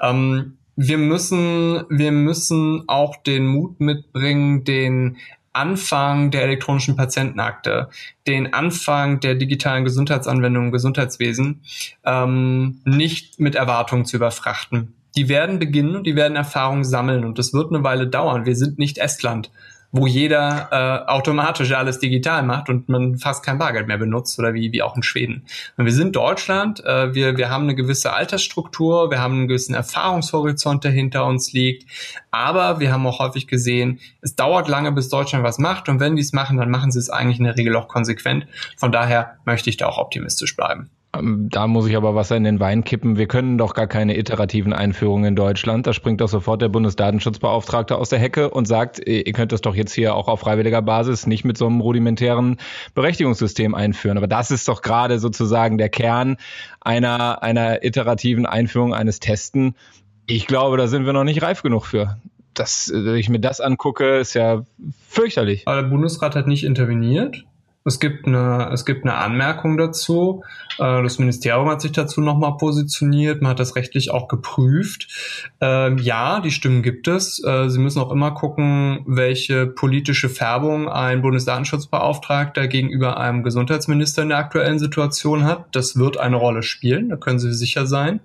Ähm, 0.00 0.58
wir 0.80 0.98
müssen, 0.98 1.84
wir 1.88 2.12
müssen 2.12 2.84
auch 2.86 3.16
den 3.16 3.48
Mut 3.48 3.80
mitbringen, 3.80 4.62
den 4.62 5.16
Anfang 5.52 6.30
der 6.30 6.42
elektronischen 6.44 6.96
Patientenakte, 6.96 7.88
den 8.26 8.52
Anfang 8.52 9.20
der 9.20 9.34
digitalen 9.34 9.84
Gesundheitsanwendungen 9.84 10.68
im 10.68 10.72
Gesundheitswesen 10.72 11.62
ähm, 12.04 12.80
nicht 12.84 13.40
mit 13.40 13.54
Erwartungen 13.54 14.04
zu 14.04 14.16
überfrachten. 14.16 14.94
Die 15.16 15.28
werden 15.28 15.58
beginnen 15.58 15.96
und 15.96 16.06
die 16.06 16.16
werden 16.16 16.36
Erfahrungen 16.36 16.84
sammeln 16.84 17.24
und 17.24 17.38
das 17.38 17.52
wird 17.52 17.72
eine 17.72 17.82
Weile 17.82 18.06
dauern. 18.06 18.46
Wir 18.46 18.56
sind 18.56 18.78
nicht 18.78 18.98
Estland 18.98 19.50
wo 19.90 20.06
jeder 20.06 20.68
äh, 20.70 21.10
automatisch 21.10 21.72
alles 21.72 21.98
digital 21.98 22.42
macht 22.42 22.68
und 22.68 22.88
man 22.88 23.16
fast 23.16 23.42
kein 23.42 23.58
Bargeld 23.58 23.86
mehr 23.86 23.96
benutzt 23.96 24.38
oder 24.38 24.52
wie, 24.52 24.72
wie 24.72 24.82
auch 24.82 24.96
in 24.96 25.02
Schweden. 25.02 25.46
Und 25.76 25.86
wir 25.86 25.92
sind 25.92 26.14
Deutschland, 26.14 26.84
äh, 26.84 27.14
wir, 27.14 27.36
wir 27.36 27.48
haben 27.50 27.64
eine 27.64 27.74
gewisse 27.74 28.12
Altersstruktur, 28.12 29.10
wir 29.10 29.20
haben 29.20 29.34
einen 29.34 29.48
gewissen 29.48 29.74
Erfahrungshorizont, 29.74 30.84
der 30.84 30.90
hinter 30.90 31.24
uns 31.24 31.52
liegt, 31.52 31.88
aber 32.30 32.80
wir 32.80 32.92
haben 32.92 33.06
auch 33.06 33.18
häufig 33.18 33.46
gesehen, 33.46 34.00
es 34.20 34.36
dauert 34.36 34.68
lange, 34.68 34.92
bis 34.92 35.08
Deutschland 35.08 35.44
was 35.44 35.58
macht 35.58 35.88
und 35.88 36.00
wenn 36.00 36.16
die 36.16 36.22
es 36.22 36.32
machen, 36.32 36.58
dann 36.58 36.70
machen 36.70 36.90
sie 36.90 36.98
es 36.98 37.08
eigentlich 37.08 37.38
in 37.38 37.44
der 37.44 37.56
Regel 37.56 37.74
auch 37.76 37.88
konsequent. 37.88 38.46
Von 38.76 38.92
daher 38.92 39.38
möchte 39.44 39.70
ich 39.70 39.78
da 39.78 39.86
auch 39.86 39.98
optimistisch 39.98 40.54
bleiben. 40.54 40.90
Ähm, 41.16 41.48
da 41.50 41.66
muss 41.66 41.88
ich 41.88 41.96
aber 41.96 42.14
Wasser 42.14 42.36
in 42.36 42.44
den 42.44 42.60
Wein 42.60 42.84
kippen. 42.84 43.16
Wir 43.16 43.26
können 43.26 43.56
doch 43.56 43.74
gar 43.74 43.86
keine 43.86 44.16
iterativen 44.16 44.72
Einführungen 44.72 45.24
in 45.24 45.36
Deutschland. 45.36 45.86
Da 45.86 45.92
springt 45.92 46.20
doch 46.20 46.28
sofort 46.28 46.60
der 46.60 46.68
Bundesdatenschutzbeauftragte 46.68 47.96
aus 47.96 48.10
der 48.10 48.18
Hecke 48.18 48.50
und 48.50 48.66
sagt, 48.66 49.06
ihr 49.06 49.32
könnt 49.32 49.52
das 49.52 49.62
doch 49.62 49.74
jetzt 49.74 49.92
hier 49.92 50.14
auch 50.14 50.28
auf 50.28 50.40
freiwilliger 50.40 50.82
Basis 50.82 51.26
nicht 51.26 51.44
mit 51.44 51.56
so 51.56 51.66
einem 51.66 51.80
rudimentären 51.80 52.58
Berechtigungssystem 52.94 53.74
einführen. 53.74 54.18
Aber 54.18 54.26
das 54.26 54.50
ist 54.50 54.68
doch 54.68 54.82
gerade 54.82 55.18
sozusagen 55.18 55.78
der 55.78 55.88
Kern 55.88 56.36
einer, 56.80 57.42
einer 57.42 57.82
iterativen 57.84 58.44
Einführung 58.44 58.92
eines 58.92 59.18
Testen. 59.20 59.74
Ich 60.26 60.46
glaube, 60.46 60.76
da 60.76 60.88
sind 60.88 61.06
wir 61.06 61.14
noch 61.14 61.24
nicht 61.24 61.42
reif 61.42 61.62
genug 61.62 61.86
für. 61.86 62.18
Das, 62.52 62.90
wenn 62.92 63.16
ich 63.16 63.30
mir 63.30 63.40
das 63.40 63.60
angucke, 63.60 64.18
ist 64.18 64.34
ja 64.34 64.66
fürchterlich. 65.08 65.62
Aber 65.66 65.80
der 65.80 65.88
Bundesrat 65.88 66.36
hat 66.36 66.46
nicht 66.46 66.64
interveniert. 66.64 67.44
Es 67.88 68.00
gibt 68.00 68.26
eine, 68.26 68.70
es 68.72 68.84
gibt 68.84 69.04
eine 69.04 69.14
Anmerkung 69.14 69.78
dazu. 69.78 70.44
Äh, 70.78 71.02
das 71.02 71.18
Ministerium 71.18 71.68
hat 71.68 71.80
sich 71.80 71.92
dazu 71.92 72.20
nochmal 72.20 72.56
positioniert. 72.58 73.40
Man 73.42 73.50
hat 73.50 73.60
das 73.60 73.76
rechtlich 73.76 74.10
auch 74.10 74.28
geprüft. 74.28 75.08
Ähm, 75.60 75.98
ja, 75.98 76.40
die 76.40 76.50
Stimmen 76.50 76.82
gibt 76.82 77.08
es. 77.08 77.42
Äh, 77.42 77.70
Sie 77.70 77.78
müssen 77.78 78.00
auch 78.00 78.12
immer 78.12 78.32
gucken, 78.32 79.00
welche 79.06 79.66
politische 79.66 80.28
Färbung 80.28 80.88
ein 80.88 81.22
Bundesdatenschutzbeauftragter 81.22 82.68
gegenüber 82.68 83.18
einem 83.18 83.42
Gesundheitsminister 83.42 84.22
in 84.22 84.28
der 84.28 84.38
aktuellen 84.38 84.78
Situation 84.78 85.44
hat. 85.44 85.64
Das 85.72 85.96
wird 85.96 86.18
eine 86.18 86.36
Rolle 86.36 86.62
spielen. 86.62 87.08
Da 87.08 87.16
können 87.16 87.38
Sie 87.38 87.52
sicher 87.54 87.86
sein. 87.86 88.20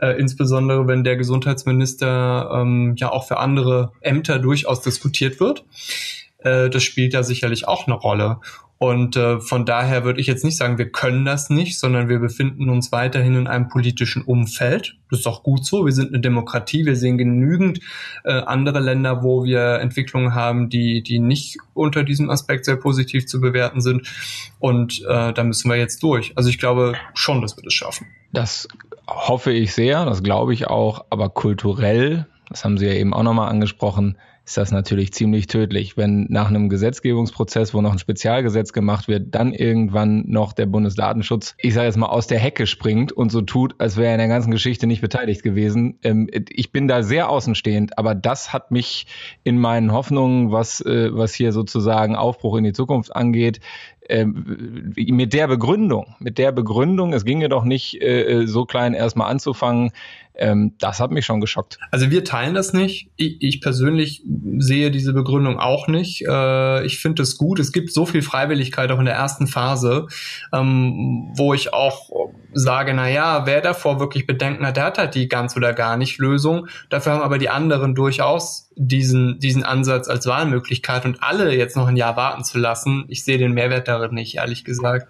Äh, 0.00 0.18
insbesondere 0.18 0.88
wenn 0.88 1.04
der 1.04 1.16
Gesundheitsminister 1.16 2.50
ähm, 2.54 2.94
ja 2.96 3.12
auch 3.12 3.28
für 3.28 3.36
andere 3.36 3.92
Ämter 4.00 4.38
durchaus 4.38 4.80
diskutiert 4.80 5.40
wird 5.40 5.64
das 6.46 6.82
spielt 6.82 7.14
da 7.14 7.22
sicherlich 7.22 7.66
auch 7.66 7.86
eine 7.86 7.96
Rolle. 7.96 8.36
Und 8.78 9.16
äh, 9.16 9.40
von 9.40 9.64
daher 9.64 10.04
würde 10.04 10.20
ich 10.20 10.26
jetzt 10.26 10.44
nicht 10.44 10.56
sagen, 10.56 10.78
wir 10.78 10.90
können 10.90 11.24
das 11.24 11.48
nicht, 11.48 11.78
sondern 11.78 12.08
wir 12.08 12.18
befinden 12.18 12.68
uns 12.68 12.90
weiterhin 12.92 13.36
in 13.36 13.46
einem 13.46 13.68
politischen 13.68 14.22
Umfeld. 14.22 14.96
Das 15.10 15.20
ist 15.20 15.26
auch 15.26 15.42
gut 15.42 15.64
so. 15.64 15.86
Wir 15.86 15.92
sind 15.92 16.08
eine 16.08 16.20
Demokratie. 16.20 16.84
Wir 16.84 16.96
sehen 16.96 17.16
genügend 17.16 17.80
äh, 18.24 18.32
andere 18.32 18.80
Länder, 18.80 19.22
wo 19.22 19.44
wir 19.44 19.78
Entwicklungen 19.80 20.34
haben, 20.34 20.68
die, 20.70 21.02
die 21.02 21.20
nicht 21.20 21.58
unter 21.72 22.02
diesem 22.02 22.30
Aspekt 22.30 22.64
sehr 22.64 22.76
positiv 22.76 23.26
zu 23.26 23.40
bewerten 23.40 23.80
sind. 23.80 24.08
Und 24.58 25.02
äh, 25.08 25.32
da 25.32 25.44
müssen 25.44 25.70
wir 25.70 25.76
jetzt 25.76 26.02
durch. 26.02 26.32
Also 26.36 26.50
ich 26.50 26.58
glaube 26.58 26.94
schon, 27.14 27.40
dass 27.42 27.56
wir 27.56 27.62
das 27.62 27.72
schaffen. 27.72 28.08
Das 28.32 28.68
hoffe 29.06 29.52
ich 29.52 29.72
sehr. 29.72 30.04
Das 30.04 30.22
glaube 30.22 30.52
ich 30.52 30.66
auch. 30.66 31.04
Aber 31.10 31.28
kulturell, 31.28 32.26
das 32.48 32.64
haben 32.64 32.76
Sie 32.76 32.86
ja 32.86 32.94
eben 32.94 33.14
auch 33.14 33.22
nochmal 33.22 33.48
angesprochen, 33.48 34.18
ist 34.44 34.58
das 34.58 34.72
natürlich 34.72 35.12
ziemlich 35.12 35.46
tödlich, 35.46 35.96
wenn 35.96 36.26
nach 36.28 36.48
einem 36.48 36.68
Gesetzgebungsprozess, 36.68 37.72
wo 37.72 37.80
noch 37.80 37.92
ein 37.92 37.98
Spezialgesetz 37.98 38.74
gemacht 38.74 39.08
wird, 39.08 39.34
dann 39.34 39.54
irgendwann 39.54 40.24
noch 40.26 40.52
der 40.52 40.66
Bundesdatenschutz, 40.66 41.54
ich 41.58 41.72
sage 41.72 41.86
jetzt 41.86 41.96
mal, 41.96 42.08
aus 42.08 42.26
der 42.26 42.38
Hecke 42.38 42.66
springt 42.66 43.10
und 43.10 43.32
so 43.32 43.40
tut, 43.40 43.74
als 43.78 43.96
wäre 43.96 44.08
er 44.08 44.14
in 44.14 44.18
der 44.18 44.28
ganzen 44.28 44.50
Geschichte 44.50 44.86
nicht 44.86 45.00
beteiligt 45.00 45.42
gewesen. 45.42 45.98
Ähm, 46.02 46.28
ich 46.50 46.72
bin 46.72 46.88
da 46.88 47.02
sehr 47.02 47.30
außenstehend, 47.30 47.96
aber 47.96 48.14
das 48.14 48.52
hat 48.52 48.70
mich 48.70 49.06
in 49.44 49.58
meinen 49.58 49.92
Hoffnungen, 49.92 50.52
was, 50.52 50.82
äh, 50.82 51.08
was 51.12 51.32
hier 51.32 51.52
sozusagen 51.52 52.14
Aufbruch 52.14 52.56
in 52.56 52.64
die 52.64 52.74
Zukunft 52.74 53.16
angeht, 53.16 53.60
ähm, 54.08 54.92
mit 54.94 55.32
der 55.32 55.48
Begründung, 55.48 56.14
mit 56.18 56.36
der 56.36 56.52
Begründung, 56.52 57.14
es 57.14 57.24
ginge 57.24 57.48
doch 57.48 57.64
nicht 57.64 58.02
äh, 58.02 58.42
äh, 58.42 58.46
so 58.46 58.66
klein 58.66 58.92
erstmal 58.92 59.30
anzufangen, 59.30 59.92
ähm, 60.36 60.74
das 60.78 61.00
hat 61.00 61.10
mich 61.10 61.24
schon 61.24 61.40
geschockt. 61.40 61.78
Also 61.90 62.10
wir 62.10 62.24
teilen 62.24 62.54
das 62.54 62.72
nicht. 62.72 63.10
Ich, 63.16 63.36
ich 63.40 63.60
persönlich 63.60 64.22
sehe 64.58 64.90
diese 64.90 65.12
Begründung 65.12 65.58
auch 65.58 65.86
nicht. 65.86 66.24
Äh, 66.26 66.84
ich 66.84 66.98
finde 66.98 67.22
es 67.22 67.36
gut. 67.36 67.60
Es 67.60 67.72
gibt 67.72 67.92
so 67.92 68.04
viel 68.04 68.22
Freiwilligkeit 68.22 68.90
auch 68.90 68.98
in 68.98 69.04
der 69.04 69.14
ersten 69.14 69.46
Phase, 69.46 70.08
ähm, 70.52 71.30
wo 71.36 71.54
ich 71.54 71.72
auch 71.72 72.10
sage, 72.52 72.94
na 72.94 73.08
ja, 73.08 73.46
wer 73.46 73.60
davor 73.60 74.00
wirklich 74.00 74.26
Bedenken 74.26 74.66
hat, 74.66 74.76
der 74.76 74.84
hat 74.84 74.98
halt 74.98 75.14
die 75.14 75.28
ganz 75.28 75.56
oder 75.56 75.72
gar 75.72 75.96
nicht 75.96 76.18
Lösung. 76.18 76.66
Dafür 76.90 77.12
haben 77.12 77.22
aber 77.22 77.38
die 77.38 77.48
anderen 77.48 77.94
durchaus 77.94 78.70
diesen, 78.76 79.38
diesen 79.38 79.62
Ansatz 79.62 80.08
als 80.08 80.26
Wahlmöglichkeit 80.26 81.04
und 81.04 81.22
alle 81.22 81.54
jetzt 81.54 81.76
noch 81.76 81.86
ein 81.86 81.96
Jahr 81.96 82.16
warten 82.16 82.42
zu 82.42 82.58
lassen. 82.58 83.04
Ich 83.08 83.24
sehe 83.24 83.38
den 83.38 83.52
Mehrwert 83.52 83.86
darin 83.86 84.14
nicht, 84.14 84.36
ehrlich 84.36 84.64
gesagt. 84.64 85.08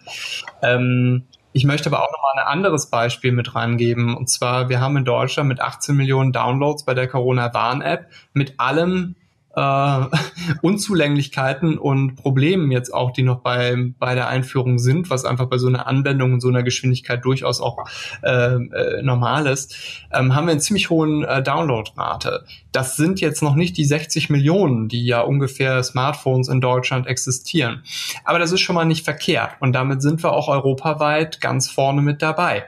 Ähm, 0.63 1.25
ich 1.55 1.65
möchte 1.65 1.89
aber 1.89 2.03
auch 2.03 2.11
noch 2.11 2.21
mal 2.21 2.43
ein 2.43 2.49
anderes 2.49 2.91
Beispiel 2.91 3.31
mit 3.31 3.55
reingeben. 3.55 4.17
Und 4.17 4.29
zwar, 4.29 4.69
wir 4.69 4.81
haben 4.81 4.97
in 4.97 5.05
Deutschland 5.05 5.49
mit 5.49 5.61
18 5.61 5.95
Millionen 5.95 6.33
Downloads 6.33 6.85
bei 6.85 6.95
der 6.95 7.07
Corona-Warn-App 7.07 8.11
mit 8.33 8.59
allem 8.59 9.15
äh, 9.57 10.05
Unzulänglichkeiten 10.63 11.79
und 11.79 12.17
Problemen 12.17 12.71
jetzt 12.71 12.93
auch, 12.93 13.13
die 13.13 13.23
noch 13.23 13.41
bei, 13.41 13.93
bei 13.99 14.15
der 14.15 14.29
Einführung 14.29 14.79
sind, 14.79 15.11
was 15.11 15.25
einfach 15.25 15.47
bei 15.47 15.59
so 15.59 15.69
einer 15.69 15.87
Anwendung 15.87 16.35
und 16.35 16.41
so 16.41 16.49
einer 16.49 16.63
Geschwindigkeit 16.63 17.25
durchaus 17.25 17.61
auch 17.61 17.79
äh, 18.23 18.55
äh, 18.55 19.03
normal 19.03 19.47
ist, 19.47 19.77
ähm, 20.13 20.35
haben 20.35 20.47
wir 20.47 20.53
einen 20.53 20.61
ziemlich 20.61 20.91
hohen 20.91 21.25
äh, 21.25 21.43
Downloadrate. 21.43 22.45
Das 22.73 22.97
sind 22.97 23.21
jetzt 23.21 23.43
noch 23.43 23.55
nicht 23.55 23.77
die 23.77 23.85
60 23.85 24.31
Millionen, 24.31 24.89
die 24.89 25.05
ja 25.05 25.21
ungefähr 25.21 25.83
Smartphones 25.83 26.49
in 26.49 26.61
Deutschland 26.61 27.07
existieren. 27.07 27.83
Aber 28.25 28.39
das 28.39 28.53
ist 28.53 28.61
schon 28.61 28.75
mal 28.75 28.85
nicht 28.85 29.05
verkehrt 29.05 29.53
und 29.61 29.73
damit 29.73 30.03
sind 30.03 30.23
wir 30.23 30.33
auch 30.33 30.49
europaweit 30.49 31.41
ganz 31.41 31.69
vorne 31.69 32.03
mit 32.03 32.23
dabei. 32.23 32.65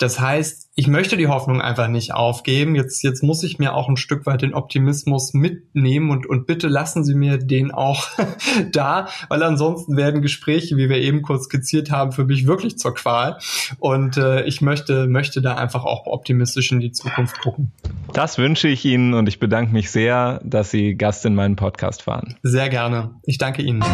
Das 0.00 0.18
heißt, 0.18 0.70
ich 0.74 0.86
möchte 0.86 1.18
die 1.18 1.28
Hoffnung 1.28 1.60
einfach 1.60 1.86
nicht 1.86 2.14
aufgeben. 2.14 2.74
Jetzt, 2.74 3.02
jetzt 3.02 3.22
muss 3.22 3.42
ich 3.42 3.58
mir 3.58 3.74
auch 3.74 3.86
ein 3.86 3.98
Stück 3.98 4.24
weit 4.24 4.40
den 4.40 4.54
Optimismus 4.54 5.34
mitnehmen 5.34 6.10
und, 6.10 6.26
und 6.26 6.46
bitte 6.46 6.68
lassen 6.68 7.04
Sie 7.04 7.14
mir 7.14 7.36
den 7.36 7.70
auch 7.70 8.08
da, 8.72 9.08
weil 9.28 9.42
ansonsten 9.42 9.98
werden 9.98 10.22
Gespräche, 10.22 10.78
wie 10.78 10.88
wir 10.88 10.96
eben 10.96 11.20
kurz 11.20 11.44
skizziert 11.44 11.90
haben, 11.90 12.12
für 12.12 12.24
mich 12.24 12.46
wirklich 12.46 12.78
zur 12.78 12.94
Qual. 12.94 13.36
Und 13.78 14.16
äh, 14.16 14.44
ich 14.44 14.62
möchte, 14.62 15.06
möchte 15.06 15.42
da 15.42 15.56
einfach 15.56 15.84
auch 15.84 16.06
optimistisch 16.06 16.72
in 16.72 16.80
die 16.80 16.92
Zukunft 16.92 17.38
gucken. 17.40 17.72
Das 18.14 18.38
wünsche 18.38 18.68
ich 18.68 18.82
Ihnen 18.86 19.12
und 19.12 19.28
ich 19.28 19.38
bedanke 19.38 19.74
mich 19.74 19.90
sehr, 19.90 20.40
dass 20.44 20.70
Sie 20.70 20.94
Gast 20.94 21.26
in 21.26 21.34
meinem 21.34 21.56
Podcast 21.56 22.06
waren. 22.06 22.38
Sehr 22.42 22.70
gerne. 22.70 23.10
Ich 23.26 23.36
danke 23.36 23.60
Ihnen. 23.60 23.84